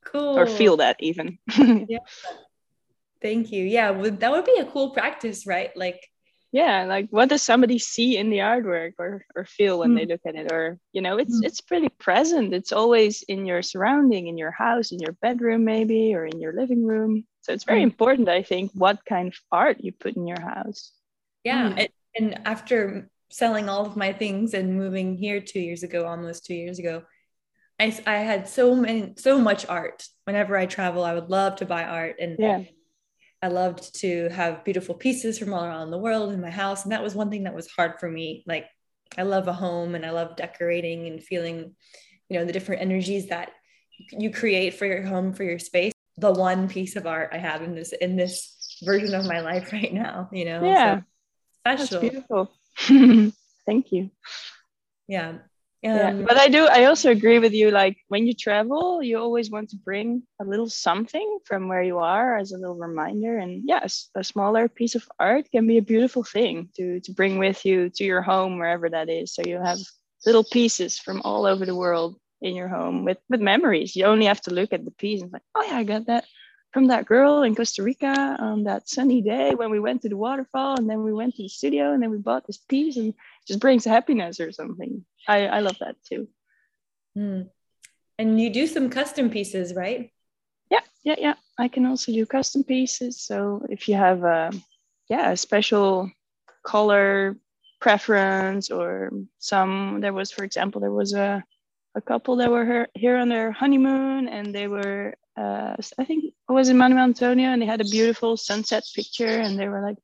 Cool. 0.05 0.37
or 0.37 0.47
feel 0.47 0.77
that 0.77 0.97
even. 0.99 1.37
yeah. 1.87 1.99
Thank 3.21 3.51
you. 3.51 3.63
Yeah, 3.63 3.91
would 3.91 4.19
that 4.19 4.31
would 4.31 4.45
be 4.45 4.57
a 4.59 4.65
cool 4.65 4.89
practice, 4.91 5.47
right? 5.47 5.71
Like, 5.75 6.01
yeah 6.51 6.85
like 6.85 7.07
what 7.09 7.27
does 7.27 7.41
somebody 7.43 7.77
see 7.79 8.15
in 8.17 8.29
the 8.29 8.37
artwork 8.37 8.93
or 8.99 9.25
or 9.35 9.43
feel 9.45 9.79
when 9.79 9.89
Hmm. 9.89 9.95
they 9.95 10.05
look 10.05 10.21
at 10.25 10.35
it 10.35 10.51
or 10.51 10.77
you 10.93 11.01
know 11.01 11.17
it's 11.17 11.41
Mm. 11.41 11.45
it's 11.47 11.59
pretty 11.59 11.89
present 11.99 12.53
it's 12.53 12.71
always 12.71 13.23
in 13.27 13.45
your 13.45 13.61
surrounding 13.61 14.27
in 14.27 14.37
your 14.37 14.51
house 14.51 14.91
in 14.91 14.99
your 14.99 15.13
bedroom 15.21 15.65
maybe 15.65 16.13
or 16.15 16.23
in 16.25 16.39
your 16.39 16.53
living 16.53 16.85
room 16.85 17.25
so 17.45 17.53
it's 17.53 17.63
very 17.63 17.81
Mm. 17.81 17.89
important 17.91 18.27
i 18.29 18.41
think 18.41 18.71
what 18.73 18.97
kind 19.05 19.27
of 19.27 19.37
art 19.51 19.77
you 19.85 19.91
put 19.91 20.15
in 20.17 20.25
your 20.27 20.41
house 20.41 20.91
yeah. 21.43 21.69
Mm. 21.69 21.79
And, 21.79 21.89
and 22.17 22.47
after 22.47 23.09
selling 23.29 23.69
all 23.69 23.85
of 23.85 23.95
my 23.95 24.11
things 24.13 24.55
and 24.55 24.75
moving 24.75 25.15
here 25.15 25.39
two 25.39 25.59
years 25.59 25.83
ago, 25.83 26.07
almost 26.07 26.43
two 26.45 26.55
years 26.55 26.79
ago, 26.79 27.03
I, 27.79 27.95
I 28.07 28.17
had 28.31 28.47
so 28.47 28.73
many 28.75 29.13
so 29.17 29.37
much 29.39 29.65
art 29.67 29.99
whenever 30.23 30.57
i 30.57 30.65
travel 30.65 31.03
i 31.03 31.13
would 31.13 31.29
love 31.29 31.57
to 31.57 31.65
buy 31.65 31.83
art 31.83 32.15
and 32.19 32.35
Yeah. 32.39 32.61
i 33.43 33.47
loved 33.61 33.83
to 34.01 34.29
have 34.29 34.63
beautiful 34.63 34.95
pieces 34.95 35.37
from 35.37 35.53
all 35.53 35.65
around 35.65 35.91
the 35.91 36.03
world 36.07 36.31
in 36.33 36.41
my 36.41 36.49
house 36.63 36.81
and 36.83 36.91
that 36.93 37.03
was 37.03 37.13
one 37.15 37.29
thing 37.29 37.43
that 37.43 37.53
was 37.59 37.67
hard 37.77 37.93
for 37.99 38.09
me 38.09 38.27
like 38.47 38.65
i 39.17 39.23
love 39.23 39.47
a 39.49 39.53
home 39.65 39.93
and 39.95 40.03
i 40.05 40.11
love 40.19 40.35
decorating 40.37 40.99
and 41.09 41.21
feeling 41.31 41.57
you 42.29 42.39
know 42.39 42.45
the 42.45 42.53
different 42.57 42.81
energies 42.81 43.25
that 43.27 43.47
you 44.23 44.29
create 44.41 44.73
for 44.77 44.85
your 44.91 45.03
home 45.03 45.33
for 45.33 45.43
your 45.43 45.59
space 45.59 45.94
the 46.17 46.31
one 46.31 46.67
piece 46.67 46.95
of 46.95 47.05
art 47.05 47.29
i 47.33 47.37
have 47.37 47.61
in 47.61 47.75
this 47.75 47.93
in 47.93 48.15
this 48.15 48.77
version 48.83 49.13
of 49.13 49.25
my 49.25 49.41
life 49.41 49.71
right 49.77 49.93
now 49.93 50.29
you 50.31 50.45
know 50.45 50.59
So 50.61 50.67
Yeah. 50.67 51.01
That's 51.65 51.87
special 51.87 52.01
beautiful. 52.09 52.51
Thank 53.65 53.91
you. 53.91 54.11
yeah 55.07 55.33
yeah 55.81 56.09
Um, 56.09 56.23
but 56.23 56.37
i 56.37 56.47
do 56.47 56.65
i 56.65 56.85
also 56.85 57.09
agree 57.11 57.39
with 57.39 57.53
you 57.53 57.69
like 57.71 57.97
when 58.07 58.25
you 58.27 58.33
travel 58.33 59.03
you 59.03 59.17
always 59.19 59.49
want 59.51 59.69
to 59.69 59.77
bring 59.77 60.23
a 60.41 60.45
little 60.45 60.69
something 60.69 61.27
from 61.45 61.67
where 61.67 61.83
you 61.83 61.97
are 61.99 62.37
as 62.37 62.51
a 62.51 62.57
little 62.57 62.75
reminder 62.75 63.37
and 63.37 63.61
yes 63.65 64.09
a 64.15 64.23
smaller 64.23 64.67
piece 64.67 64.95
of 64.95 65.07
art 65.19 65.45
can 65.51 65.67
be 65.67 65.77
a 65.77 65.81
beautiful 65.93 66.23
thing 66.23 66.69
to 66.77 66.99
to 67.05 67.11
bring 67.13 67.37
with 67.37 67.65
you 67.65 67.89
to 67.97 68.03
your 68.03 68.21
home 68.21 68.57
wherever 68.57 68.89
that 68.89 69.09
is 69.09 69.33
so 69.33 69.41
you 69.45 69.57
have 69.61 69.79
little 70.25 70.43
pieces 70.57 70.97
from 70.97 71.21
all 71.23 71.45
over 71.45 71.65
the 71.65 71.75
world 71.83 72.11
in 72.45 72.55
your 72.55 72.67
home 72.67 73.05
with 73.05 73.17
with 73.29 73.41
memories 73.41 73.95
you 73.95 74.05
only 74.05 74.25
have 74.25 74.41
to 74.41 74.53
look 74.53 74.71
at 74.73 74.85
the 74.85 74.91
piece 74.91 75.21
and 75.21 75.33
like 75.33 75.41
oh 75.55 75.63
yeah 75.63 75.77
i 75.77 75.83
got 75.83 76.05
that 76.07 76.25
from 76.73 76.87
that 76.87 77.05
girl 77.05 77.43
in 77.43 77.55
costa 77.55 77.83
rica 77.83 78.37
on 78.39 78.63
that 78.63 78.87
sunny 78.87 79.21
day 79.21 79.55
when 79.55 79.71
we 79.71 79.79
went 79.79 80.01
to 80.01 80.09
the 80.09 80.17
waterfall 80.17 80.75
and 80.77 80.89
then 80.89 81.03
we 81.03 81.13
went 81.13 81.35
to 81.35 81.43
the 81.43 81.49
studio 81.49 81.93
and 81.93 82.01
then 82.01 82.11
we 82.11 82.17
bought 82.17 82.45
this 82.45 82.57
piece 82.57 82.97
and 82.97 83.09
it 83.09 83.15
just 83.47 83.59
brings 83.59 83.85
happiness 83.85 84.39
or 84.39 84.51
something 84.51 85.05
i 85.27 85.47
i 85.47 85.59
love 85.59 85.77
that 85.79 85.95
too 86.03 86.27
hmm. 87.15 87.41
and 88.19 88.39
you 88.41 88.49
do 88.51 88.67
some 88.67 88.89
custom 88.89 89.29
pieces 89.29 89.73
right 89.73 90.11
Yeah, 90.69 90.81
yeah, 91.03 91.15
yeah. 91.17 91.33
I 91.57 91.67
can 91.67 91.85
also 91.85 92.11
do 92.11 92.25
custom 92.25 92.63
pieces. 92.63 93.21
So 93.21 93.65
if 93.69 93.87
you 93.87 93.95
have 93.95 94.23
a 94.23 94.51
yeah 95.09 95.31
a 95.31 95.37
special 95.37 96.11
color 96.63 97.37
preference 97.79 98.71
or 98.71 99.11
some, 99.37 99.99
there 100.01 100.13
was 100.13 100.31
for 100.31 100.43
example 100.43 100.81
there 100.81 100.91
was 100.91 101.13
a 101.13 101.43
a 101.95 102.01
couple 102.01 102.35
that 102.37 102.51
were 102.51 102.87
here, 102.93 103.17
on 103.17 103.29
their 103.29 103.51
honeymoon 103.51 104.27
and 104.27 104.53
they 104.53 104.67
were 104.67 105.15
uh, 105.37 105.75
I 105.97 106.05
think 106.05 106.25
it 106.25 106.33
was 106.51 106.69
in 106.69 106.77
Manuel 106.77 107.03
Antonio 107.03 107.49
and 107.49 107.61
they 107.61 107.65
had 107.65 107.81
a 107.81 107.85
beautiful 107.85 108.37
sunset 108.37 108.83
picture 108.95 109.39
and 109.39 109.57
they 109.57 109.67
were 109.67 109.81
like 109.81 109.97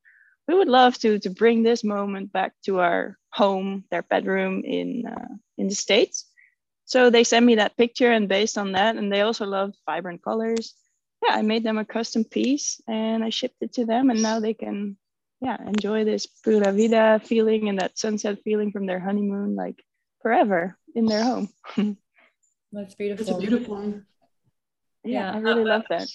we 0.47 0.55
would 0.55 0.67
love 0.69 0.97
to 0.99 1.19
to 1.19 1.29
bring 1.29 1.63
this 1.63 1.83
moment 1.83 2.31
back 2.31 2.53
to 2.65 2.79
our 2.79 3.17
home 3.31 3.83
their 3.91 4.03
bedroom 4.03 4.63
in 4.65 5.05
uh, 5.05 5.33
in 5.57 5.67
the 5.67 5.75
states. 5.75 6.25
So 6.85 7.09
they 7.09 7.23
sent 7.23 7.45
me 7.45 7.55
that 7.55 7.77
picture 7.77 8.11
and 8.11 8.27
based 8.27 8.57
on 8.57 8.73
that 8.73 8.95
and 8.95 9.11
they 9.11 9.21
also 9.21 9.45
loved 9.45 9.75
vibrant 9.85 10.23
colors. 10.23 10.73
Yeah 11.23 11.35
i 11.35 11.41
made 11.41 11.63
them 11.63 11.77
a 11.77 11.85
custom 11.85 12.23
piece 12.23 12.81
and 12.87 13.23
i 13.23 13.29
shipped 13.29 13.61
it 13.61 13.73
to 13.73 13.85
them 13.85 14.09
and 14.09 14.21
now 14.21 14.39
they 14.39 14.55
can 14.55 14.97
yeah 15.39 15.57
enjoy 15.67 16.03
this 16.03 16.25
pura 16.25 16.71
vida 16.71 17.21
feeling 17.23 17.69
and 17.69 17.79
that 17.79 17.97
sunset 17.97 18.39
feeling 18.43 18.71
from 18.71 18.85
their 18.85 18.99
honeymoon 18.99 19.55
like 19.55 19.83
forever 20.21 20.77
in 20.95 21.05
their 21.05 21.23
home 21.23 21.49
that's 22.71 22.93
It's 22.93 22.95
beautiful 22.95 23.39
beautiful. 23.39 24.01
yeah, 25.03 25.31
Yeah. 25.31 25.33
i 25.33 25.37
really 25.39 25.63
love 25.65 25.83
that 25.89 26.07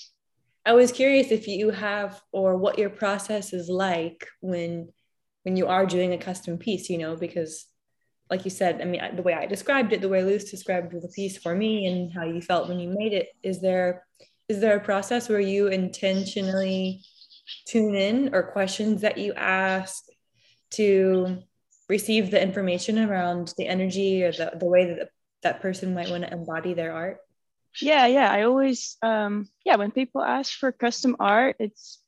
I 0.69 0.73
was 0.73 0.91
curious 0.91 1.31
if 1.31 1.47
you 1.47 1.71
have 1.71 2.21
or 2.33 2.57
what 2.57 2.77
your 2.77 2.91
process 2.91 3.53
is 3.53 3.69
like 3.69 4.27
when 4.41 4.89
when 5.45 5.57
you 5.57 5.69
are 5.69 5.87
doing 5.87 6.13
a 6.13 6.19
custom 6.19 6.59
piece, 6.59 6.91
you 6.91 6.99
know, 6.99 7.15
because 7.15 7.67
like 8.29 8.45
you 8.45 8.51
said, 8.51 8.83
I 8.83 8.85
mean, 8.85 9.01
the 9.15 9.23
way 9.23 9.33
I 9.33 9.47
described 9.47 9.93
it, 9.93 10.01
the 10.01 10.09
way 10.09 10.25
Luce 10.25 10.51
described 10.51 10.91
the 10.91 11.13
piece 11.15 11.39
for 11.39 11.55
me 11.55 11.87
and 11.87 12.13
how 12.13 12.25
you 12.25 12.41
felt 12.43 12.69
when 12.69 12.81
you 12.81 12.89
made 12.89 13.13
it, 13.13 13.29
is 13.45 13.61
there 13.61 14.05
is 14.49 14.59
there 14.61 14.77
a 14.77 14.81
process 14.81 15.29
where 15.29 15.39
you 15.39 15.69
intentionally 15.69 17.01
tune 17.69 17.95
in 17.95 18.35
or 18.35 18.51
questions 18.51 19.03
that 19.03 19.19
you 19.19 19.35
ask 19.35 20.03
to 20.71 21.45
receive 21.89 22.31
the 22.31 22.43
information 22.43 22.99
around 22.99 23.55
the 23.57 23.67
energy 23.67 24.25
or 24.25 24.33
the, 24.33 24.53
the 24.59 24.67
way 24.67 24.87
that 24.87 25.11
that 25.43 25.61
person 25.61 25.95
might 25.95 26.11
want 26.11 26.25
to 26.25 26.33
embody 26.33 26.75
their 26.75 26.93
art? 26.93 27.19
yeah 27.81 28.07
yeah 28.07 28.31
i 28.31 28.43
always 28.43 28.97
um 29.03 29.49
yeah 29.65 29.77
when 29.77 29.91
people 29.91 30.23
ask 30.23 30.59
for 30.59 30.73
custom 30.73 31.17
art 31.21 31.57
it's 31.59 32.01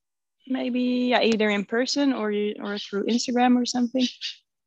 maybe 0.46 1.08
yeah, 1.10 1.20
either 1.20 1.50
in 1.50 1.64
person 1.64 2.12
or 2.12 2.30
you 2.30 2.54
or 2.62 2.78
through 2.78 3.04
instagram 3.04 3.60
or 3.60 3.66
something 3.66 4.06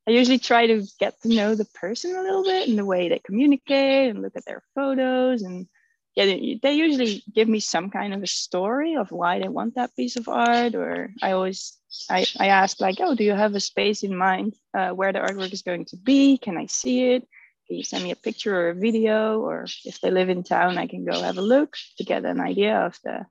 i 0.08 0.12
usually 0.12 0.38
try 0.38 0.68
to 0.68 0.84
get 1.00 1.20
to 1.22 1.30
know 1.30 1.56
the 1.56 1.66
person 1.74 2.16
a 2.16 2.22
little 2.22 2.44
bit 2.44 2.70
and 2.70 2.78
the 2.78 2.86
way 2.86 3.10
they 3.10 3.20
communicate 3.20 4.12
and 4.12 4.22
look 4.22 4.34
at 4.36 4.46
their 4.46 4.62
photos 4.76 5.42
and 5.42 5.68
yeah 6.16 6.26
they, 6.26 6.60
they 6.62 6.74
usually 6.74 7.24
give 7.34 7.48
me 7.48 7.60
some 7.60 7.90
kind 7.90 8.14
of 8.14 8.22
a 8.22 8.28
story 8.28 8.96
of 8.96 9.12
why 9.12 9.40
they 9.40 9.48
want 9.48 9.76
that 9.76 9.96
piece 9.96 10.16
of 10.16 10.28
art 10.28 10.76
or 10.76 11.10
i 11.22 11.32
always 11.32 11.78
i, 12.10 12.26
I 12.40 12.48
ask 12.48 12.82
like 12.82 12.98
oh 13.00 13.16
do 13.16 13.24
you 13.24 13.34
have 13.34 13.56
a 13.56 13.60
space 13.60 14.04
in 14.04 14.16
mind 14.16 14.56
uh, 14.74 14.90
where 14.90 15.14
the 15.14 15.20
artwork 15.20 15.54
is 15.54 15.62
going 15.62 15.86
to 15.86 15.98
be? 15.98 16.38
Can 16.38 16.58
i 16.58 16.66
see 16.66 17.12
it? 17.14 17.28
Can 17.68 17.78
you 17.78 17.84
send 17.84 18.04
me 18.04 18.12
a 18.12 18.16
picture 18.16 18.56
or 18.56 18.70
a 18.70 18.76
video? 18.76 19.40
Or 19.40 19.66
if 19.86 20.02
they 20.02 20.12
live 20.12 20.30
in 20.30 20.44
town 20.44 20.78
i 20.78 20.88
can 20.88 21.06
go 21.06 21.22
have 21.22 21.38
a 21.38 21.42
look 21.42 21.78
to 21.98 22.04
get 22.04 22.26
an 22.26 22.40
idea 22.40 22.78
of 22.86 23.00
the 23.04 23.26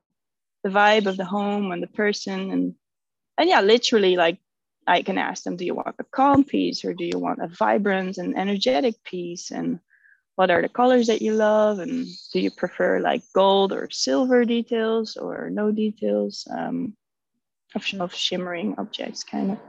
the 0.63 0.69
vibe 0.69 1.07
of 1.07 1.17
the 1.17 1.25
home 1.25 1.71
and 1.71 1.81
the 1.81 1.87
person. 1.87 2.51
And 2.51 2.75
and 3.37 3.49
yeah 3.49 3.61
literally 3.61 4.15
like 4.15 4.37
i 4.87 5.01
can 5.01 5.17
ask 5.17 5.43
them 5.43 5.55
do 5.55 5.65
you 5.65 5.73
want 5.73 5.95
a 5.99 6.03
calm 6.03 6.43
piece 6.43 6.85
or 6.85 6.93
do 6.93 7.05
you 7.05 7.17
want 7.17 7.39
a 7.41 7.47
vibrant 7.47 8.17
and 8.17 8.37
energetic 8.37 9.03
piece? 9.03 9.51
And 9.51 9.79
what 10.41 10.57
are 10.57 10.69
the 10.69 10.75
colors 10.81 11.07
that 11.07 11.31
you 11.31 11.33
love 11.33 11.79
and 11.79 12.17
do 12.33 12.41
you 12.41 12.51
prefer 12.51 12.99
like 12.99 13.33
gold 13.35 13.73
or 13.73 13.89
silver 13.91 14.45
details 14.45 15.17
or 15.17 15.49
no 15.51 15.71
details 15.71 16.47
um, 16.57 16.97
of, 17.75 17.85
of 17.99 18.15
shimmering 18.15 18.75
objects 18.79 19.23
kind 19.23 19.51
of 19.53 19.59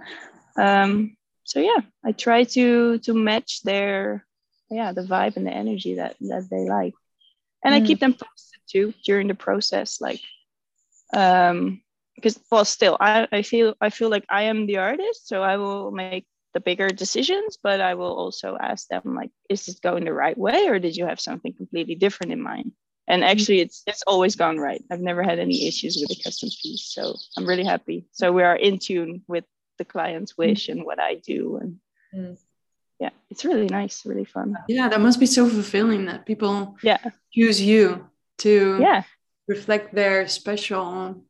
um, 0.65 1.17
so 1.45 1.61
yeah 1.61 1.83
i 2.05 2.13
try 2.13 2.45
to 2.45 2.99
to 3.01 3.15
match 3.15 3.63
their 3.65 4.27
yeah 4.71 4.93
the 4.93 5.03
vibe 5.03 5.37
and 5.37 5.47
the 5.47 5.53
energy 5.53 5.95
that 5.97 6.17
that 6.21 6.49
they 6.51 6.69
like 6.69 6.95
and 7.65 7.75
i 7.75 7.81
Mm. 7.81 7.87
keep 7.87 8.01
them 8.01 8.15
posted 8.15 8.61
too 8.71 8.95
during 9.07 9.29
the 9.29 9.35
process 9.35 10.01
like 10.01 10.21
um 11.15 11.83
because 12.17 12.39
well 12.51 12.65
still 12.65 12.97
I, 13.01 13.29
I 13.33 13.43
feel 13.43 13.75
i 13.81 13.91
feel 13.91 14.11
like 14.11 14.27
i 14.31 14.45
am 14.45 14.67
the 14.67 14.79
artist 14.79 15.29
so 15.29 15.43
i 15.43 15.57
will 15.59 15.93
make 15.93 16.27
the 16.55 16.61
bigger 16.61 16.89
decisions 16.89 17.59
but 17.63 17.81
i 17.81 17.95
will 17.95 18.15
also 18.15 18.57
ask 18.61 18.89
them 18.89 19.15
like 19.15 19.31
is 19.49 19.67
this 19.67 19.81
going 19.81 20.05
the 20.05 20.13
right 20.13 20.37
way 20.37 20.69
or 20.69 20.79
did 20.79 20.97
you 20.97 21.07
have 21.07 21.21
something 21.21 21.53
completely 21.55 21.95
different 21.95 22.33
in 22.33 22.41
mind? 22.43 22.73
And 23.09 23.25
actually 23.25 23.61
it's 23.61 23.83
it's 23.87 24.05
always 24.07 24.37
gone 24.37 24.59
right. 24.59 24.83
I've 24.91 25.01
never 25.01 25.23
had 25.23 25.39
any 25.41 25.67
issues 25.67 25.99
with 26.01 26.09
the 26.09 26.23
custom 26.23 26.49
piece 26.63 26.85
so 26.95 27.17
i'm 27.37 27.47
really 27.47 27.65
happy. 27.65 28.07
So 28.13 28.33
we 28.33 28.43
are 28.43 28.57
in 28.57 28.79
tune 28.79 29.23
with 29.27 29.45
the 29.79 29.85
client's 29.85 30.37
wish 30.39 30.69
and 30.69 30.85
what 30.85 31.01
i 31.01 31.15
do 31.17 31.59
and 31.61 31.79
Mm. 32.15 32.37
yeah 33.01 33.09
it's 33.31 33.45
really 33.45 33.67
nice 33.67 34.05
really 34.05 34.27
fun. 34.27 34.55
Yeah, 34.69 34.89
that 34.91 35.01
must 35.01 35.19
be 35.19 35.27
so 35.27 35.49
fulfilling 35.49 36.05
that 36.07 36.27
people 36.27 36.77
yeah. 36.83 36.99
use 37.33 37.59
you 37.61 38.09
to 38.45 38.79
yeah. 38.81 39.03
reflect 39.49 39.95
their 39.95 40.29
special 40.29 41.25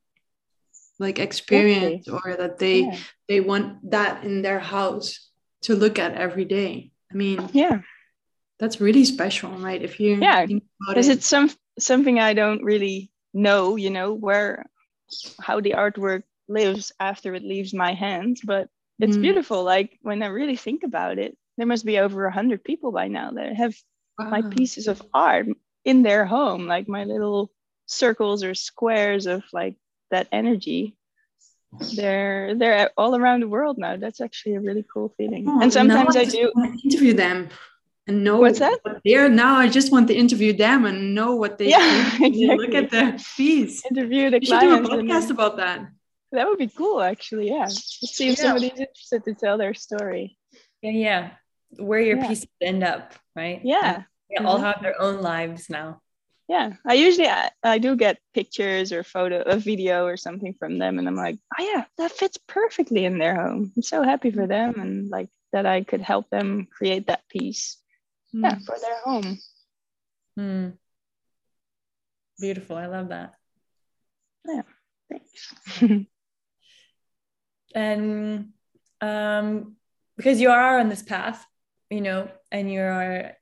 like 0.99 1.19
experience 1.19 2.09
or 2.09 2.37
that 2.37 2.59
they 2.59 2.81
yeah 2.81 2.97
they 3.29 3.41
want 3.41 3.91
that 3.91 4.25
in 4.25 4.43
their 4.43 4.61
house 4.61 5.31
to 5.63 5.75
look 5.75 5.99
at 5.99 6.15
every 6.15 6.45
day. 6.45 6.91
I 7.11 7.15
mean, 7.15 7.49
yeah 7.53 7.81
that's 8.59 8.81
really 8.81 9.05
special, 9.05 9.51
right? 9.59 9.83
If 9.83 9.99
you 10.01 10.17
Yeah, 10.21 10.47
because 10.47 11.09
it. 11.09 11.19
it's 11.19 11.27
some 11.27 11.51
something 11.79 12.19
I 12.21 12.35
don't 12.35 12.63
really 12.63 13.11
know, 13.33 13.77
you 13.77 13.91
know, 13.91 14.13
where 14.13 14.67
how 15.41 15.61
the 15.61 15.73
artwork 15.73 16.23
lives 16.49 16.93
after 17.01 17.35
it 17.35 17.43
leaves 17.43 17.75
my 17.75 17.95
hands, 17.95 18.41
but 18.45 18.69
it's 19.01 19.17
Mm. 19.17 19.23
beautiful. 19.23 19.65
Like 19.65 19.99
when 20.03 20.23
I 20.23 20.27
really 20.27 20.57
think 20.57 20.85
about 20.85 21.19
it, 21.19 21.37
there 21.57 21.67
must 21.67 21.85
be 21.85 21.99
over 21.99 22.27
a 22.27 22.33
hundred 22.33 22.63
people 22.65 22.93
by 22.93 23.09
now 23.09 23.31
that 23.33 23.57
have 23.57 23.75
my 24.19 24.43
pieces 24.43 24.87
of 24.89 25.03
art 25.13 25.47
in 25.85 26.03
their 26.03 26.25
home, 26.25 26.67
like 26.67 26.89
my 26.89 27.05
little 27.05 27.51
circles 27.87 28.45
or 28.45 28.55
squares 28.55 29.27
of 29.27 29.43
like 29.53 29.77
that 30.13 30.29
energy. 30.33 30.97
They're 31.97 32.55
they're 32.55 32.91
all 32.97 33.17
around 33.17 33.41
the 33.41 33.49
world 33.49 33.79
now. 33.79 33.97
That's 33.97 34.21
actually 34.21 34.55
a 34.57 34.61
really 34.61 34.85
cool 34.93 35.09
feeling. 35.17 35.49
Oh, 35.49 35.61
and 35.63 35.73
sometimes 35.73 36.17
I 36.17 36.25
just 36.25 36.37
do. 36.37 36.53
interview 36.85 37.15
them 37.15 37.49
and 38.07 38.25
know 38.25 38.39
What's 38.41 38.59
that? 38.59 38.79
what 38.83 39.01
they're 39.05 39.29
now. 39.29 39.57
I 39.57 39.69
just 39.69 39.91
want 39.91 40.09
to 40.09 40.15
interview 40.15 40.53
them 40.53 40.85
and 40.85 41.15
know 41.15 41.35
what 41.37 41.57
they 41.57 41.71
Yeah, 41.71 42.11
think 42.11 42.21
when 42.21 42.35
you 42.35 42.57
look 42.57 42.75
at 42.75 42.91
their 42.91 43.17
piece. 43.37 43.85
Interview 43.91 44.29
the 44.31 44.41
You 44.41 44.47
should 44.47 44.61
do 44.61 44.75
a 44.75 44.81
clients. 44.81 44.91
and 44.91 45.09
podcast 45.09 45.31
about 45.31 45.57
that. 45.57 45.89
That 46.33 46.47
would 46.47 46.59
be 46.59 46.69
cool, 46.69 47.01
actually. 47.01 47.49
Yeah. 47.49 47.69
Let's 47.73 48.17
see 48.17 48.29
if 48.29 48.37
Yeah. 48.39 48.45
somebody's 48.45 48.79
interested 48.79 49.25
to 49.25 49.35
tell 49.35 49.57
their 49.57 49.73
story. 49.73 50.37
Yeah, 50.83 50.91
yeah. 50.91 51.31
Where 51.79 52.01
your 52.01 52.19
Yeah. 52.19 52.29
pieces 52.29 52.49
end 52.61 52.85
up, 52.85 53.15
right? 53.35 53.61
Yeah. 53.65 54.03
They 54.29 54.45
all 54.45 54.57
mm-hmm. 54.57 54.65
have 54.67 54.83
their 54.83 55.01
own 55.01 55.23
lives 55.23 55.71
now. 55.71 56.02
Yeah. 56.53 56.75
I 56.85 56.93
usually 56.93 57.29
I, 57.29 57.49
I 57.63 57.79
do 57.79 57.97
get 57.97 58.19
pictures 58.35 58.93
or 58.93 59.03
photo 59.03 59.41
a 59.41 59.57
video 59.57 60.05
or 60.05 60.19
something 60.19 60.53
from 60.53 60.79
them 60.79 60.99
and 60.99 61.09
I'm 61.09 61.17
like, 61.17 61.39
oh 61.59 61.65
yeah, 61.65 61.85
that 61.97 62.13
fits 62.13 62.37
perfectly 62.47 63.07
in 63.07 63.17
their 63.17 63.35
home. 63.35 63.73
I'm 63.75 63.83
so 63.83 64.03
happy 64.03 64.31
for 64.31 64.47
them 64.47 64.79
and 64.79 65.09
like 65.09 65.31
that 65.55 65.65
I 65.65 65.83
could 65.83 66.03
help 66.03 66.29
them 66.29 66.69
create 66.71 67.07
that 67.07 67.27
piece. 67.31 67.79
Yeah, 68.35 68.57
Mm. 68.57 68.67
for 68.67 68.77
their 68.79 68.99
home. 69.03 69.39
Hmm. 70.37 70.69
Beautiful. 72.39 72.77
I 72.77 72.87
love 72.87 73.09
that. 73.09 73.35
Yeah 74.47 74.63
thanks. 75.09 75.55
and 77.75 78.53
um, 79.01 79.77
because 80.19 80.39
you 80.39 80.51
are 80.51 80.79
on 80.79 80.91
this 80.91 81.03
path, 81.03 81.47
you 81.89 82.03
know, 82.03 82.29
and 82.51 82.71
you're 82.71 83.33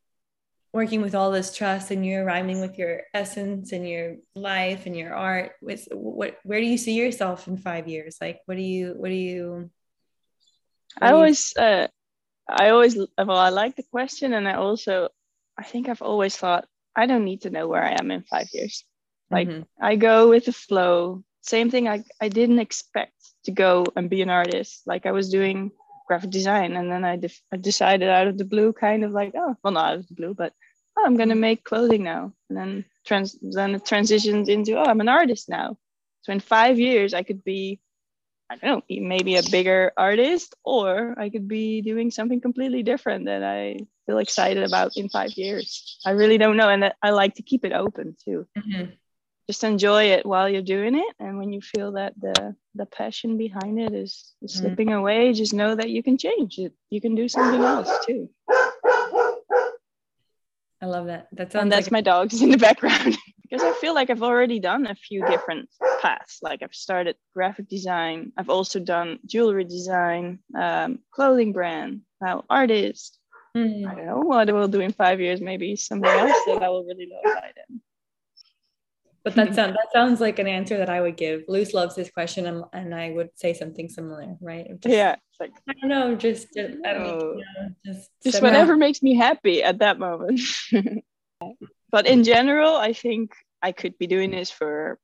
working 0.72 1.02
with 1.02 1.14
all 1.14 1.30
this 1.32 1.54
trust 1.54 1.90
and 1.90 2.06
you're 2.06 2.24
rhyming 2.24 2.60
with 2.60 2.78
your 2.78 3.02
essence 3.12 3.72
and 3.72 3.88
your 3.88 4.16
life 4.34 4.86
and 4.86 4.96
your 4.96 5.14
art 5.14 5.52
with 5.60 5.88
what 5.92 6.36
where 6.44 6.60
do 6.60 6.66
you 6.66 6.78
see 6.78 6.94
yourself 6.94 7.48
in 7.48 7.56
five 7.56 7.88
years 7.88 8.16
like 8.20 8.38
what 8.46 8.56
do 8.56 8.62
you 8.62 8.94
what 8.96 9.08
do 9.08 9.14
you 9.14 9.70
what 10.98 11.02
I 11.02 11.08
do 11.08 11.12
you- 11.12 11.16
always, 11.16 11.56
uh, 11.56 11.86
I 12.48 12.70
always, 12.70 12.96
well, 12.96 13.30
I 13.36 13.50
like 13.50 13.76
the 13.76 13.84
question, 13.84 14.34
and 14.34 14.48
I 14.48 14.54
also, 14.54 15.08
I 15.56 15.62
think 15.62 15.88
I've 15.88 16.02
always 16.02 16.36
thought 16.36 16.66
I 16.96 17.06
don't 17.06 17.24
need 17.24 17.42
to 17.42 17.50
know 17.50 17.68
where 17.68 17.84
I 17.84 17.96
am 18.00 18.10
in 18.10 18.22
five 18.24 18.48
years. 18.52 18.84
like, 19.30 19.46
Mhm. 19.46 19.64
I 19.80 19.94
go 19.94 20.28
with 20.28 20.46
the 20.46 20.52
flow. 20.52 21.22
Same 21.42 21.70
thing. 21.70 21.86
I 21.86 22.02
I 22.20 22.28
didn't 22.28 22.58
expect 22.58 23.14
to 23.44 23.52
go 23.52 23.84
and 23.94 24.10
be 24.10 24.22
an 24.22 24.30
artist. 24.30 24.82
Like 24.86 25.06
I 25.06 25.12
was 25.12 25.30
doing 25.30 25.70
graphic 26.10 26.30
design, 26.30 26.74
and 26.76 26.90
then 26.90 27.04
I, 27.04 27.16
def- 27.16 27.42
I 27.52 27.56
decided 27.56 28.08
out 28.08 28.26
of 28.26 28.36
the 28.36 28.44
blue, 28.44 28.72
kind 28.72 29.04
of 29.04 29.12
like, 29.12 29.32
oh, 29.36 29.54
well, 29.62 29.72
not 29.74 29.92
out 29.92 29.98
of 30.00 30.08
the 30.08 30.14
blue, 30.14 30.34
but 30.34 30.52
oh, 30.98 31.04
I'm 31.06 31.16
gonna 31.16 31.36
make 31.36 31.62
clothing 31.62 32.02
now, 32.02 32.32
and 32.48 32.58
then 32.58 32.84
trans 33.06 33.38
then 33.40 33.76
it 33.76 33.84
transitioned 33.84 34.48
into 34.48 34.74
oh, 34.74 34.84
I'm 34.90 35.00
an 35.00 35.08
artist 35.08 35.48
now. 35.48 35.78
So 36.22 36.32
in 36.32 36.40
five 36.40 36.78
years, 36.78 37.14
I 37.14 37.22
could 37.22 37.44
be 37.44 37.80
I 38.50 38.56
don't 38.56 38.82
know, 38.90 38.96
maybe 39.06 39.36
a 39.36 39.42
bigger 39.50 39.92
artist, 39.96 40.56
or 40.64 41.14
I 41.16 41.30
could 41.30 41.46
be 41.46 41.82
doing 41.82 42.10
something 42.10 42.40
completely 42.40 42.82
different 42.82 43.26
that 43.26 43.44
I 43.44 43.78
feel 44.06 44.18
excited 44.18 44.64
about 44.64 44.96
in 44.96 45.08
five 45.08 45.30
years. 45.36 45.98
I 46.04 46.10
really 46.12 46.38
don't 46.38 46.56
know. 46.56 46.68
And 46.68 46.92
I 47.02 47.10
like 47.10 47.34
to 47.36 47.42
keep 47.42 47.64
it 47.64 47.72
open 47.72 48.16
too. 48.24 48.46
Mhm. 48.58 48.99
Just 49.50 49.64
enjoy 49.64 50.04
it 50.12 50.24
while 50.24 50.48
you're 50.48 50.62
doing 50.62 50.94
it. 50.94 51.12
And 51.18 51.36
when 51.36 51.52
you 51.52 51.60
feel 51.60 51.90
that 51.98 52.12
the 52.20 52.54
the 52.76 52.86
passion 52.86 53.36
behind 53.36 53.80
it 53.80 53.92
is, 53.92 54.32
is 54.42 54.52
Mhm. 54.54 54.60
slipping 54.60 54.92
away, 54.92 55.32
just 55.32 55.52
know 55.52 55.74
that 55.74 55.90
you 55.90 56.04
can 56.04 56.16
change 56.16 56.56
it. 56.60 56.72
You 56.88 57.00
can 57.00 57.16
do 57.16 57.26
something 57.28 57.60
else 57.60 57.90
too. 58.06 58.30
I 60.80 60.86
love 60.86 61.06
that 61.06 61.26
that 61.32 61.50
sounds 61.50 61.62
And 61.64 61.72
that's 61.72 61.86
like 61.88 61.98
my 61.98 62.00
dogs 62.00 62.40
in 62.42 62.50
the 62.52 62.58
background. 62.58 63.16
because 63.42 63.64
I 63.64 63.72
feel 63.80 63.92
like 63.92 64.08
I've 64.08 64.22
already 64.22 64.60
done 64.60 64.86
a 64.86 64.94
few 64.94 65.26
different 65.26 65.68
paths. 66.00 66.38
Like 66.42 66.62
I've 66.62 66.72
started 66.86 67.16
graphic 67.34 67.68
design. 67.68 68.30
I've 68.36 68.50
also 68.50 68.78
done 68.78 69.18
jewelry 69.26 69.64
design, 69.64 70.38
um, 70.54 71.00
clothing 71.10 71.52
brand, 71.52 72.02
now 72.20 72.44
artist. 72.48 73.18
Mhm. 73.56 73.84
I 73.90 73.94
don't 73.96 74.06
know 74.06 74.20
what 74.20 74.48
I 74.48 74.52
will 74.52 74.68
do 74.68 74.78
in 74.78 74.92
five 74.92 75.18
years. 75.20 75.40
Maybe 75.40 75.74
something 75.74 76.08
else 76.08 76.38
that 76.46 76.62
I 76.62 76.68
will 76.68 76.84
really 76.84 77.08
love 77.12 77.24
by 77.34 77.50
then. 77.56 77.80
But 79.24 79.34
that 79.34 79.54
sounds 79.54 79.74
that 79.74 79.88
sounds 79.92 80.20
like 80.20 80.38
an 80.38 80.46
answer 80.46 80.76
that 80.78 80.88
I 80.88 81.00
would 81.00 81.16
give 81.16 81.42
Luce 81.48 81.74
loves 81.74 81.94
this 81.94 82.10
question 82.10 82.46
and, 82.46 82.64
and 82.72 82.94
I 82.94 83.10
would 83.10 83.28
say 83.34 83.52
something 83.54 83.88
similar 83.88 84.36
right 84.40 84.66
just- 84.80 84.94
Yeah, 84.94 85.16
like 85.38 85.50
I 85.68 85.72
don't 85.80 85.90
know 85.90 86.14
just, 86.14 86.48
just 86.56 86.76
I 86.84 86.92
don't 86.94 87.06
Oh. 87.06 87.34
know 87.34 87.68
just, 87.86 88.10
just 88.22 88.36
somehow- 88.38 88.50
whatever 88.52 88.76
makes 88.76 89.02
me 89.02 89.14
happy 89.14 89.62
at 89.62 89.78
that 89.80 89.98
moment. 89.98 90.40
but 91.90 92.06
in 92.06 92.24
general, 92.24 92.76
I 92.76 92.92
think 92.92 93.32
I 93.62 93.72
could 93.72 93.98
be 93.98 94.06
doing 94.06 94.30
this 94.30 94.50
for 94.50 94.98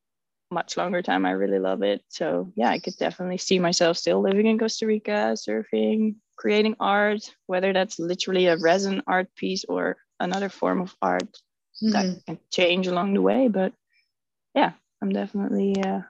much 0.51 0.77
longer 0.77 1.03
time. 1.03 1.27
I 1.27 1.33
really 1.33 1.59
love 1.59 1.83
it. 1.83 2.03
So 2.09 2.53
yeah, 2.57 2.71
I 2.71 2.79
could 2.79 2.97
definitely 2.99 3.39
see 3.39 3.59
myself 3.59 3.97
still 3.97 4.21
living 4.21 4.47
in 4.47 4.59
Costa 4.59 4.87
Rica, 4.87 5.35
surfing, 5.35 6.17
creating 6.37 6.77
art, 6.79 7.35
whether 7.47 7.73
that's 7.73 7.99
literally 7.99 8.47
a 8.47 8.57
resin 8.59 9.03
art 9.07 9.29
piece 9.37 9.65
or 9.69 9.97
another 10.21 10.49
form 10.49 10.81
of 10.81 10.95
art 11.03 11.37
Mhm. 11.83 11.93
that 11.93 12.25
can 12.27 12.39
change 12.51 12.87
along 12.87 13.13
the 13.15 13.21
way. 13.23 13.49
But 13.49 13.73
yeah, 14.57 14.73
I'm 15.03 15.11
definitely 15.11 15.77
uh, 15.83 16.01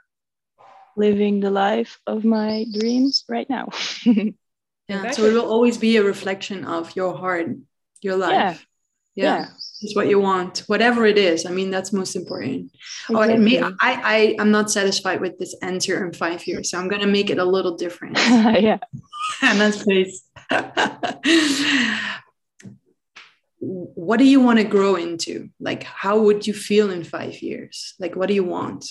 living 0.97 1.41
the 1.41 1.51
life 1.51 1.99
of 2.07 2.25
my 2.25 2.65
dreams 2.73 3.25
right 3.29 3.49
now. 3.51 3.69
Yeah. 4.89 5.11
So 5.11 5.25
it 5.25 5.33
will 5.33 5.51
always 5.51 5.79
be 5.79 5.97
a 5.97 6.05
reflection 6.05 6.65
of 6.65 6.95
your 6.95 7.17
heart, 7.17 7.49
your 8.03 8.17
life. 8.17 8.65
Yeah. 9.17 9.39
Yeah. 9.39 9.47
It's 9.83 9.97
what 9.97 10.09
you 10.09 10.21
want, 10.21 10.59
whatever 10.69 11.05
it 11.07 11.19
is. 11.19 11.45
I 11.45 11.51
mean, 11.51 11.71
that's 11.71 11.93
most 11.93 12.17
important. 12.17 12.71
Oh, 13.11 13.21
and 13.21 13.45
me, 13.45 13.61
I, 13.61 13.73
I, 13.81 14.37
I'm 14.39 14.51
not 14.51 14.71
satisfied 14.71 15.21
with 15.21 15.39
this 15.39 15.55
answer 15.61 16.07
in 16.07 16.13
five 16.13 16.47
years, 16.47 16.71
so 16.71 16.79
I'm 16.79 16.89
gonna 16.89 17.07
make 17.07 17.29
it 17.31 17.39
a 17.39 17.45
little 17.45 17.77
different. 17.77 18.17
yeah. 18.19 18.79
and 19.43 19.61
that's 19.61 19.83
please. 19.83 20.23
What 23.67 24.19
do 24.19 24.25
you 24.25 24.41
want 24.41 24.59
to 24.59 24.65
grow 24.65 24.95
into? 24.95 25.51
Like, 25.59 25.83
how 25.83 26.19
would 26.19 26.47
you 26.47 26.55
feel 26.55 26.91
in 26.91 27.03
five 27.05 27.43
years? 27.43 27.95
Like, 27.99 28.15
what 28.15 28.29
do 28.29 28.35
you 28.35 28.45
want? 28.45 28.87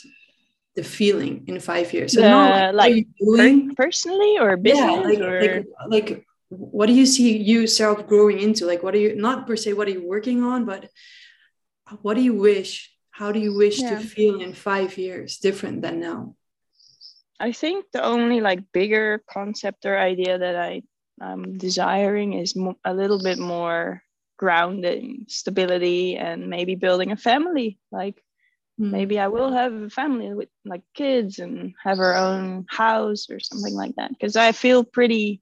The 0.75 0.83
feeling 0.83 1.45
in 1.47 1.59
five 1.59 1.93
years. 1.93 2.13
So 2.13 2.21
The, 2.21 2.71
like? 2.73 3.05
Per- 3.19 3.73
personally 3.75 4.37
or 4.37 4.57
business 4.57 4.85
yeah, 4.85 5.09
like, 5.09 5.19
or 5.19 5.63
like, 5.89 6.09
like, 6.09 6.25
what 6.49 6.87
do 6.87 6.93
you 6.93 7.05
see 7.05 7.37
yourself 7.37 8.05
growing 8.07 8.39
into? 8.39 8.65
Like, 8.65 8.83
what 8.83 8.93
are 8.93 8.99
you 8.99 9.15
not 9.15 9.47
per 9.47 9.55
se 9.55 9.73
what 9.73 9.87
are 9.87 9.91
you 9.91 10.05
working 10.07 10.43
on, 10.43 10.65
but 10.65 10.89
what 12.01 12.15
do 12.15 12.21
you 12.21 12.33
wish? 12.33 12.91
How 13.11 13.31
do 13.31 13.39
you 13.39 13.55
wish 13.55 13.79
Yeah. 13.79 13.91
to 13.91 13.97
feel 14.03 14.41
in 14.41 14.53
five 14.53 14.97
years 14.97 15.37
different 15.37 15.81
than 15.81 15.99
now? 15.99 16.35
I 17.39 17.51
think 17.51 17.85
the 17.91 18.03
only 18.03 18.41
like 18.41 18.71
bigger 18.71 19.23
concept 19.29 19.85
or 19.85 19.97
idea 19.97 20.37
that 20.37 20.55
I 20.55 20.83
am 21.21 21.57
desiring 21.57 22.33
is 22.33 22.55
a 22.83 22.93
little 22.93 23.21
bit 23.23 23.39
more 23.39 24.01
grounding, 24.37 25.25
stability, 25.27 26.15
and 26.17 26.49
maybe 26.49 26.75
building 26.75 27.11
a 27.11 27.17
family. 27.17 27.79
Like 27.91 28.21
Mm. 28.79 28.91
maybe 28.91 29.19
I 29.19 29.27
will 29.27 29.51
have 29.51 29.73
a 29.73 29.89
family 29.89 30.33
with 30.33 30.49
like 30.65 30.81
kids 30.93 31.39
and 31.39 31.73
have 31.83 31.99
our 31.99 32.15
own 32.15 32.65
house 32.69 33.29
or 33.29 33.39
something 33.39 33.73
like 33.75 33.95
that. 33.95 34.09
Because 34.09 34.35
I 34.35 34.51
feel 34.51 34.83
pretty, 34.83 35.41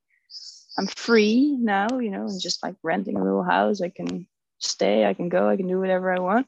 I'm 0.78 0.88
free 0.88 1.56
now, 1.60 2.00
you 2.00 2.12
know, 2.12 2.26
and 2.28 2.40
just 2.40 2.64
like 2.64 2.76
renting 2.84 3.18
a 3.18 3.24
little 3.24 3.44
house, 3.44 3.82
I 3.82 3.90
can 3.90 4.28
stay, 4.60 5.06
I 5.06 5.14
can 5.14 5.30
go, 5.30 5.48
I 5.50 5.58
can 5.58 5.68
do 5.68 5.80
whatever 5.80 6.12
I 6.14 6.20
want. 6.20 6.48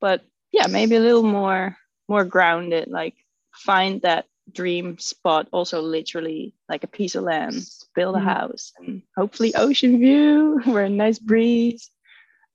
But 0.00 0.22
yeah, 0.52 0.66
maybe 0.66 0.96
a 0.96 1.00
little 1.00 1.22
more, 1.22 1.76
more 2.08 2.24
grounded, 2.24 2.88
like 2.88 3.14
find 3.54 4.02
that 4.02 4.26
dream 4.52 4.98
spot, 4.98 5.48
also 5.52 5.80
literally 5.80 6.54
like 6.68 6.84
a 6.84 6.88
piece 6.88 7.14
of 7.14 7.24
land, 7.24 7.54
build 7.94 8.16
a 8.16 8.20
Mm. 8.20 8.24
house 8.24 8.72
and 8.78 9.02
hopefully 9.16 9.54
ocean 9.54 9.98
view 9.98 10.60
or 10.68 10.82
a 10.82 10.88
nice 10.88 11.18
breeze. 11.18 11.90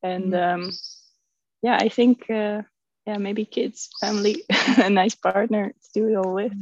And 0.04 0.34
um, 0.34 0.72
yeah, 1.62 1.78
I 1.80 1.90
think 1.90 2.30
uh, 2.30 2.62
yeah, 3.06 3.18
maybe 3.18 3.46
kids, 3.46 3.90
family, 4.00 4.44
a 4.78 4.90
nice 4.90 5.16
partner 5.16 5.70
to 5.70 5.90
do 5.94 6.08
it 6.10 6.16
all 6.16 6.34
with, 6.34 6.54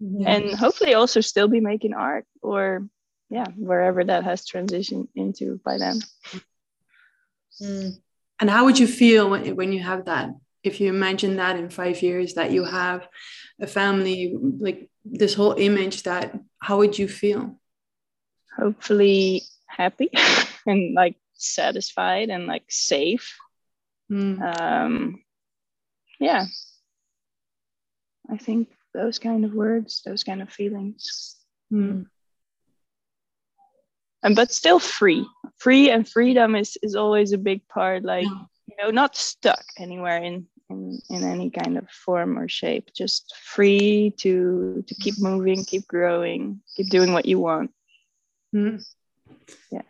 Yeah. 0.00 0.28
and 0.30 0.54
hopefully 0.54 0.94
also 0.94 1.20
still 1.20 1.48
be 1.48 1.60
making 1.60 1.94
art 1.94 2.26
or 2.42 2.88
yeah, 3.30 3.46
wherever 3.56 4.04
that 4.04 4.22
has 4.24 4.46
transitioned 4.46 5.08
into 5.14 5.60
by 5.64 5.78
then. 5.78 6.00
Mm. 7.60 7.98
And 8.40 8.50
how 8.50 8.64
would 8.64 8.78
you 8.78 8.86
feel 8.86 9.30
when, 9.30 9.56
when 9.56 9.72
you 9.72 9.82
have 9.82 10.04
that? 10.06 10.30
If 10.64 10.80
you 10.80 10.88
imagine 10.88 11.36
that 11.36 11.56
in 11.56 11.68
five 11.70 12.02
years, 12.02 12.34
that 12.34 12.50
you 12.50 12.64
have 12.64 13.06
a 13.60 13.66
family, 13.66 14.34
like 14.58 14.88
this 15.04 15.34
whole 15.34 15.52
image, 15.52 16.02
that 16.04 16.34
how 16.58 16.78
would 16.78 16.98
you 16.98 17.06
feel? 17.06 17.60
Hopefully 18.56 19.42
happy 19.66 20.10
and 20.66 20.94
like 20.94 21.16
satisfied 21.34 22.30
and 22.30 22.46
like 22.46 22.64
safe. 22.70 23.36
Mm. 24.10 24.40
Um, 24.60 25.22
yeah, 26.18 26.46
I 28.30 28.36
think 28.38 28.68
those 28.94 29.18
kind 29.18 29.44
of 29.44 29.52
words, 29.52 30.02
those 30.06 30.24
kind 30.24 30.40
of 30.42 30.50
feelings. 30.50 31.36
Mm. 31.72 32.06
and 34.22 34.36
but 34.36 34.52
still 34.52 34.78
free 34.78 35.26
free 35.58 35.90
and 35.90 36.08
freedom 36.08 36.54
is 36.54 36.76
is 36.82 36.94
always 36.94 37.32
a 37.32 37.38
big 37.38 37.66
part 37.68 38.04
like 38.04 38.26
Yeah. 38.26 38.44
you 38.68 38.76
know 38.78 38.90
not 38.90 39.16
stuck 39.16 39.64
anywhere 39.78 40.22
in 40.22 40.46
in 40.70 40.98
in 41.10 41.22
any 41.24 41.50
kind 41.50 41.76
of 41.76 41.88
form 41.90 42.38
or 42.38 42.48
shape 42.48 42.90
just 42.94 43.34
free 43.36 44.14
to 44.18 44.82
to 44.86 44.94
keep 44.94 45.18
moving 45.18 45.64
keep 45.64 45.86
growing 45.86 46.60
keep 46.76 46.88
doing 46.88 47.12
what 47.12 47.26
you 47.26 47.38
want 47.38 47.70
Mm. 48.54 48.78
Yeah. 49.72 49.82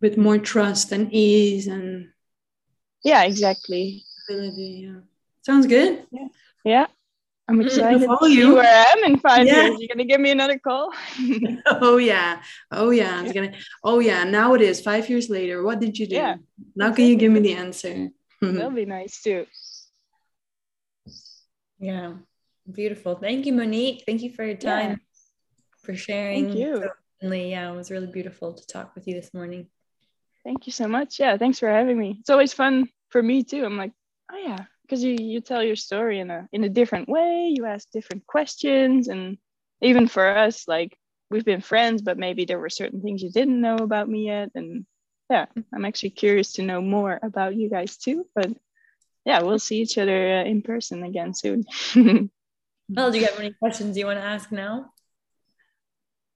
With 0.00 0.16
more 0.16 0.38
trust 0.38 0.92
and 0.92 1.12
ease 1.12 1.66
and 1.66 2.10
yeah 3.04 3.24
exactly 3.24 4.04
ability. 4.28 4.86
Yeah. 4.86 5.00
Sounds 5.42 5.66
good. 5.66 6.06
yeah 6.12 6.28
yeah 6.64 6.86
i'm 7.48 7.60
excited 7.60 7.98
to 8.00 8.06
follow 8.06 8.28
see 8.28 8.38
you. 8.38 8.54
where 8.54 8.64
i 8.64 8.84
am 8.94 9.04
in 9.10 9.18
five 9.18 9.46
Yeah. 9.46 9.64
years 9.66 9.76
you're 9.80 9.88
gonna 9.92 10.04
give 10.04 10.20
me 10.20 10.30
another 10.30 10.58
call 10.58 10.90
Oh 11.82 11.96
yeah. 11.98 12.40
Oh 12.70 12.90
yeah. 12.90 13.22
It's 13.22 13.32
gonna. 13.32 13.52
Oh 13.82 13.98
yeah. 13.98 14.22
Now 14.24 14.54
it 14.54 14.62
is 14.62 14.80
five 14.80 15.08
years 15.10 15.28
later. 15.28 15.62
What 15.62 15.80
did 15.80 15.98
you 15.98 16.06
do? 16.06 16.14
Yeah. 16.16 16.36
Now 16.76 16.92
can 16.92 17.06
you 17.06 17.16
give 17.16 17.32
me 17.32 17.40
the 17.40 17.54
answer? 17.54 18.08
That'll 18.40 18.70
be 18.70 18.86
nice 18.86 19.22
too 19.22 19.46
Yeah, 21.78 22.14
beautiful. 22.70 23.14
Thank 23.14 23.46
you, 23.46 23.52
Monique. 23.52 24.02
Thank 24.04 24.22
you 24.22 24.32
for 24.32 24.44
your 24.44 24.56
Yeah. 24.60 24.80
time, 24.80 25.00
for 25.84 25.94
sharing. 25.94 26.48
Thank 26.48 26.56
you. 26.56 26.90
Yeah, 27.22 27.72
it 27.72 27.76
was 27.76 27.90
really 27.90 28.08
beautiful 28.08 28.54
to 28.54 28.66
talk 28.66 28.94
with 28.94 29.06
you 29.06 29.14
this 29.14 29.32
morning. 29.32 29.68
Thank 30.44 30.66
you 30.66 30.72
so 30.72 30.88
much. 30.88 31.20
Yeah, 31.20 31.36
thanks 31.36 31.58
for 31.58 31.68
having 31.68 31.98
me. 31.98 32.16
It's 32.20 32.30
always 32.30 32.52
fun 32.52 32.88
for 33.10 33.22
me 33.22 33.44
too. 33.44 33.64
I'm 33.64 33.76
like, 33.76 33.92
oh 34.32 34.36
yeah, 34.36 34.64
because 34.82 35.02
you 35.02 35.16
you 35.18 35.40
tell 35.40 35.62
your 35.62 35.76
story 35.76 36.20
in 36.20 36.30
a 36.30 36.48
in 36.52 36.64
a 36.64 36.68
different 36.68 37.08
way. 37.08 37.52
You 37.54 37.66
ask 37.66 37.90
different 37.90 38.26
questions, 38.26 39.08
and 39.08 39.38
even 39.80 40.08
for 40.08 40.26
us, 40.26 40.66
like 40.66 40.96
we've 41.30 41.44
been 41.44 41.60
friends, 41.60 42.02
but 42.02 42.18
maybe 42.18 42.44
there 42.44 42.58
were 42.58 42.70
certain 42.70 43.02
things 43.02 43.22
you 43.22 43.30
didn't 43.30 43.60
know 43.60 43.76
about 43.76 44.08
me 44.08 44.26
yet. 44.26 44.50
And 44.54 44.86
yeah, 45.30 45.46
I'm 45.72 45.84
actually 45.84 46.10
curious 46.10 46.52
to 46.54 46.62
know 46.62 46.80
more 46.80 47.18
about 47.22 47.54
you 47.54 47.68
guys 47.68 47.96
too. 47.96 48.26
But 48.34 48.50
yeah, 49.24 49.42
we'll 49.42 49.58
see 49.58 49.80
each 49.80 49.98
other 49.98 50.38
uh, 50.38 50.44
in 50.44 50.62
person 50.62 51.02
again 51.02 51.34
soon. 51.34 51.64
well, 52.88 53.10
do 53.10 53.18
you 53.18 53.26
have 53.26 53.38
any 53.38 53.52
questions 53.52 53.98
you 53.98 54.06
want 54.06 54.18
to 54.18 54.24
ask 54.24 54.50
now? 54.50 54.90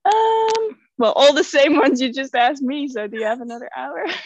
Um, 0.05 0.77
well, 0.97 1.13
all 1.13 1.33
the 1.33 1.43
same 1.43 1.77
ones 1.77 2.01
you 2.01 2.13
just 2.13 2.35
asked 2.35 2.61
me. 2.61 2.87
So 2.87 3.07
do 3.07 3.17
you 3.17 3.25
have 3.25 3.41
another 3.41 3.69
hour? 3.75 4.05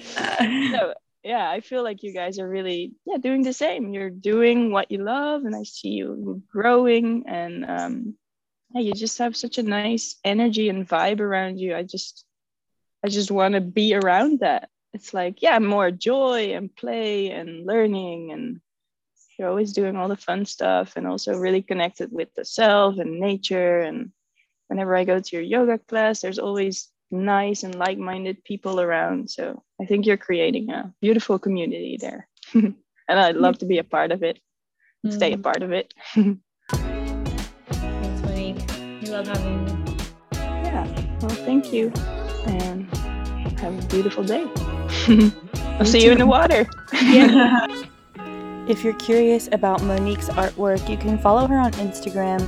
so 0.00 0.94
yeah, 1.24 1.50
I 1.50 1.60
feel 1.60 1.82
like 1.82 2.02
you 2.02 2.12
guys 2.12 2.38
are 2.38 2.48
really 2.48 2.92
yeah 3.06 3.16
doing 3.16 3.42
the 3.42 3.52
same. 3.52 3.92
You're 3.92 4.10
doing 4.10 4.72
what 4.72 4.90
you 4.90 4.98
love, 4.98 5.44
and 5.44 5.56
I 5.56 5.62
see 5.62 5.90
you 5.90 6.42
growing, 6.50 7.24
and 7.26 7.64
um, 7.64 8.14
yeah, 8.70 8.80
you 8.80 8.92
just 8.92 9.18
have 9.18 9.36
such 9.36 9.58
a 9.58 9.62
nice 9.62 10.16
energy 10.24 10.68
and 10.68 10.88
vibe 10.88 11.20
around 11.20 11.58
you. 11.58 11.74
I 11.74 11.82
just 11.82 12.24
I 13.04 13.08
just 13.08 13.30
want 13.30 13.54
to 13.54 13.60
be 13.60 13.94
around 13.94 14.40
that. 14.40 14.68
It's 14.92 15.14
like 15.14 15.42
yeah, 15.42 15.58
more 15.58 15.90
joy 15.90 16.54
and 16.54 16.74
play 16.74 17.30
and 17.30 17.66
learning, 17.66 18.32
and 18.32 18.60
you're 19.38 19.48
always 19.48 19.72
doing 19.72 19.96
all 19.96 20.08
the 20.08 20.16
fun 20.16 20.46
stuff, 20.46 20.94
and 20.96 21.06
also 21.06 21.36
really 21.36 21.62
connected 21.62 22.10
with 22.12 22.28
the 22.34 22.44
self 22.44 22.98
and 22.98 23.20
nature. 23.20 23.80
And 23.80 24.12
whenever 24.68 24.96
I 24.96 25.04
go 25.04 25.20
to 25.20 25.36
your 25.36 25.44
yoga 25.44 25.78
class, 25.78 26.20
there's 26.20 26.38
always 26.38 26.88
nice 27.10 27.62
and 27.62 27.74
like-minded 27.74 28.44
people 28.44 28.80
around 28.80 29.30
so 29.30 29.62
i 29.80 29.84
think 29.84 30.04
you're 30.04 30.16
creating 30.16 30.70
a 30.70 30.92
beautiful 31.00 31.38
community 31.38 31.96
there 31.98 32.28
and 32.54 32.74
i'd 33.08 33.36
love 33.36 33.58
to 33.58 33.64
be 33.64 33.78
a 33.78 33.84
part 33.84 34.12
of 34.12 34.22
it 34.22 34.38
mm. 35.06 35.12
stay 35.12 35.32
a 35.32 35.36
mm. 35.36 35.42
part 35.42 35.62
of 35.62 35.72
it 35.72 35.94
thanks 36.14 36.38
monique 36.38 36.38
we 36.38 36.47
love 39.18 39.26
having 39.26 39.66
you 39.66 39.74
yeah 40.32 40.86
well 41.20 41.30
thank 41.30 41.72
you 41.72 41.92
and 42.46 42.86
have 43.58 43.76
a 43.76 43.82
beautiful 43.88 44.22
day 44.22 44.46
i'll 45.80 45.84
see 45.84 46.04
you 46.04 46.12
in 46.12 46.18
the 46.18 46.26
water 46.26 46.64
yeah. 47.02 47.66
if 48.68 48.84
you're 48.84 48.94
curious 48.94 49.48
about 49.50 49.82
monique's 49.82 50.28
artwork 50.28 50.88
you 50.88 50.96
can 50.96 51.18
follow 51.18 51.48
her 51.48 51.58
on 51.58 51.72
instagram 51.72 52.40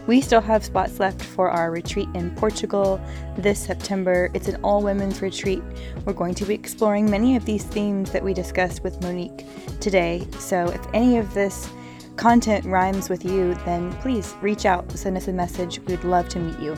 We 0.08 0.22
still 0.22 0.42
have 0.42 0.64
spots 0.64 1.00
left 1.00 1.22
for 1.22 1.50
our 1.50 1.72
retreat 1.72 2.08
in 2.14 2.34
Portugal 2.36 3.02
this 3.38 3.60
September. 3.60 4.30
It's 4.36 4.48
an 4.48 4.58
all 4.64 4.84
women's 4.84 5.22
retreat. 5.22 5.64
We're 6.06 6.14
going 6.14 6.36
to 6.36 6.46
be 6.46 6.54
exploring 6.54 7.10
many 7.10 7.36
of 7.36 7.46
these 7.46 7.64
themes 7.64 8.12
that 8.12 8.24
we 8.24 8.34
discussed 8.34 8.84
with 8.84 9.02
Monique 9.02 9.46
today. 9.82 10.26
So 10.38 10.68
if 10.68 10.86
any 10.94 11.18
of 11.18 11.34
this 11.34 11.68
content 12.16 12.66
rhymes 12.66 13.10
with 13.10 13.26
you, 13.26 13.56
then 13.66 13.92
please 14.02 14.36
reach 14.42 14.66
out, 14.66 14.92
send 14.92 15.18
us 15.18 15.28
a 15.28 15.34
message. 15.34 15.80
We'd 15.82 16.04
love 16.04 16.30
to 16.30 16.40
meet 16.40 16.60
you. 16.60 16.76